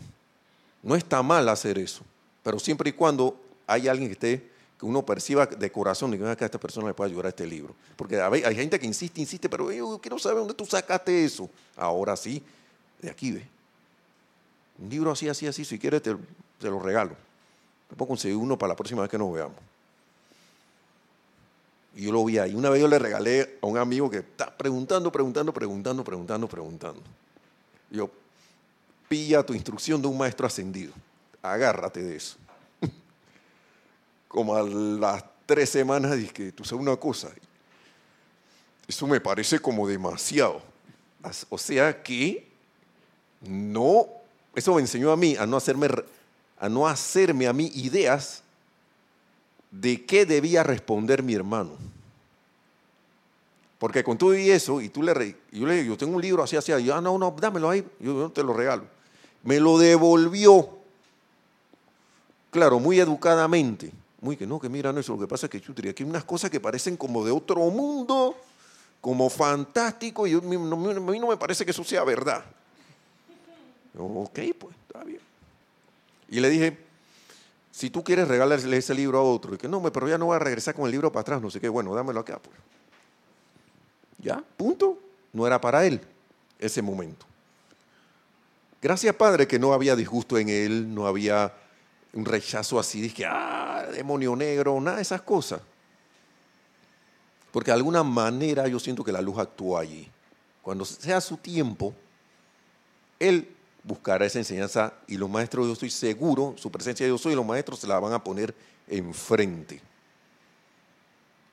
No 0.83 0.97
está 0.97 1.23
mal 1.23 1.49
hacer 1.49 1.79
eso, 1.79 2.03
pero 2.43 2.59
siempre 2.59 2.91
y 2.91 2.93
cuando 2.93 3.39
hay 3.67 3.89
alguien 3.89 4.09
que 4.09 4.15
esté, 4.15 4.51
que 4.79 4.87
uno 4.87 5.05
perciba 5.05 5.45
de 5.45 5.71
corazón 5.71 6.15
y 6.15 6.19
que 6.19 6.25
a 6.25 6.33
esta 6.33 6.59
persona 6.59 6.89
le 6.89 6.95
pueda 6.95 7.09
ayudar 7.09 7.27
a 7.27 7.29
este 7.29 7.47
libro. 7.47 7.75
Porque 7.97 8.19
hay 8.19 8.55
gente 8.55 8.81
que 8.81 8.87
insiste, 8.87 9.21
insiste, 9.21 9.49
pero 9.49 9.71
yo 9.71 9.99
quiero 9.99 10.19
saber 10.19 10.39
dónde 10.39 10.55
tú 10.55 10.65
sacaste 10.65 11.23
eso. 11.23 11.51
Ahora 11.77 12.17
sí, 12.17 12.43
de 13.03 13.11
aquí 13.11 13.33
ve. 13.33 13.47
Un 14.79 14.89
libro 14.89 15.11
así, 15.11 15.29
así, 15.29 15.47
así, 15.47 15.67
si 15.67 15.79
quieres 15.79 16.01
te, 16.01 16.17
te 16.59 16.71
lo 16.71 16.81
regalo. 16.81 17.15
Me 17.91 17.97
puedo 17.97 18.09
conseguir 18.09 18.39
uno 18.39 18.57
para 18.57 18.69
la 18.69 18.77
próxima 18.77 19.03
vez 19.03 19.11
que 19.11 19.19
nos 19.19 19.33
veamos. 19.35 19.59
Y 21.95 22.05
yo 22.05 22.13
lo 22.13 22.25
vi 22.25 22.39
ahí. 22.39 22.55
Una 22.55 22.71
vez 22.71 22.81
yo 22.81 22.89
le 22.89 22.99
regalé 22.99 23.59
a 23.61 23.67
un 23.67 23.77
amigo 23.77 24.09
que 24.09 24.19
está 24.19 24.57
preguntando, 24.57 25.13
preguntando, 25.13 25.53
preguntando, 25.53 26.03
preguntando, 26.05 26.49
preguntando. 26.49 27.03
yo, 27.91 28.11
pilla 29.11 29.43
tu 29.43 29.55
instrucción 29.55 30.01
de 30.01 30.07
un 30.07 30.17
maestro 30.17 30.47
ascendido. 30.47 30.93
Agárrate 31.43 32.01
de 32.01 32.15
eso. 32.15 32.37
Como 34.29 34.55
a 34.55 34.63
las 34.63 35.25
tres 35.47 35.69
semanas 35.69 36.17
dije, 36.17 36.33
que 36.33 36.53
tú 36.53 36.65
sabes 36.65 36.81
una 36.81 36.97
cosa, 36.97 37.29
eso 38.87 39.09
me 39.09 39.21
parece 39.21 39.59
como 39.59 39.89
demasiado. 39.89 40.63
O 41.49 41.59
sea 41.59 42.01
que 42.03 42.49
no, 43.41 44.07
eso 44.55 44.75
me 44.75 44.81
enseñó 44.81 45.11
a 45.11 45.17
mí 45.17 45.35
a 45.37 45.45
no 45.45 45.57
hacerme, 45.57 45.89
a 46.59 46.69
no 46.69 46.87
hacerme 46.87 47.49
a 47.49 47.53
mí 47.53 47.71
ideas 47.75 48.45
de 49.73 50.07
qué 50.07 50.25
debía 50.25 50.63
responder 50.63 51.25
mi 51.25 51.35
hermano. 51.35 51.73
Porque 53.79 54.05
con 54.05 54.17
todo 54.17 54.37
y 54.37 54.51
eso, 54.51 54.81
y 54.81 54.89
tú 54.89 55.03
le, 55.03 55.37
yo 55.51 55.67
le 55.67 55.85
yo 55.85 55.97
tengo 55.97 56.15
un 56.15 56.23
libro 56.23 56.45
así, 56.45 56.55
así, 56.55 56.71
yo, 56.85 56.95
ah, 56.95 57.01
no, 57.01 57.19
no, 57.19 57.35
dámelo 57.41 57.71
ahí, 57.71 57.85
yo 57.99 58.31
te 58.31 58.45
lo 58.45 58.53
regalo 58.53 59.00
me 59.43 59.61
lo 59.61 59.79
devolvió. 59.79 60.69
Claro, 62.51 62.81
muy 62.81 62.99
educadamente. 63.01 63.93
Muy 64.21 64.37
que 64.37 64.47
no, 64.47 64.61
que 64.61 64.69
mira, 64.69 64.93
no, 64.93 65.01
eso 65.01 65.15
lo 65.15 65.21
que 65.21 65.27
pasa 65.27 65.47
es 65.47 65.51
que 65.51 65.61
chutri, 65.61 65.89
aquí 65.89 66.03
hay 66.03 66.11
unas 66.11 66.25
cosas 66.25 66.51
que 66.51 66.61
parecen 66.61 66.97
como 66.97 67.25
de 67.25 67.31
otro 67.31 67.61
mundo, 67.71 68.37
como 69.01 69.31
fantástico, 69.31 70.27
y 70.27 70.35
a 70.35 70.41
mí 70.41 70.57
no 70.59 71.27
me 71.27 71.37
parece 71.37 71.65
que 71.65 71.71
eso 71.71 71.85
sea 71.85 72.05
verdad. 72.05 72.45
ok, 73.97 74.39
pues, 74.59 74.77
está 74.87 75.05
bien. 75.05 75.21
Y 76.29 76.41
le 76.41 76.51
dije, 76.51 76.79
si 77.71 77.89
tú 77.89 78.05
quieres 78.05 78.29
regalarle 78.29 78.77
ese 78.77 78.95
libro 78.95 79.19
a 79.19 79.23
otro, 79.23 79.55
y 79.55 79.59
que 79.59 79.69
no, 79.69 79.83
pero 79.91 80.07
ya 80.07 80.19
no 80.19 80.27
voy 80.27 80.37
a 80.37 80.41
regresar 80.41 80.75
con 80.75 80.85
el 80.85 80.91
libro 80.91 81.11
para 81.11 81.23
atrás, 81.23 81.41
no 81.41 81.51
sé 81.51 81.61
qué, 81.61 81.69
bueno, 81.71 81.95
dámelo 81.95 82.21
acá, 82.21 82.39
pues. 82.39 82.57
Ya, 84.19 84.45
punto. 84.57 84.99
No 85.33 85.47
era 85.47 85.61
para 85.61 85.87
él 85.87 86.01
ese 86.59 86.83
momento. 86.83 87.25
Gracias, 88.83 89.15
Padre, 89.15 89.47
que 89.47 89.59
no 89.59 89.73
había 89.73 89.95
disgusto 89.95 90.39
en 90.39 90.49
él, 90.49 90.95
no 90.95 91.07
había 91.07 91.53
un 92.13 92.25
rechazo 92.25 92.79
así, 92.79 93.01
dije, 93.01 93.25
ah, 93.27 93.87
demonio 93.93 94.35
negro, 94.35 94.81
nada 94.81 94.97
de 94.97 95.03
esas 95.03 95.23
cosas. 95.23 95.61
Porque 97.53 97.71
de 97.71 97.77
alguna 97.77 98.03
manera 98.03 98.67
yo 98.69 98.79
siento 98.79 99.05
que 99.05 99.13
la 99.13 99.21
luz 99.21 99.39
actúa 99.39 99.81
allí. 99.81 100.09
Cuando 100.63 100.85
sea 100.85 101.21
su 101.21 101.37
tiempo, 101.37 101.95
él 103.19 103.55
buscará 103.83 104.25
esa 104.25 104.39
enseñanza 104.39 104.95
y 105.07 105.17
los 105.17 105.29
maestros, 105.29 105.67
yo 105.67 105.73
estoy 105.73 105.91
seguro, 105.91 106.55
su 106.57 106.71
presencia 106.71 107.07
yo 107.07 107.19
soy 107.19 107.33
y 107.33 107.37
los 107.37 107.47
maestros 107.47 107.81
se 107.81 107.87
la 107.87 107.99
van 107.99 108.13
a 108.13 108.23
poner 108.23 108.55
enfrente. 108.89 109.81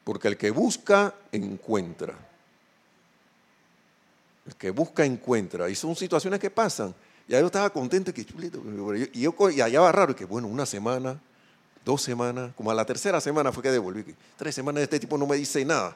Porque 0.04 0.30
el 0.30 0.38
que 0.38 0.52
busca, 0.52 1.14
encuentra. 1.32 2.14
El 4.46 4.56
que 4.56 4.72
busca, 4.72 5.04
encuentra. 5.04 5.70
Y 5.70 5.76
son 5.76 5.96
situaciones 5.96 6.40
que 6.40 6.50
pasan. 6.50 6.96
Ya 7.28 7.40
yo 7.40 7.48
estaba 7.48 7.70
contento, 7.70 8.14
que 8.14 8.26
chulito. 8.26 8.62
Y, 9.14 9.22
yo, 9.22 9.36
y 9.50 9.62
allá 9.62 9.82
va 9.82 9.92
raro, 9.92 10.16
que 10.16 10.26
bueno, 10.26 10.48
una 10.48 10.66
semana, 10.66 11.20
dos 11.84 12.02
semanas, 12.02 12.52
como 12.56 12.72
a 12.72 12.74
la 12.74 12.86
tercera 12.86 13.20
semana 13.20 13.52
fue 13.52 13.64
que 13.64 13.72
devolví. 13.72 14.16
Tres 14.38 14.56
semanas 14.56 14.84
este 14.84 15.00
tipo 15.00 15.18
no 15.18 15.28
me 15.28 15.36
dice 15.36 15.66
nada. 15.66 15.96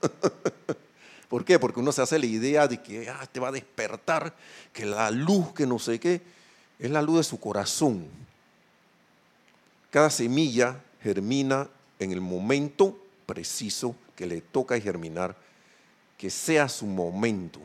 ¿Por 1.28 1.44
qué? 1.44 1.58
Porque 1.58 1.80
uno 1.80 1.92
se 1.92 2.02
hace 2.02 2.18
la 2.18 2.26
idea 2.26 2.68
de 2.68 2.82
que 2.82 3.08
ah, 3.08 3.26
te 3.30 3.40
va 3.40 3.48
a 3.48 3.52
despertar, 3.52 4.34
que 4.72 4.84
la 4.86 5.10
luz, 5.10 5.52
que 5.52 5.66
no 5.66 5.78
sé 5.78 5.98
qué, 6.00 6.22
es 6.78 6.90
la 6.90 7.02
luz 7.02 7.18
de 7.18 7.24
su 7.24 7.38
corazón. 7.38 8.06
Cada 9.90 10.10
semilla 10.10 10.80
germina 11.02 11.68
en 11.98 12.12
el 12.12 12.20
momento 12.20 12.98
preciso 13.24 13.96
que 14.14 14.26
le 14.26 14.40
toca 14.40 14.80
germinar, 14.80 15.36
que 16.18 16.30
sea 16.30 16.68
su 16.68 16.86
momento. 16.86 17.60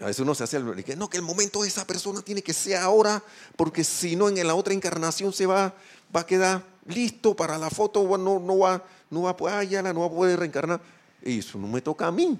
A 0.00 0.06
veces 0.06 0.20
uno 0.20 0.34
se 0.34 0.44
hace 0.44 0.56
el 0.56 0.82
que 0.82 0.96
no, 0.96 1.10
que 1.10 1.18
el 1.18 1.22
momento 1.22 1.62
de 1.62 1.68
esa 1.68 1.86
persona 1.86 2.22
tiene 2.22 2.42
que 2.42 2.54
ser 2.54 2.76
ahora, 2.76 3.22
porque 3.56 3.84
si 3.84 4.16
no 4.16 4.28
en 4.28 4.46
la 4.46 4.54
otra 4.54 4.72
encarnación 4.72 5.32
se 5.32 5.44
va, 5.44 5.74
va 6.14 6.20
a 6.20 6.26
quedar 6.26 6.62
listo 6.86 7.36
para 7.36 7.58
la 7.58 7.68
foto, 7.68 8.02
no, 8.16 8.38
no 8.40 8.58
va, 8.58 8.82
no 9.10 9.22
va, 9.22 9.36
pues, 9.36 9.52
ah, 9.52 9.62
ya 9.62 9.82
no 9.82 10.00
va 10.00 10.06
a 10.06 10.10
poder 10.10 10.38
reencarnar. 10.38 10.80
Y 11.22 11.40
eso 11.40 11.58
no 11.58 11.68
me 11.68 11.82
toca 11.82 12.06
a 12.06 12.12
mí. 12.12 12.38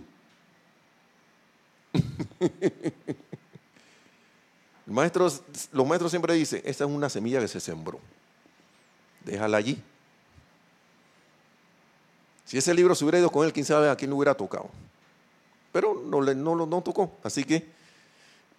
Maestros, 4.86 5.42
los 5.70 5.86
maestros 5.86 6.10
siempre 6.10 6.34
dicen, 6.34 6.62
esta 6.64 6.84
es 6.84 6.90
una 6.90 7.08
semilla 7.08 7.38
que 7.40 7.46
se 7.46 7.60
sembró. 7.60 8.00
Déjala 9.24 9.58
allí. 9.58 9.80
Si 12.44 12.58
ese 12.58 12.74
libro 12.74 12.96
se 12.96 13.04
hubiera 13.04 13.20
ido 13.20 13.30
con 13.30 13.46
él, 13.46 13.52
quién 13.52 13.64
sabe 13.64 13.88
a 13.88 13.94
quién 13.94 14.10
le 14.10 14.16
hubiera 14.16 14.34
tocado. 14.34 14.68
Pero 15.72 16.02
no, 16.06 16.20
no, 16.20 16.66
no 16.66 16.82
tocó. 16.82 17.12
Así 17.22 17.44
que 17.44 17.66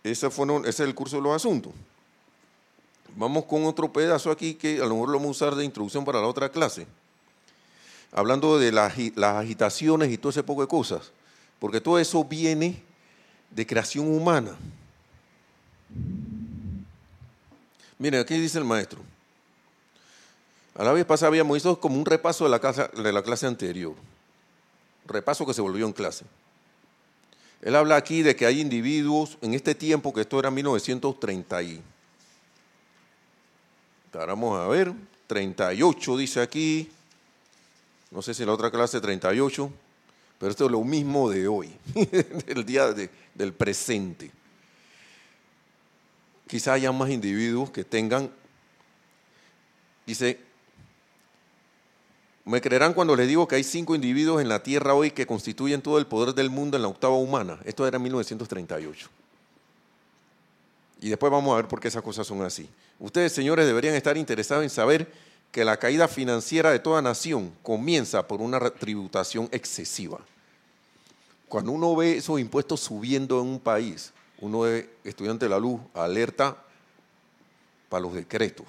ese, 0.03 0.30
fue, 0.30 0.47
ese 0.62 0.70
es 0.70 0.80
el 0.80 0.95
curso 0.95 1.18
de 1.18 1.24
los 1.24 1.36
asuntos. 1.36 1.74
Vamos 3.16 3.45
con 3.45 3.66
otro 3.66 3.91
pedazo 3.91 4.32
aquí 4.32 4.53
que 4.55 4.78
a 4.82 4.86
lo 4.86 4.95
mejor 4.95 5.09
lo 5.09 5.18
vamos 5.18 5.41
a 5.41 5.45
usar 5.45 5.55
de 5.55 5.66
introducción 5.66 6.05
para 6.05 6.22
la 6.22 6.28
otra 6.28 6.49
clase. 6.49 6.88
Hablando 8.12 8.57
de 8.57 8.72
las, 8.72 8.97
las 9.16 9.36
agitaciones 9.36 10.12
y 10.12 10.18
todo 10.18 10.30
ese 10.30 10.43
poco 10.43 10.62
de 10.62 10.68
cosas. 10.68 11.12
Porque 11.59 11.82
todo 11.82 11.99
eso 11.99 12.24
viene 12.24 12.82
de 13.49 13.68
creación 13.68 14.07
humana. 14.07 14.55
Miren, 17.99 18.22
aquí 18.22 18.38
dice 18.39 18.57
el 18.57 18.66
maestro. 18.66 18.99
A 20.76 20.84
la 20.84 20.93
vez 20.93 21.05
pasada 21.05 21.28
habíamos 21.28 21.53
visto 21.53 21.80
como 21.80 21.97
un 21.97 22.05
repaso 22.05 22.45
de 22.45 22.49
la, 22.49 22.59
clase, 22.59 22.88
de 22.88 23.12
la 23.12 23.22
clase 23.22 23.45
anterior. 23.45 23.93
Repaso 25.05 25.45
que 25.45 25.53
se 25.53 25.62
volvió 25.62 25.86
en 25.86 25.93
clase. 25.93 26.26
Él 27.62 27.76
habla 27.76 27.95
aquí 27.95 28.22
de 28.22 28.36
que 28.36 28.45
hay 28.45 28.59
individuos 28.59 29.38
en 29.41 29.53
este 29.53 29.76
tiempo, 29.76 30.14
que 30.14 30.22
esto 30.22 30.39
era 30.39 30.49
1930 30.51 31.64
y... 31.64 31.82
Vamos 34.14 34.59
a 34.59 34.68
ver, 34.68 34.91
38 35.28 36.18
dice 36.18 36.41
aquí. 36.41 36.89
No 38.09 38.22
sé 38.22 38.34
si 38.34 38.43
en 38.43 38.47
la 38.47 38.55
otra 38.55 38.70
clase 38.70 38.99
38, 38.99 39.72
pero 40.38 40.51
esto 40.51 40.66
es 40.66 40.72
lo 40.72 40.84
mismo 40.84 41.30
de 41.30 41.47
hoy, 41.47 41.72
del 42.45 42.66
día 42.66 42.93
del 43.34 43.53
presente 43.53 44.32
quizá 46.51 46.74
haya 46.74 46.91
más 46.91 47.09
individuos 47.09 47.72
que 47.72 47.86
tengan, 47.86 48.30
dice, 50.05 50.38
me 52.46 52.62
creerán 52.62 52.94
cuando 52.94 53.16
les 53.16 53.28
digo 53.28 53.48
que 53.48 53.56
hay 53.56 53.64
cinco 53.64 53.94
individuos 53.94 54.42
en 54.42 54.50
la 54.50 54.64
Tierra 54.64 54.94
hoy 54.94 55.12
que 55.12 55.28
constituyen 55.28 55.82
todo 55.82 56.00
el 56.00 56.08
poder 56.08 56.34
del 56.34 56.50
mundo 56.50 56.76
en 56.76 56.84
la 56.84 56.89
octava 56.89 57.16
humana. 57.16 57.60
Esto 57.66 57.86
era 57.86 57.98
en 57.98 58.04
1938. 58.04 59.10
Y 61.02 61.10
después 61.10 61.32
vamos 61.32 61.54
a 61.54 61.58
ver 61.58 61.68
por 61.68 61.80
qué 61.80 61.88
esas 61.88 62.04
cosas 62.04 62.26
son 62.26 62.42
así. 62.42 62.68
Ustedes, 63.00 63.32
señores, 63.32 63.66
deberían 63.66 63.96
estar 63.96 64.18
interesados 64.18 64.64
en 64.64 64.70
saber 64.70 65.12
que 65.52 65.66
la 65.66 65.78
caída 65.78 66.08
financiera 66.08 66.72
de 66.72 66.80
toda 66.80 67.02
nación 67.02 67.52
comienza 67.62 68.28
por 68.28 68.42
una 68.42 68.60
tributación 68.70 69.50
excesiva. 69.52 70.20
Cuando 71.48 71.72
uno 71.72 71.96
ve 71.96 72.18
esos 72.18 72.39
impuestos 72.39 72.80
subiendo 72.80 73.42
en 73.42 73.48
un 73.48 73.60
país, 73.60 74.14
uno 74.39 74.66
es 74.66 74.86
estudiante 75.04 75.46
de 75.46 75.50
la 75.50 75.60
luz, 75.60 75.80
alerta 75.94 76.58
para 77.89 78.02
los 78.02 78.14
decretos, 78.14 78.66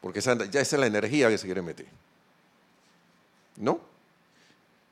porque 0.00 0.20
esa, 0.20 0.34
ya 0.46 0.60
esa 0.60 0.76
es 0.76 0.80
la 0.80 0.86
energía 0.86 1.28
que 1.28 1.36
se 1.36 1.44
quiere 1.44 1.60
meter. 1.60 1.86
¿No? 3.56 3.80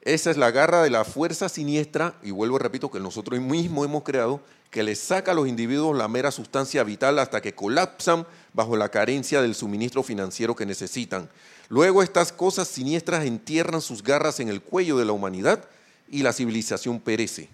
Esa 0.02 0.30
es 0.30 0.36
la 0.36 0.50
garra 0.50 0.82
de 0.82 0.90
la 0.90 1.04
fuerza 1.04 1.48
siniestra, 1.48 2.14
y 2.22 2.30
vuelvo 2.30 2.56
y 2.56 2.60
repito 2.60 2.90
que 2.90 3.00
nosotros 3.00 3.38
mismos 3.40 3.84
hemos 3.84 4.02
creado, 4.02 4.40
que 4.70 4.82
les 4.82 4.98
saca 4.98 5.32
a 5.32 5.34
los 5.34 5.48
individuos 5.48 5.96
la 5.96 6.08
mera 6.08 6.30
sustancia 6.30 6.84
vital 6.84 7.18
hasta 7.18 7.42
que 7.42 7.54
colapsan 7.54 8.26
bajo 8.54 8.76
la 8.76 8.88
carencia 8.88 9.42
del 9.42 9.54
suministro 9.54 10.02
financiero 10.02 10.54
que 10.54 10.64
necesitan. 10.64 11.28
Luego 11.68 12.02
estas 12.02 12.32
cosas 12.32 12.68
siniestras 12.68 13.26
entierran 13.26 13.80
sus 13.80 14.02
garras 14.02 14.40
en 14.40 14.48
el 14.48 14.62
cuello 14.62 14.96
de 14.96 15.04
la 15.04 15.12
humanidad 15.12 15.64
y 16.08 16.22
la 16.22 16.32
civilización 16.32 17.00
perece. 17.00 17.48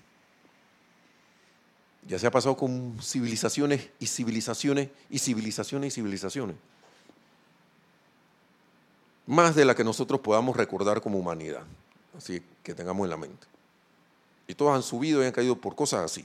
Ya 2.06 2.18
se 2.18 2.26
ha 2.26 2.30
pasado 2.30 2.56
con 2.56 2.96
civilizaciones 3.02 3.88
y 3.98 4.06
civilizaciones 4.06 4.90
y 5.10 5.18
civilizaciones 5.18 5.92
y 5.92 5.94
civilizaciones. 5.96 6.56
Más 9.26 9.54
de 9.54 9.64
la 9.64 9.74
que 9.74 9.84
nosotros 9.84 10.20
podamos 10.20 10.56
recordar 10.56 11.00
como 11.00 11.18
humanidad. 11.18 11.62
Así 12.16 12.42
que 12.62 12.74
tengamos 12.74 13.04
en 13.04 13.10
la 13.10 13.16
mente. 13.16 13.46
Y 14.48 14.54
todos 14.54 14.74
han 14.74 14.82
subido 14.82 15.22
y 15.22 15.26
han 15.26 15.32
caído 15.32 15.56
por 15.56 15.74
cosas 15.74 16.04
así. 16.04 16.24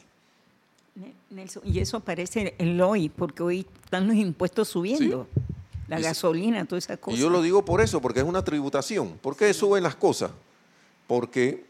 Nelson, 1.29 1.63
y 1.65 1.79
eso 1.79 1.97
aparece 1.97 2.53
en 2.57 2.79
hoy, 2.81 3.09
porque 3.09 3.41
hoy 3.41 3.67
están 3.83 4.07
los 4.07 4.15
impuestos 4.15 4.67
subiendo. 4.67 5.27
La 5.87 5.99
gasolina, 5.99 6.63
todas 6.65 6.85
esas 6.85 6.99
cosas. 6.99 7.19
Y 7.19 7.21
yo 7.21 7.29
lo 7.29 7.41
digo 7.41 7.65
por 7.65 7.81
eso, 7.81 8.01
porque 8.01 8.19
es 8.19 8.25
una 8.25 8.43
tributación. 8.43 9.17
¿Por 9.21 9.35
qué 9.35 9.53
suben 9.53 9.83
las 9.83 9.95
cosas? 9.95 10.31
Porque 11.07 11.65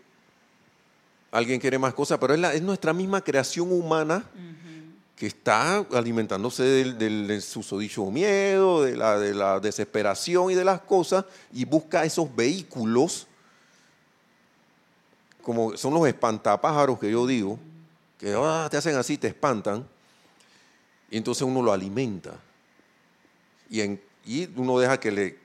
alguien 1.31 1.59
quiere 1.59 1.79
más 1.79 1.93
cosas, 1.93 2.19
pero 2.19 2.35
es, 2.35 2.61
nuestra 2.61 2.93
misma 2.93 3.21
creación 3.21 3.71
humana 3.71 4.23
que 5.21 5.27
está 5.27 5.85
alimentándose 5.93 6.63
del, 6.63 7.41
susodicho 7.43 8.09
miedo, 8.09 8.81
de 8.81 8.97
la, 8.97 9.19
de 9.19 9.35
la 9.35 9.59
desesperación 9.59 10.49
y 10.49 10.55
de 10.55 10.65
las 10.65 10.81
cosas, 10.81 11.25
y 11.53 11.63
busca 11.63 12.03
esos 12.03 12.35
vehículos, 12.35 13.27
como 15.43 15.77
son 15.77 15.93
los 15.93 16.07
espantapájaros 16.07 16.97
que 16.97 17.11
yo 17.11 17.27
digo, 17.27 17.59
que 18.17 18.33
ah, 18.35 18.67
te 18.71 18.77
hacen 18.77 18.95
así, 18.95 19.15
te 19.19 19.27
espantan, 19.27 19.87
y 21.11 21.17
entonces 21.17 21.43
uno 21.43 21.61
lo 21.61 21.71
alimenta. 21.71 22.39
Y, 23.69 23.99
uno 24.55 24.79
deja 24.79 24.99
que, 24.99 25.37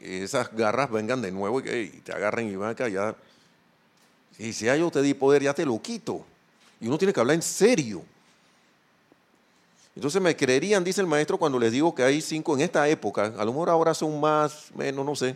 esas 0.00 0.50
garras 0.56 0.90
vengan 0.90 1.20
de 1.20 1.30
nuevo 1.30 1.60
y, 1.60 1.88
te 2.02 2.12
agarren 2.14 2.48
y 2.48 2.56
van 2.56 2.70
acá, 2.70 2.88
ya 2.88 3.14
y 4.38 4.54
si 4.54 4.64
yo 4.64 4.90
te 4.90 5.02
di 5.02 5.12
poder, 5.12 5.42
ya 5.42 5.52
te 5.52 5.66
lo 5.66 5.78
quito. 5.82 6.24
Y 6.80 6.86
uno 6.86 6.96
tiene 6.96 7.12
que 7.12 7.20
hablar 7.20 7.34
en 7.34 7.42
serio. 7.42 8.02
Entonces 9.98 10.22
me 10.22 10.36
creerían, 10.36 10.84
dice 10.84 11.00
el 11.00 11.08
maestro, 11.08 11.38
cuando 11.38 11.58
les 11.58 11.72
digo 11.72 11.92
que 11.92 12.04
hay 12.04 12.20
cinco 12.20 12.54
en 12.54 12.60
esta 12.60 12.86
época, 12.86 13.34
a 13.36 13.44
lo 13.44 13.50
mejor 13.50 13.68
ahora 13.68 13.92
son 13.94 14.20
más, 14.20 14.70
menos, 14.76 15.04
no 15.04 15.16
sé, 15.16 15.34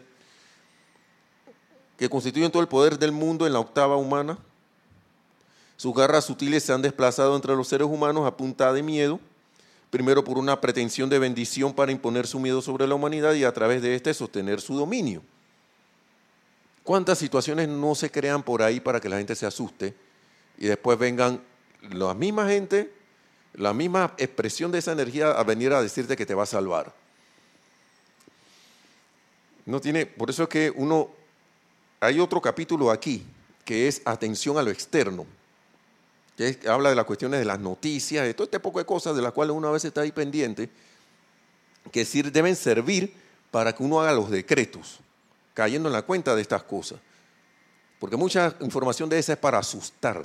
que 1.98 2.08
constituyen 2.08 2.48
todo 2.48 2.62
el 2.62 2.68
poder 2.68 2.96
del 2.96 3.10
mundo 3.10 3.44
en 3.44 3.54
la 3.54 3.58
octava 3.58 3.96
humana. 3.96 4.38
Sus 5.76 5.92
garras 5.92 6.26
sutiles 6.26 6.62
se 6.62 6.72
han 6.72 6.80
desplazado 6.80 7.34
entre 7.34 7.56
los 7.56 7.66
seres 7.66 7.88
humanos 7.88 8.24
a 8.24 8.36
punta 8.36 8.72
de 8.72 8.84
miedo, 8.84 9.18
primero 9.90 10.22
por 10.22 10.38
una 10.38 10.60
pretensión 10.60 11.10
de 11.10 11.18
bendición 11.18 11.72
para 11.72 11.90
imponer 11.90 12.28
su 12.28 12.38
miedo 12.38 12.62
sobre 12.62 12.86
la 12.86 12.94
humanidad 12.94 13.34
y 13.34 13.42
a 13.42 13.52
través 13.52 13.82
de 13.82 13.96
este 13.96 14.14
sostener 14.14 14.60
su 14.60 14.76
dominio. 14.76 15.22
¿Cuántas 16.84 17.18
situaciones 17.18 17.66
no 17.66 17.96
se 17.96 18.12
crean 18.12 18.44
por 18.44 18.62
ahí 18.62 18.78
para 18.78 19.00
que 19.00 19.08
la 19.08 19.18
gente 19.18 19.34
se 19.34 19.44
asuste 19.44 19.96
y 20.56 20.66
después 20.66 20.96
vengan 21.00 21.42
la 21.90 22.14
misma 22.14 22.46
gente, 22.46 23.01
la 23.54 23.72
misma 23.72 24.14
expresión 24.18 24.72
de 24.72 24.78
esa 24.78 24.92
energía 24.92 25.32
a 25.32 25.44
venir 25.44 25.72
a 25.72 25.82
decirte 25.82 26.16
que 26.16 26.26
te 26.26 26.34
va 26.34 26.44
a 26.44 26.46
salvar? 26.46 26.92
No 29.66 29.80
tiene, 29.80 30.06
por 30.06 30.30
eso 30.30 30.44
es 30.44 30.48
que 30.48 30.72
uno, 30.74 31.10
hay 32.00 32.18
otro 32.18 32.40
capítulo 32.40 32.90
aquí 32.90 33.24
que 33.64 33.86
es 33.86 34.02
atención 34.04 34.58
a 34.58 34.62
lo 34.62 34.70
externo, 34.70 35.24
que 36.36 36.58
habla 36.68 36.90
de 36.90 36.96
las 36.96 37.04
cuestiones 37.04 37.38
de 37.38 37.46
las 37.46 37.60
noticias, 37.60 38.24
de 38.24 38.34
todo 38.34 38.44
este 38.44 38.58
poco 38.58 38.78
de 38.78 38.86
cosas 38.86 39.14
de 39.14 39.22
las 39.22 39.32
cuales 39.32 39.54
uno 39.54 39.68
a 39.68 39.72
veces 39.72 39.88
está 39.88 40.00
ahí 40.00 40.10
pendiente, 40.10 40.68
que 41.90 42.04
deben 42.04 42.56
servir 42.56 43.14
para 43.50 43.74
que 43.74 43.82
uno 43.82 44.00
haga 44.00 44.12
los 44.12 44.30
decretos 44.30 45.00
cayendo 45.54 45.88
en 45.88 45.92
la 45.92 46.02
cuenta 46.02 46.34
de 46.34 46.42
estas 46.42 46.62
cosas. 46.62 46.98
Porque 47.98 48.16
mucha 48.16 48.56
información 48.60 49.08
de 49.08 49.18
esa 49.18 49.34
es 49.34 49.38
para 49.38 49.58
asustar. 49.58 50.22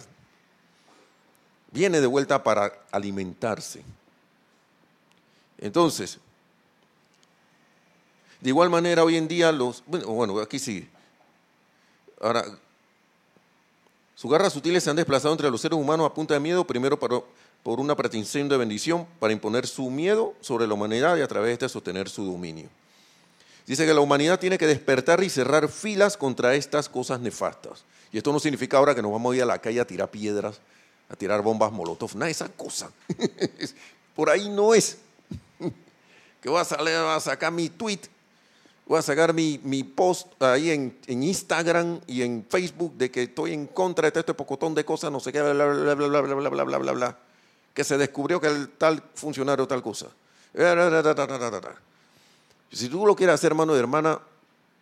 Viene 1.71 2.01
de 2.01 2.07
vuelta 2.07 2.43
para 2.43 2.73
alimentarse. 2.91 3.83
Entonces, 5.57 6.19
de 8.41 8.49
igual 8.49 8.69
manera 8.69 9.03
hoy 9.03 9.17
en 9.17 9.27
día 9.27 9.51
los... 9.51 9.83
Bueno, 9.85 10.39
aquí 10.39 10.59
sí. 10.59 10.87
Ahora, 12.21 12.45
sus 14.15 14.31
garras 14.31 14.53
sutiles 14.53 14.83
se 14.83 14.89
han 14.89 14.95
desplazado 14.95 15.33
entre 15.33 15.51
los 15.51 15.61
seres 15.61 15.77
humanos 15.77 16.05
a 16.05 16.13
punta 16.13 16.33
de 16.33 16.39
miedo, 16.39 16.65
primero 16.65 16.97
por 16.99 17.79
una 17.79 17.95
pretensión 17.95 18.47
de 18.49 18.57
bendición, 18.57 19.05
para 19.19 19.33
imponer 19.33 19.67
su 19.67 19.89
miedo 19.89 20.33
sobre 20.41 20.67
la 20.67 20.73
humanidad 20.73 21.17
y 21.17 21.21
a 21.21 21.27
través 21.27 21.49
de 21.49 21.53
este 21.53 21.69
sostener 21.69 22.09
su 22.09 22.25
dominio. 22.25 22.69
Dice 23.65 23.85
que 23.85 23.93
la 23.93 23.99
humanidad 23.99 24.39
tiene 24.39 24.57
que 24.57 24.65
despertar 24.65 25.23
y 25.23 25.29
cerrar 25.29 25.67
filas 25.67 26.15
contra 26.15 26.55
estas 26.55 26.87
cosas 26.87 27.19
nefastas. 27.19 27.83
Y 28.11 28.17
esto 28.17 28.31
no 28.31 28.39
significa 28.39 28.77
ahora 28.77 28.95
que 28.95 29.01
nos 29.01 29.11
vamos 29.11 29.33
a 29.33 29.35
ir 29.35 29.43
a 29.43 29.45
la 29.45 29.59
calle 29.59 29.81
a 29.81 29.85
tirar 29.85 30.09
piedras, 30.09 30.61
a 31.09 31.15
tirar 31.15 31.41
bombas 31.41 31.71
molotov, 31.71 32.15
nada, 32.15 32.29
esa 32.29 32.49
cosa. 32.49 32.91
Por 34.15 34.29
ahí 34.29 34.49
no 34.49 34.73
es. 34.73 34.97
Que 36.41 36.49
voy 36.49 36.61
a, 36.61 36.65
salir, 36.65 36.93
a 36.93 37.19
sacar 37.19 37.51
mi 37.51 37.69
tweet, 37.69 38.01
voy 38.85 38.99
a 38.99 39.01
sacar 39.01 39.33
mi, 39.33 39.83
post 39.83 40.41
ahí 40.41 40.69
en, 40.71 40.95
Instagram 41.07 41.99
y 42.07 42.21
en 42.21 42.45
Facebook 42.47 42.93
de 42.95 43.09
que 43.09 43.23
estoy 43.23 43.53
en 43.53 43.67
contra 43.67 44.09
de 44.09 44.19
este 44.19 44.33
pocotón 44.33 44.75
de 44.75 44.85
cosas, 44.85 45.11
no 45.11 45.19
sé 45.19 45.31
qué, 45.31 45.41
bla, 45.41 45.53
bla, 45.53 45.65
bla, 45.65 45.95
bla, 45.95 46.21
bla, 46.21 46.35
bla, 46.35 46.49
bla, 46.49 46.63
bla, 46.63 46.77
bla, 46.77 46.91
bla, 46.91 47.17
que 47.73 47.83
se 47.83 47.97
descubrió 47.97 48.39
que 48.39 48.47
el 48.47 48.69
tal 48.69 49.01
funcionario 49.15 49.67
tal 49.67 49.81
cosa. 49.81 50.07
Si 52.71 52.89
tú 52.89 53.05
lo 53.05 53.15
quieres 53.15 53.35
hacer, 53.35 53.51
hermano 53.51 53.75
y 53.75 53.79
hermana, 53.79 54.19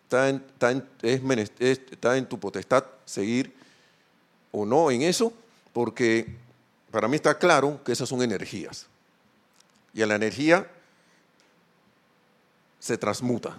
está 0.04 0.28
en, 0.28 0.36
está, 0.36 0.70
en, 0.70 0.88
es, 1.38 1.80
está 1.90 2.16
en 2.16 2.26
tu 2.26 2.38
potestad 2.38 2.84
seguir 3.04 3.54
o 4.52 4.64
no 4.64 4.90
en 4.90 5.02
eso, 5.02 5.32
porque 5.76 6.26
para 6.90 7.06
mí 7.06 7.16
está 7.16 7.38
claro 7.38 7.84
que 7.84 7.92
esas 7.92 8.08
son 8.08 8.22
energías. 8.22 8.86
Y 9.92 10.00
a 10.00 10.06
la 10.06 10.14
energía 10.14 10.66
se 12.78 12.96
transmuta. 12.96 13.58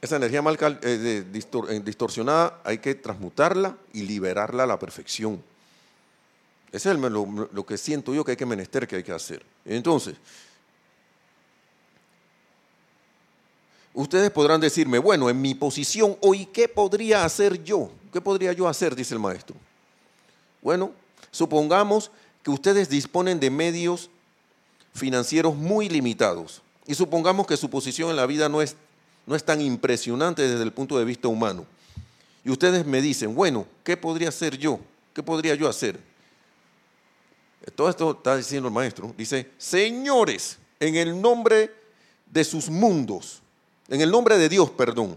Esa 0.00 0.14
energía 0.14 0.42
mal 0.42 0.56
eh, 0.60 0.78
eh, 0.84 1.80
distorsionada 1.84 2.60
hay 2.62 2.78
que 2.78 2.94
transmutarla 2.94 3.76
y 3.92 4.02
liberarla 4.02 4.62
a 4.62 4.66
la 4.68 4.78
perfección. 4.78 5.42
Ese 6.70 6.92
es 6.92 6.96
lo, 6.96 7.66
que 7.66 7.78
siento 7.78 8.14
yo 8.14 8.24
que 8.24 8.30
hay 8.30 8.36
que 8.36 8.46
menester, 8.46 8.86
que 8.86 8.94
hay 8.94 9.02
que 9.02 9.10
hacer. 9.10 9.44
Entonces, 9.64 10.14
ustedes 13.92 14.30
podrán 14.30 14.60
decirme, 14.60 15.00
bueno, 15.00 15.28
en 15.28 15.40
mi 15.40 15.56
posición 15.56 16.16
hoy, 16.20 16.46
¿qué 16.46 16.68
podría 16.68 17.24
hacer 17.24 17.64
yo? 17.64 17.90
¿Qué 18.12 18.20
podría 18.20 18.52
yo 18.52 18.68
hacer? 18.68 18.94
Dice 18.94 19.14
el 19.14 19.20
maestro. 19.20 19.56
Bueno, 20.62 20.92
supongamos 21.30 22.10
que 22.42 22.50
ustedes 22.50 22.88
disponen 22.88 23.40
de 23.40 23.50
medios 23.50 24.10
financieros 24.94 25.54
muy 25.54 25.88
limitados 25.88 26.62
y 26.86 26.94
supongamos 26.94 27.46
que 27.46 27.56
su 27.56 27.70
posición 27.70 28.10
en 28.10 28.16
la 28.16 28.26
vida 28.26 28.48
no 28.48 28.60
es 28.60 28.76
no 29.26 29.36
es 29.36 29.44
tan 29.44 29.60
impresionante 29.60 30.42
desde 30.42 30.64
el 30.64 30.72
punto 30.72 30.98
de 30.98 31.04
vista 31.04 31.28
humano. 31.28 31.64
Y 32.44 32.50
ustedes 32.50 32.84
me 32.84 33.00
dicen, 33.00 33.34
bueno, 33.34 33.66
¿qué 33.84 33.96
podría 33.96 34.28
hacer 34.28 34.58
yo? 34.58 34.80
¿Qué 35.14 35.22
podría 35.22 35.54
yo 35.54 35.68
hacer? 35.68 36.00
Todo 37.76 37.88
esto 37.90 38.10
está 38.12 38.36
diciendo 38.36 38.68
el 38.68 38.74
maestro. 38.74 39.14
Dice, 39.16 39.50
señores, 39.58 40.58
en 40.80 40.96
el 40.96 41.20
nombre 41.20 41.72
de 42.26 42.42
sus 42.42 42.70
mundos, 42.70 43.42
en 43.88 44.00
el 44.00 44.10
nombre 44.10 44.38
de 44.38 44.48
Dios, 44.48 44.70
perdón, 44.70 45.16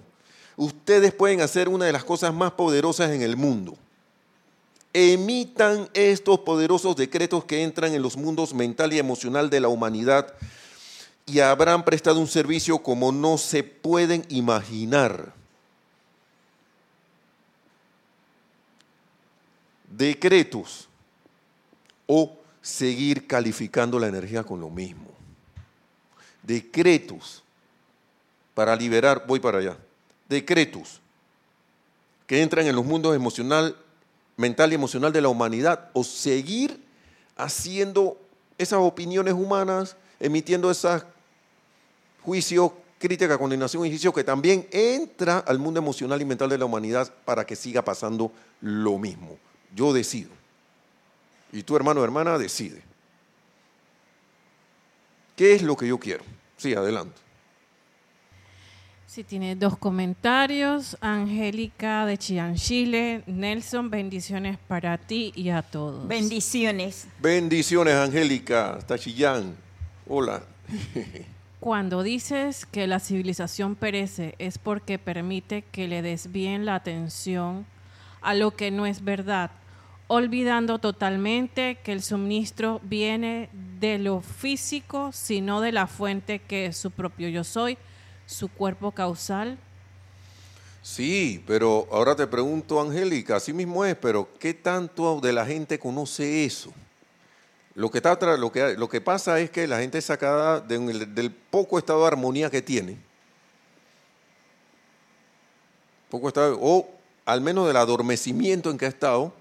ustedes 0.55 1.13
pueden 1.13 1.41
hacer 1.41 1.69
una 1.69 1.85
de 1.85 1.91
las 1.91 2.03
cosas 2.03 2.33
más 2.33 2.51
poderosas 2.51 3.11
en 3.11 3.21
el 3.21 3.35
mundo. 3.35 3.77
Emitan 4.93 5.89
estos 5.93 6.39
poderosos 6.39 6.95
decretos 6.95 7.45
que 7.45 7.63
entran 7.63 7.93
en 7.93 8.01
los 8.01 8.15
mundos 8.15 8.53
mental 8.53 8.93
y 8.93 8.99
emocional 8.99 9.49
de 9.49 9.59
la 9.59 9.67
humanidad 9.67 10.33
y 11.25 11.39
habrán 11.39 11.83
prestado 11.83 12.19
un 12.19 12.27
servicio 12.27 12.79
como 12.79 13.11
no 13.11 13.37
se 13.37 13.63
pueden 13.63 14.25
imaginar. 14.29 15.33
Decretos 19.89 20.87
o 22.07 22.35
seguir 22.61 23.25
calificando 23.27 23.99
la 23.99 24.07
energía 24.07 24.43
con 24.43 24.59
lo 24.59 24.69
mismo. 24.69 25.07
Decretos 26.41 27.43
para 28.53 28.75
liberar, 28.75 29.23
voy 29.25 29.39
para 29.39 29.59
allá. 29.59 29.77
Decretos 30.29 31.01
que 32.27 32.41
entran 32.41 32.65
en 32.67 32.75
los 32.75 32.85
mundos 32.85 33.15
emocional, 33.15 33.75
mental 34.37 34.71
y 34.71 34.75
emocional 34.75 35.11
de 35.13 35.21
la 35.21 35.29
humanidad 35.29 35.89
o 35.93 36.03
seguir 36.03 36.81
haciendo 37.35 38.17
esas 38.57 38.79
opiniones 38.79 39.33
humanas, 39.33 39.95
emitiendo 40.19 40.71
esas 40.71 41.05
juicio, 42.23 42.73
crítica, 42.99 43.37
condenación 43.37 43.85
y 43.85 43.89
juicio 43.89 44.13
que 44.13 44.23
también 44.23 44.67
entra 44.71 45.39
al 45.39 45.59
mundo 45.59 45.79
emocional 45.79 46.21
y 46.21 46.25
mental 46.25 46.49
de 46.49 46.57
la 46.57 46.65
humanidad 46.65 47.13
para 47.25 47.45
que 47.45 47.55
siga 47.55 47.83
pasando 47.83 48.31
lo 48.61 48.97
mismo. 48.97 49.37
Yo 49.75 49.91
decido. 49.91 50.31
Y 51.51 51.63
tu 51.63 51.75
hermano 51.75 52.01
o 52.01 52.03
hermana 52.03 52.37
decide. 52.37 52.81
¿Qué 55.35 55.53
es 55.53 55.61
lo 55.61 55.75
que 55.75 55.87
yo 55.87 55.99
quiero? 55.99 56.23
Sí, 56.57 56.73
adelante. 56.73 57.22
Sí, 59.13 59.23
tiene 59.23 59.55
dos 59.55 59.77
comentarios. 59.77 60.97
Angélica 60.99 62.07
de 62.07 62.17
Chillán, 62.17 62.55
Chile. 62.55 63.21
Nelson, 63.27 63.91
bendiciones 63.91 64.57
para 64.67 64.97
ti 64.97 65.31
y 65.35 65.49
a 65.49 65.61
todos. 65.61 66.07
Bendiciones. 66.07 67.07
Bendiciones, 67.19 67.93
Angélica. 67.93 68.73
Hasta 68.73 68.97
Chillán. 68.97 69.55
Hola. 70.07 70.41
Cuando 71.59 72.01
dices 72.01 72.65
que 72.65 72.87
la 72.87 72.99
civilización 72.99 73.75
perece 73.75 74.33
es 74.39 74.57
porque 74.57 74.97
permite 74.97 75.61
que 75.61 75.87
le 75.87 76.01
desvíen 76.01 76.65
la 76.65 76.73
atención 76.73 77.67
a 78.19 78.33
lo 78.33 78.55
que 78.55 78.71
no 78.71 78.87
es 78.87 79.03
verdad, 79.03 79.51
olvidando 80.07 80.79
totalmente 80.79 81.77
que 81.83 81.91
el 81.91 82.01
suministro 82.01 82.81
viene 82.81 83.49
de 83.79 83.99
lo 83.99 84.21
físico, 84.21 85.11
sino 85.13 85.61
de 85.61 85.71
la 85.71 85.85
fuente 85.85 86.39
que 86.39 86.65
es 86.65 86.77
su 86.77 86.89
propio 86.89 87.29
yo 87.29 87.43
soy, 87.43 87.77
su 88.33 88.49
cuerpo 88.49 88.91
causal. 88.91 89.57
Sí, 90.81 91.41
pero 91.47 91.87
ahora 91.91 92.15
te 92.15 92.27
pregunto, 92.27 92.81
Angélica, 92.81 93.37
así 93.37 93.53
mismo 93.53 93.85
es, 93.85 93.95
pero 93.95 94.27
¿qué 94.37 94.53
tanto 94.53 95.21
de 95.21 95.31
la 95.31 95.45
gente 95.45 95.79
conoce 95.79 96.43
eso? 96.43 96.73
Lo 97.75 97.89
que, 97.89 97.99
está, 97.99 98.17
lo, 98.37 98.51
que, 98.51 98.75
lo 98.77 98.89
que 98.89 98.99
pasa 98.99 99.39
es 99.39 99.49
que 99.49 99.65
la 99.65 99.79
gente 99.79 99.97
es 99.97 100.05
sacada 100.05 100.59
del 100.59 101.31
poco 101.31 101.79
estado 101.79 102.01
de 102.01 102.07
armonía 102.07 102.49
que 102.49 102.61
tiene, 102.61 102.97
poco 106.09 106.27
estado, 106.27 106.59
o 106.61 106.87
al 107.25 107.41
menos 107.41 107.65
del 107.65 107.77
adormecimiento 107.77 108.69
en 108.69 108.77
que 108.77 108.85
ha 108.85 108.89
estado. 108.89 109.33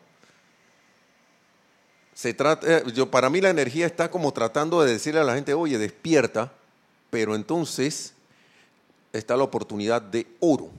Se 2.15 2.33
trata, 2.33 2.79
eh, 2.79 2.85
yo, 2.95 3.11
para 3.11 3.29
mí 3.29 3.41
la 3.41 3.51
energía 3.51 3.87
está 3.87 4.11
como 4.11 4.33
tratando 4.33 4.83
de 4.83 4.93
decirle 4.93 5.21
a 5.21 5.25
la 5.25 5.35
gente, 5.35 5.55
oye, 5.55 5.77
despierta, 5.77 6.53
pero 7.11 7.35
entonces 7.35 8.15
está 9.13 9.37
la 9.37 9.45
oportunidad 9.45 10.01
de 10.01 10.27
oro. 10.41 10.71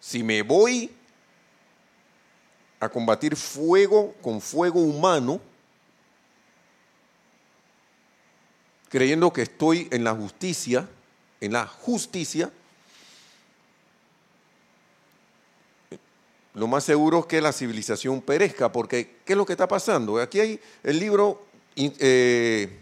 Si 0.00 0.22
me 0.22 0.42
voy 0.42 0.90
a 2.78 2.88
combatir 2.88 3.34
fuego 3.36 4.14
con 4.22 4.40
fuego 4.40 4.80
humano, 4.80 5.40
creyendo 8.88 9.32
que 9.32 9.42
estoy 9.42 9.88
en 9.90 10.04
la 10.04 10.14
justicia, 10.14 10.88
en 11.40 11.52
la 11.52 11.66
justicia, 11.66 12.50
lo 16.54 16.66
más 16.66 16.84
seguro 16.84 17.20
es 17.20 17.26
que 17.26 17.40
la 17.40 17.52
civilización 17.52 18.22
perezca, 18.22 18.72
porque 18.72 19.16
¿qué 19.24 19.34
es 19.34 19.36
lo 19.36 19.44
que 19.44 19.52
está 19.52 19.68
pasando? 19.68 20.18
Aquí 20.20 20.40
hay 20.40 20.60
el 20.82 20.98
libro 20.98 21.44
eh, 21.76 22.80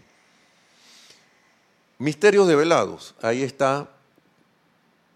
Misterios 1.97 2.47
Develados, 2.47 3.15
ahí 3.21 3.43
está 3.43 3.94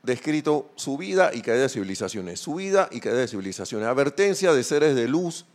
descrito 0.03 0.69
su 0.75 0.97
vida 0.97 1.31
y 1.33 1.41
caída 1.41 1.63
de 1.63 1.69
civilizaciones, 1.69 2.39
su 2.39 2.55
vida 2.55 2.87
y 2.91 2.99
caída 2.99 3.17
de 3.17 3.27
civilizaciones, 3.27 3.87
advertencia 3.87 4.53
de 4.53 4.63
seres 4.63 4.95
de 4.95 5.07
luz, 5.07 5.45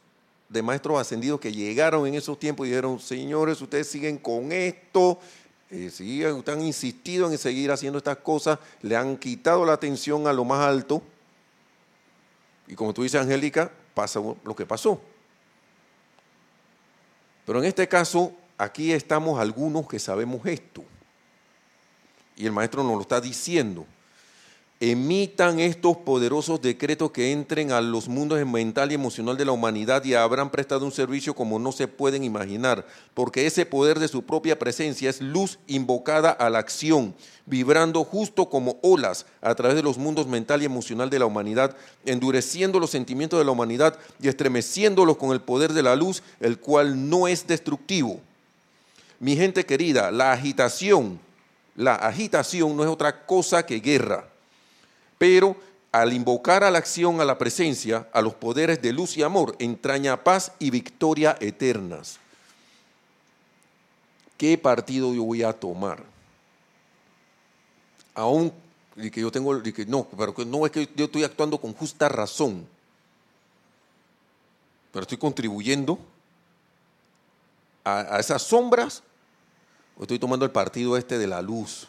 de 0.49 0.63
maestros 0.63 1.01
ascendidos 1.01 1.41
que 1.41 1.53
llegaron 1.53 2.07
en 2.07 2.15
esos 2.15 2.39
tiempos 2.39 2.67
y 2.67 2.71
dijeron, 2.71 3.01
señores, 3.01 3.61
ustedes 3.61 3.89
siguen 3.89 4.19
con 4.19 4.53
esto, 4.53 5.19
eh, 5.71 5.91
siguen, 5.91 6.33
ustedes 6.33 6.59
han 6.59 6.65
insistido 6.65 7.31
en 7.31 7.39
seguir 7.39 7.73
haciendo 7.73 7.99
estas 7.99 8.19
cosas, 8.19 8.59
le 8.83 8.97
han 8.97 9.17
quitado 9.17 9.65
la 9.65 9.73
atención 9.73 10.27
a 10.27 10.33
lo 10.33 10.45
más 10.45 10.61
alto. 10.67 11.03
Y 12.67 12.75
como 12.75 12.93
tú 12.93 13.03
dices, 13.03 13.21
Angélica, 13.21 13.73
pasa 13.95 14.21
lo 14.21 14.55
que 14.55 14.67
pasó. 14.67 15.01
Pero 17.47 17.59
en 17.59 17.65
este 17.65 17.89
caso, 17.89 18.33
aquí 18.57 18.93
estamos 18.93 19.41
algunos 19.41 19.89
que 19.89 19.99
sabemos 19.99 20.47
esto. 20.47 20.85
Y 22.37 22.47
el 22.47 22.53
maestro 22.53 22.83
nos 22.83 22.95
lo 22.95 23.03
está 23.03 23.21
diciendo 23.21 23.87
emitan 24.81 25.61
estos 25.61 25.97
poderosos 25.99 26.61
decretos 26.61 27.13
que 27.13 27.31
entren 27.31 27.71
a 27.71 27.81
los 27.81 28.09
mundos 28.09 28.45
mental 28.45 28.91
y 28.91 28.95
emocional 28.95 29.37
de 29.37 29.45
la 29.45 29.53
humanidad 29.53 30.05
y 30.05 30.15
habrán 30.15 30.51
prestado 30.51 30.85
un 30.85 30.91
servicio 30.91 31.35
como 31.35 31.61
no 31.61 31.71
se 31.71 31.87
pueden 31.87 32.25
imaginar, 32.25 32.85
porque 33.15 33.47
ese 33.47 33.67
poder 33.67 34.01
de 34.01 34.09
su 34.09 34.25
propia 34.25 34.59
presencia 34.59 35.09
es 35.09 35.21
luz 35.21 35.59
invocada 35.69 36.31
a 36.31 36.51
la 36.51 36.59
acción, 36.59 37.15
vibrando 37.47 38.03
justo 38.05 38.51
como 38.51 38.79
olas 38.83 39.27
a 39.41 39.55
través 39.55 39.77
de 39.77 39.83
los 39.83 39.97
mundos 39.97 40.27
mental 40.27 40.61
y 40.61 40.65
emocional 40.65 41.09
de 41.09 41.21
la 41.21 41.27
humanidad, 41.27 41.77
endureciendo 42.05 42.81
los 42.81 42.91
sentimientos 42.91 43.39
de 43.39 43.45
la 43.45 43.53
humanidad 43.53 43.97
y 44.21 44.27
estremeciéndolos 44.27 45.17
con 45.17 45.31
el 45.31 45.41
poder 45.41 45.73
de 45.73 45.85
la 45.85 45.95
luz, 45.95 46.23
el 46.41 46.59
cual 46.59 47.09
no 47.09 47.29
es 47.29 47.47
destructivo. 47.47 48.21
Mi 49.21 49.37
gente 49.37 49.65
querida, 49.65 50.11
la 50.11 50.33
agitación, 50.33 51.21
la 51.77 51.95
agitación 51.95 52.77
no 52.77 52.83
es 52.83 52.91
otra 52.91 53.25
cosa 53.25 53.65
que 53.65 53.79
guerra 53.79 54.34
pero 55.19 55.57
al 55.93 56.13
invocar 56.13 56.65
a 56.65 56.73
la 56.73 56.79
acción, 56.79 57.21
a 57.21 57.25
la 57.25 57.39
presencia, 57.39 58.09
a 58.13 58.21
los 58.21 58.35
poderes 58.35 58.83
de 58.83 58.93
luz 58.93 59.17
y 59.17 59.23
amor, 59.23 59.55
entraña 59.61 60.25
paz 60.25 60.51
y 60.59 60.71
victoria 60.71 61.37
eternas. 61.41 62.19
¿Qué 64.37 64.59
partido 64.59 65.15
yo 65.15 65.23
voy 65.23 65.45
a 65.45 65.53
tomar? 65.53 66.03
Aún 68.15 68.53
que 68.97 69.21
yo 69.21 69.31
tengo, 69.31 69.63
que 69.63 69.87
no, 69.87 70.05
pero 70.17 70.35
no 70.45 70.67
es 70.67 70.73
que 70.73 70.89
yo 70.97 71.05
estoy 71.05 71.23
actuando 71.23 71.61
con 71.61 71.73
justa 71.73 72.09
razón, 72.09 72.67
pero 74.93 75.03
estoy 75.03 75.19
contribuyendo 75.19 75.99
a, 77.85 78.17
a 78.17 78.19
esas 78.19 78.43
sombras, 78.43 79.03
o 79.97 80.03
estoy 80.03 80.19
tomando 80.19 80.45
el 80.45 80.51
partido 80.51 80.97
este 80.97 81.19
de 81.19 81.27
la 81.29 81.41
luz. 81.41 81.89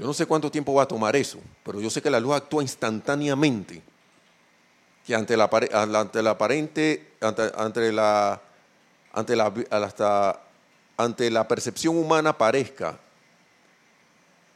Yo 0.00 0.06
no 0.06 0.14
sé 0.14 0.24
cuánto 0.24 0.50
tiempo 0.50 0.72
va 0.72 0.84
a 0.84 0.88
tomar 0.88 1.14
eso, 1.14 1.38
pero 1.62 1.78
yo 1.78 1.90
sé 1.90 2.00
que 2.00 2.08
la 2.08 2.18
luz 2.18 2.34
actúa 2.34 2.62
instantáneamente. 2.62 3.82
Que 5.06 5.14
ante 5.14 5.36
la, 5.36 5.50
ante 5.74 6.22
la 6.22 6.30
aparente, 6.30 7.12
ante, 7.20 7.92
la, 7.92 8.40
ante 9.12 9.36
la, 9.36 9.52
hasta, 9.70 10.42
ante 10.96 11.30
la 11.30 11.46
percepción 11.46 11.98
humana 11.98 12.38
parezca, 12.38 12.98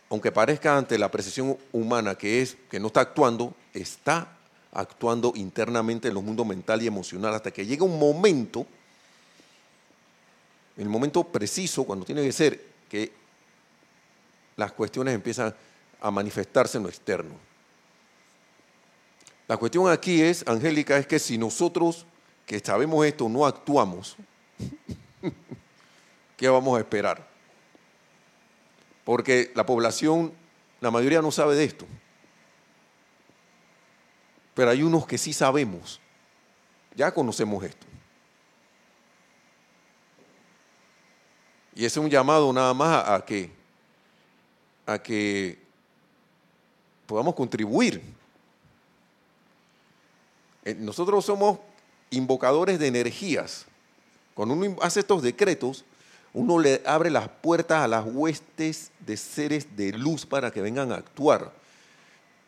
aunque 0.08 0.32
parezca 0.32 0.78
ante 0.78 0.96
la 0.96 1.10
percepción 1.10 1.58
humana 1.72 2.14
que 2.14 2.40
es 2.40 2.56
que 2.70 2.80
no 2.80 2.86
está 2.86 3.00
actuando, 3.00 3.54
está 3.74 4.38
actuando 4.72 5.34
internamente 5.36 6.08
en 6.08 6.14
los 6.14 6.22
mundos 6.22 6.46
mental 6.46 6.80
y 6.80 6.86
emocional 6.86 7.34
hasta 7.34 7.50
que 7.50 7.66
llega 7.66 7.84
un 7.84 7.98
momento, 7.98 8.66
el 10.78 10.88
momento 10.88 11.22
preciso, 11.22 11.84
cuando 11.84 12.06
tiene 12.06 12.22
que 12.22 12.32
ser, 12.32 12.64
que 12.88 13.23
las 14.56 14.72
cuestiones 14.72 15.14
empiezan 15.14 15.54
a 16.00 16.10
manifestarse 16.10 16.78
en 16.78 16.84
lo 16.84 16.88
externo. 16.88 17.34
La 19.46 19.56
cuestión 19.56 19.90
aquí 19.90 20.22
es, 20.22 20.46
Angélica, 20.46 20.96
es 20.96 21.06
que 21.06 21.18
si 21.18 21.36
nosotros 21.36 22.06
que 22.46 22.60
sabemos 22.60 23.04
esto 23.06 23.28
no 23.28 23.46
actuamos, 23.46 24.16
¿qué 26.36 26.48
vamos 26.48 26.76
a 26.76 26.80
esperar? 26.80 27.26
Porque 29.04 29.52
la 29.54 29.66
población, 29.66 30.32
la 30.80 30.90
mayoría 30.90 31.20
no 31.20 31.30
sabe 31.30 31.56
de 31.56 31.64
esto. 31.64 31.86
Pero 34.54 34.70
hay 34.70 34.82
unos 34.82 35.06
que 35.06 35.18
sí 35.18 35.32
sabemos. 35.32 36.00
Ya 36.94 37.12
conocemos 37.12 37.62
esto. 37.64 37.86
Y 41.74 41.84
es 41.84 41.96
un 41.96 42.08
llamado 42.08 42.52
nada 42.52 42.72
más 42.72 43.08
a, 43.08 43.24
que, 43.24 43.50
a 44.86 44.98
que 44.98 45.58
podamos 47.06 47.34
contribuir. 47.34 48.02
Eh, 50.64 50.74
nosotros 50.78 51.24
somos 51.24 51.58
invocadores 52.10 52.78
de 52.78 52.86
energías. 52.86 53.66
Cuando 54.34 54.54
uno 54.54 54.76
hace 54.80 55.00
estos 55.00 55.22
decretos, 55.22 55.84
uno 56.32 56.58
le 56.58 56.82
abre 56.84 57.10
las 57.10 57.28
puertas 57.28 57.84
a 57.84 57.88
las 57.88 58.04
huestes 58.06 58.90
de 59.06 59.16
seres 59.16 59.76
de 59.76 59.92
luz 59.92 60.26
para 60.26 60.50
que 60.50 60.60
vengan 60.60 60.90
a 60.90 60.96
actuar. 60.96 61.52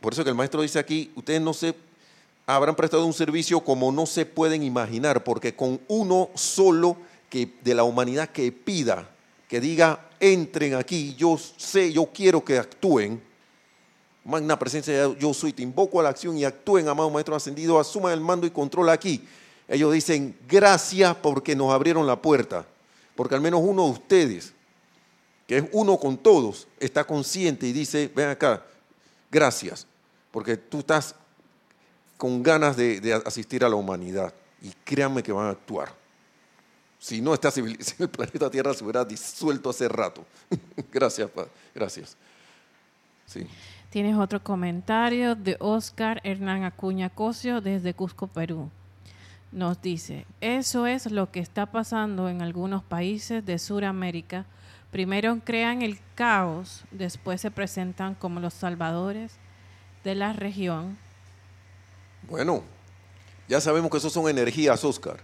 Por 0.01 0.13
eso 0.13 0.25
que 0.25 0.31
el 0.31 0.37
maestro 0.37 0.63
dice 0.63 0.79
aquí, 0.79 1.13
ustedes 1.15 1.41
no 1.41 1.55
se 1.55 1.75
habrán 2.47 2.77
prestado 2.77 3.07
un 3.07 3.13
servicio 3.13 3.61
como 3.61 3.93
no 3.93 4.07
se 4.07 4.27
pueden 4.27 4.63
imaginar, 4.63 5.25
porque 5.25 5.55
con 5.55 5.81
uno 5.89 6.31
solo 6.35 6.97
que 7.29 7.53
de 7.63 7.75
la 7.75 7.85
humanidad 7.85 8.29
que 8.31 8.51
pida, 8.53 9.09
que 9.49 9.61
diga, 9.61 10.09
entren 10.21 10.75
aquí, 10.75 11.15
yo 11.15 11.39
sé, 11.39 11.93
yo 11.93 12.07
quiero 12.07 12.45
que 12.45 12.59
actúen, 12.59 13.23
magna 14.25 14.59
presencia 14.59 15.15
yo 15.19 15.33
soy, 15.33 15.53
te 15.53 15.63
invoco 15.63 16.01
a 16.01 16.03
la 16.03 16.09
acción 16.09 16.37
y 16.37 16.45
actúen, 16.45 16.89
amado 16.89 17.11
Maestro 17.11 17.37
Ascendido, 17.37 17.79
asuman 17.79 18.13
el 18.13 18.21
mando 18.21 18.47
y 18.47 18.51
control 18.51 18.89
aquí. 18.89 19.23
Ellos 19.69 19.93
dicen, 19.93 20.37
gracias 20.49 21.15
porque 21.17 21.55
nos 21.55 21.73
abrieron 21.73 22.07
la 22.07 22.21
puerta 22.21 22.67
porque 23.17 23.35
al 23.35 23.41
menos 23.41 23.61
uno 23.65 23.87
de 23.87 23.91
ustedes, 23.91 24.53
que 25.49 25.57
es 25.57 25.65
uno 25.73 25.99
con 25.99 26.19
todos, 26.19 26.69
está 26.79 27.05
consciente 27.05 27.67
y 27.67 27.73
dice, 27.73 28.11
ven 28.15 28.29
acá, 28.29 28.65
gracias, 29.31 29.87
porque 30.31 30.57
tú 30.57 30.81
estás 30.81 31.15
con 32.19 32.43
ganas 32.43 32.77
de, 32.77 33.23
asistir 33.25 33.65
a 33.65 33.69
la 33.69 33.77
humanidad 33.77 34.33
y 34.63 34.71
créanme 34.85 35.23
que 35.23 35.33
van 35.33 35.47
a 35.47 35.51
actuar. 35.51 35.95
Si 36.99 37.21
no, 37.21 37.35
está 37.35 37.51
el 37.99 38.09
planeta 38.09 38.51
Tierra 38.51 38.75
se 38.75 38.85
hubiera 38.85 39.05
disuelto 39.05 39.71
hace 39.71 39.89
rato. 39.89 40.25
gracias, 40.93 41.31
gracias. 41.75 42.17
Sí. 43.27 43.47
Tienes 43.91 44.17
otro 44.17 44.43
comentario 44.43 45.35
de 45.35 45.57
Oscar 45.61 46.21
Hernán 46.25 46.65
Acuña 46.65 47.11
Cosio 47.11 47.61
desde 47.61 47.95
Cusco, 47.95 48.27
Perú 48.27 48.71
nos 49.57 49.81
dice, 49.81 50.27
eso 50.43 50.87
es 50.87 51.11
lo 51.11 51.31
que 51.31 51.41
está 51.41 51.67
pasando 51.67 52.29
en 52.29 52.43
algunos 52.43 52.83
países 52.83 53.45
de 53.45 53.59
Sudamérica. 53.59 54.45
Primero 54.91 55.41
crean 55.45 55.81
el 55.81 55.99
caos, 56.15 56.85
después 56.91 57.41
se 57.41 57.51
presentan 57.51 58.15
como 58.15 58.39
los 58.41 58.53
salvadores 58.53 59.33
de 60.05 60.15
la 60.15 60.35
región. 60.35 60.99
Bueno, 62.29 62.63
ya 63.49 63.61
sabemos 63.61 63.91
que 63.91 63.97
eso 63.97 64.11
son 64.11 64.29
energías, 64.29 64.85
Oscar. 64.85 65.21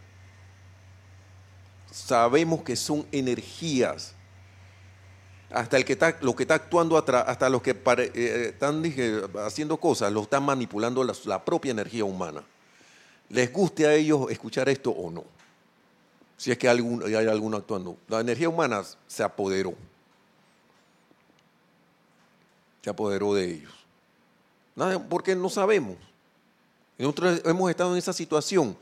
Sabemos 1.92 2.62
que 2.62 2.74
son 2.74 3.06
energías. 3.12 4.14
Hasta 5.50 5.76
el 5.76 5.84
que 5.84 5.92
está, 5.92 6.16
lo 6.22 6.34
que 6.34 6.42
está 6.42 6.54
actuando 6.54 6.96
atrás, 6.96 7.24
hasta 7.28 7.48
los 7.48 7.62
que 7.62 7.70
eh, 7.70 8.46
están 8.48 8.82
haciendo 9.44 9.76
cosas, 9.76 10.10
lo 10.10 10.22
están 10.22 10.42
manipulando 10.42 11.04
la 11.04 11.44
propia 11.44 11.70
energía 11.70 12.04
humana 12.04 12.42
les 13.32 13.50
guste 13.50 13.86
a 13.86 13.94
ellos 13.94 14.30
escuchar 14.30 14.68
esto 14.68 14.90
o 14.90 15.10
no. 15.10 15.24
Si 16.36 16.50
es 16.50 16.58
que 16.58 16.68
hay, 16.68 16.80
hay 17.06 17.26
alguno 17.26 17.56
actuando. 17.56 17.96
La 18.08 18.20
energía 18.20 18.48
humana 18.48 18.82
se 19.06 19.22
apoderó. 19.22 19.74
Se 22.82 22.90
apoderó 22.90 23.32
de 23.32 23.54
ellos. 23.54 23.72
porque 25.08 25.34
no 25.34 25.48
sabemos. 25.48 25.96
Nosotros 26.98 27.40
hemos 27.46 27.70
estado 27.70 27.92
en 27.92 27.98
esa 27.98 28.12
situación 28.12 28.76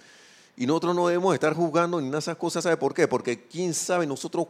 y 0.61 0.67
nosotros 0.67 0.95
no 0.95 1.07
debemos 1.07 1.33
estar 1.33 1.55
juzgando 1.55 1.99
ni 2.03 2.09
nada 2.09 2.19
esas 2.19 2.37
cosas. 2.37 2.63
¿Sabe 2.63 2.77
por 2.77 2.93
qué? 2.93 3.09
Porque 3.09 3.47
quién 3.47 3.73
sabe 3.73 4.07
nosotros 4.07 4.47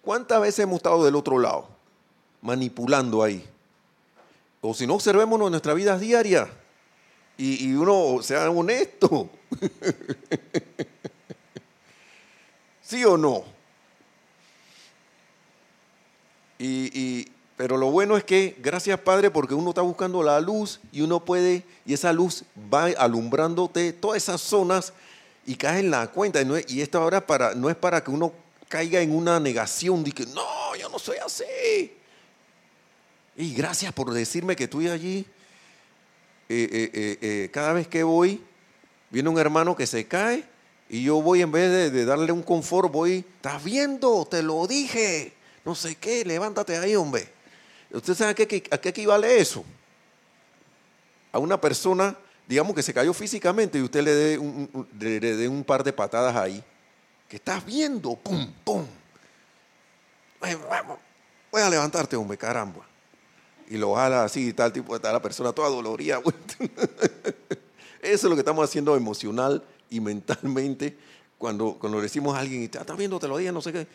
cuántas 0.00 0.40
veces 0.40 0.60
hemos 0.60 0.76
estado 0.76 1.04
del 1.04 1.16
otro 1.16 1.40
lado, 1.40 1.66
manipulando 2.40 3.24
ahí. 3.24 3.44
O 4.60 4.72
si 4.72 4.86
no, 4.86 4.94
observémonos 4.94 5.48
en 5.48 5.50
nuestra 5.50 5.74
vida 5.74 5.98
diaria 5.98 6.48
y, 7.36 7.74
uno 7.74 8.22
sea 8.22 8.48
honesto. 8.48 9.28
¿Sí 12.82 13.04
o 13.04 13.16
no? 13.16 13.42
Y, 16.60 17.26
pero 17.56 17.76
lo 17.76 17.90
bueno 17.90 18.16
es 18.16 18.22
que, 18.22 18.56
gracias 18.60 19.00
Padre, 19.00 19.32
porque 19.32 19.54
uno 19.54 19.70
está 19.70 19.82
buscando 19.82 20.22
la 20.22 20.40
luz 20.40 20.78
y 20.92 21.00
uno 21.00 21.24
puede, 21.24 21.64
y 21.84 21.92
esa 21.92 22.12
luz 22.12 22.44
va 22.72 22.84
alumbrándote 22.96 23.92
todas 23.92 24.18
esas 24.18 24.40
zonas 24.40 24.92
y 25.48 25.56
cae 25.56 25.80
en 25.80 25.90
la 25.90 26.06
cuenta. 26.08 26.42
Y, 26.68 26.82
esta 26.82 27.00
hora 27.00 27.26
para, 27.26 27.54
no 27.54 27.70
es 27.70 27.76
para 27.76 28.04
que 28.04 28.10
uno 28.10 28.34
caiga 28.68 29.00
en 29.00 29.16
una 29.16 29.40
negación 29.40 30.04
de 30.04 30.12
que 30.12 30.26
no, 30.26 30.76
yo 30.76 30.90
no 30.90 30.98
soy 30.98 31.16
así. 31.24 31.90
Y 33.34 33.54
gracias 33.54 33.94
por 33.94 34.12
decirme 34.12 34.54
que 34.54 34.64
estoy 34.64 34.88
allí 34.88 35.26
eh, 36.50 36.68
eh, 36.70 37.18
eh, 37.22 37.50
cada 37.50 37.72
vez 37.72 37.88
que 37.88 38.02
voy, 38.02 38.42
viene 39.08 39.30
un 39.30 39.38
hermano 39.38 39.74
que 39.74 39.86
se 39.86 40.06
cae 40.06 40.44
y 40.90 41.04
yo 41.04 41.22
voy 41.22 41.40
en 41.40 41.50
vez 41.50 41.92
de, 41.92 42.04
darle 42.04 42.30
un 42.30 42.42
confort, 42.42 42.92
voy, 42.92 43.24
estás 43.36 43.64
viendo, 43.64 44.26
te 44.26 44.42
lo 44.42 44.66
dije, 44.66 45.32
no 45.64 45.74
sé 45.74 45.94
qué, 45.96 46.26
levántate 46.26 46.76
ahí, 46.76 46.94
hombre. 46.94 47.26
¿Usted 47.90 48.14
sabe 48.14 48.30
a 48.32 48.34
qué, 48.34 48.64
a 48.70 48.78
qué 48.78 48.88
equivale 48.90 49.38
eso? 49.38 49.64
A 51.32 51.38
una 51.38 51.58
persona, 51.58 52.18
digamos 52.48 52.74
que 52.74 52.82
se 52.82 52.94
cayó 52.94 53.12
físicamente 53.12 53.78
y 53.78 53.82
usted 53.82 54.02
le 54.02 54.14
dé 54.14 54.38
un, 54.38 54.88
le, 54.98 55.48
un 55.48 55.62
par 55.62 55.84
de 55.84 55.92
patadas 55.92 56.34
ahí, 56.34 56.62
que 57.28 57.36
estás 57.36 57.64
viendo, 57.64 58.16
pum, 58.16 58.50
pum. 58.64 58.86
Voy 61.50 61.62
a 61.62 61.70
levantarte, 61.70 62.16
hombre, 62.16 62.38
caramba 62.38 62.88
y 63.70 63.76
lo 63.76 63.94
jala 63.94 64.24
así, 64.24 64.52
tal 64.52 64.72
tipo, 64.72 64.96
está 64.96 65.12
la 65.12 65.20
persona 65.20 65.52
toda 65.52 65.68
dolorida. 65.68 66.20
Eso 68.00 68.02
es 68.02 68.24
lo 68.24 68.34
que 68.34 68.40
estamos 68.40 68.64
haciendo 68.64 68.96
emocional 68.96 69.62
y 69.90 70.00
mentalmente 70.00 70.96
cuando, 71.36 71.76
cuando 71.78 72.00
decimos 72.00 72.34
a 72.34 72.40
alguien, 72.40 72.62
estás 72.62 72.96
viendo, 72.96 73.18
te 73.18 73.28
lo 73.28 73.36
dije, 73.36 73.52
no 73.52 73.60
sé 73.60 73.72
qué. 73.72 73.86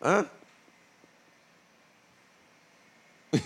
¿Ah? 0.00 0.24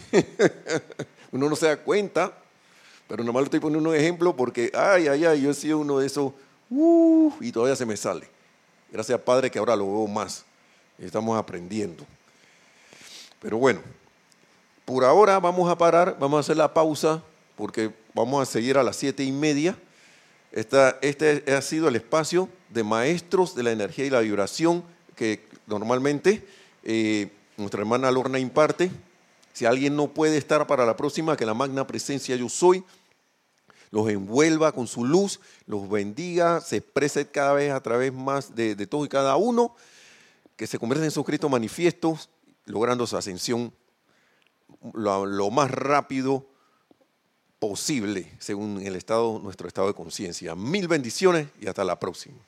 uno 1.33 1.49
no 1.49 1.57
se 1.57 1.67
da 1.67 1.77
cuenta, 1.79 2.33
pero 3.09 3.25
nomás 3.25 3.45
estoy 3.45 3.61
poniendo 3.61 3.91
un 3.91 3.97
ejemplo 3.97 4.35
porque, 4.35 4.71
ay, 4.75 5.09
ay, 5.09 5.25
ay, 5.25 5.43
yo 5.43 5.51
he 5.51 5.55
sido 5.55 5.79
uno 5.79 5.99
de 5.99 6.07
esos, 6.07 6.33
uh, 6.71 7.33
y 7.41 7.53
todavía 7.53 7.77
se 7.77 7.87
me 7.87 7.97
sale. 7.97 8.27
Gracias, 8.91 9.21
Padre, 9.21 9.51
que 9.51 9.59
ahora 9.59 9.77
lo 9.77 9.87
veo 9.87 10.07
más. 10.07 10.45
Estamos 10.99 11.39
aprendiendo. 11.39 12.05
Pero 13.41 13.59
bueno, 13.59 13.81
por 14.85 15.05
ahora 15.05 15.41
vamos 15.41 15.71
a 15.71 15.77
parar, 15.77 16.17
vamos 16.19 16.37
a 16.37 16.41
hacer 16.41 16.57
la 16.57 16.73
pausa 16.73 17.23
porque 17.57 17.93
vamos 18.15 18.43
a 18.43 18.51
seguir 18.51 18.79
a 18.79 18.83
las 18.83 18.97
siete 18.97 19.25
y 19.25 19.33
media. 19.33 19.77
este 20.53 21.45
ha 21.53 21.63
sido 21.63 21.89
el 21.89 21.97
espacio 21.97 22.49
de 22.69 22.85
maestros 22.85 23.55
de 23.55 23.63
la 23.63 23.73
energía 23.73 24.05
y 24.05 24.11
la 24.11 24.21
vibración 24.21 24.85
que 25.17 25.45
normalmente 25.67 26.47
eh, 26.85 27.31
nuestra 27.57 27.81
hermana 27.81 28.11
Lorna 28.11 28.39
imparte. 28.39 28.91
Si 29.53 29.67
alguien 29.67 29.97
no 29.97 30.09
puede 30.09 30.37
estar 30.37 30.67
para 30.67 30.87
la 30.87 30.97
próxima, 30.97 31.37
que 31.37 31.47
la 31.47 31.55
magna 31.55 31.87
presencia 31.87 32.37
yo 32.37 32.49
soy 32.49 32.85
los 33.91 34.09
envuelva 34.09 34.73
con 34.73 34.87
su 34.87 35.05
luz, 35.05 35.39
los 35.67 35.89
bendiga, 35.89 36.63
se 36.63 36.79
exprese 36.79 37.29
cada 37.29 37.53
vez 37.53 37.73
a 37.73 37.83
través 37.83 38.11
más 38.11 38.55
de, 38.55 38.75
de 38.75 38.87
todo 38.87 39.05
y 39.05 39.09
cada 39.09 39.37
uno, 39.37 39.77
que 40.57 40.67
se 40.67 40.79
convierten 40.79 41.05
en 41.05 41.11
sus 41.11 41.27
Cristo 41.27 41.51
manifiestos, 41.51 42.31
logrando 42.65 43.07
su 43.07 43.19
ascensión 43.19 43.71
lo, 44.95 45.51
más 45.51 45.71
rápido 45.71 46.47
posible 47.59 48.33
según 48.39 48.81
el 48.83 48.97
estado, 48.97 49.39
nuestro 49.39 49.69
estado 49.69 49.89
de 49.89 49.95
conciencia. 49.95 50.55
Mil 50.55 50.89
bendiciones 50.89 51.49
y 51.61 51.67
hasta 51.67 51.85
la 51.85 51.99
próxima. 51.99 52.39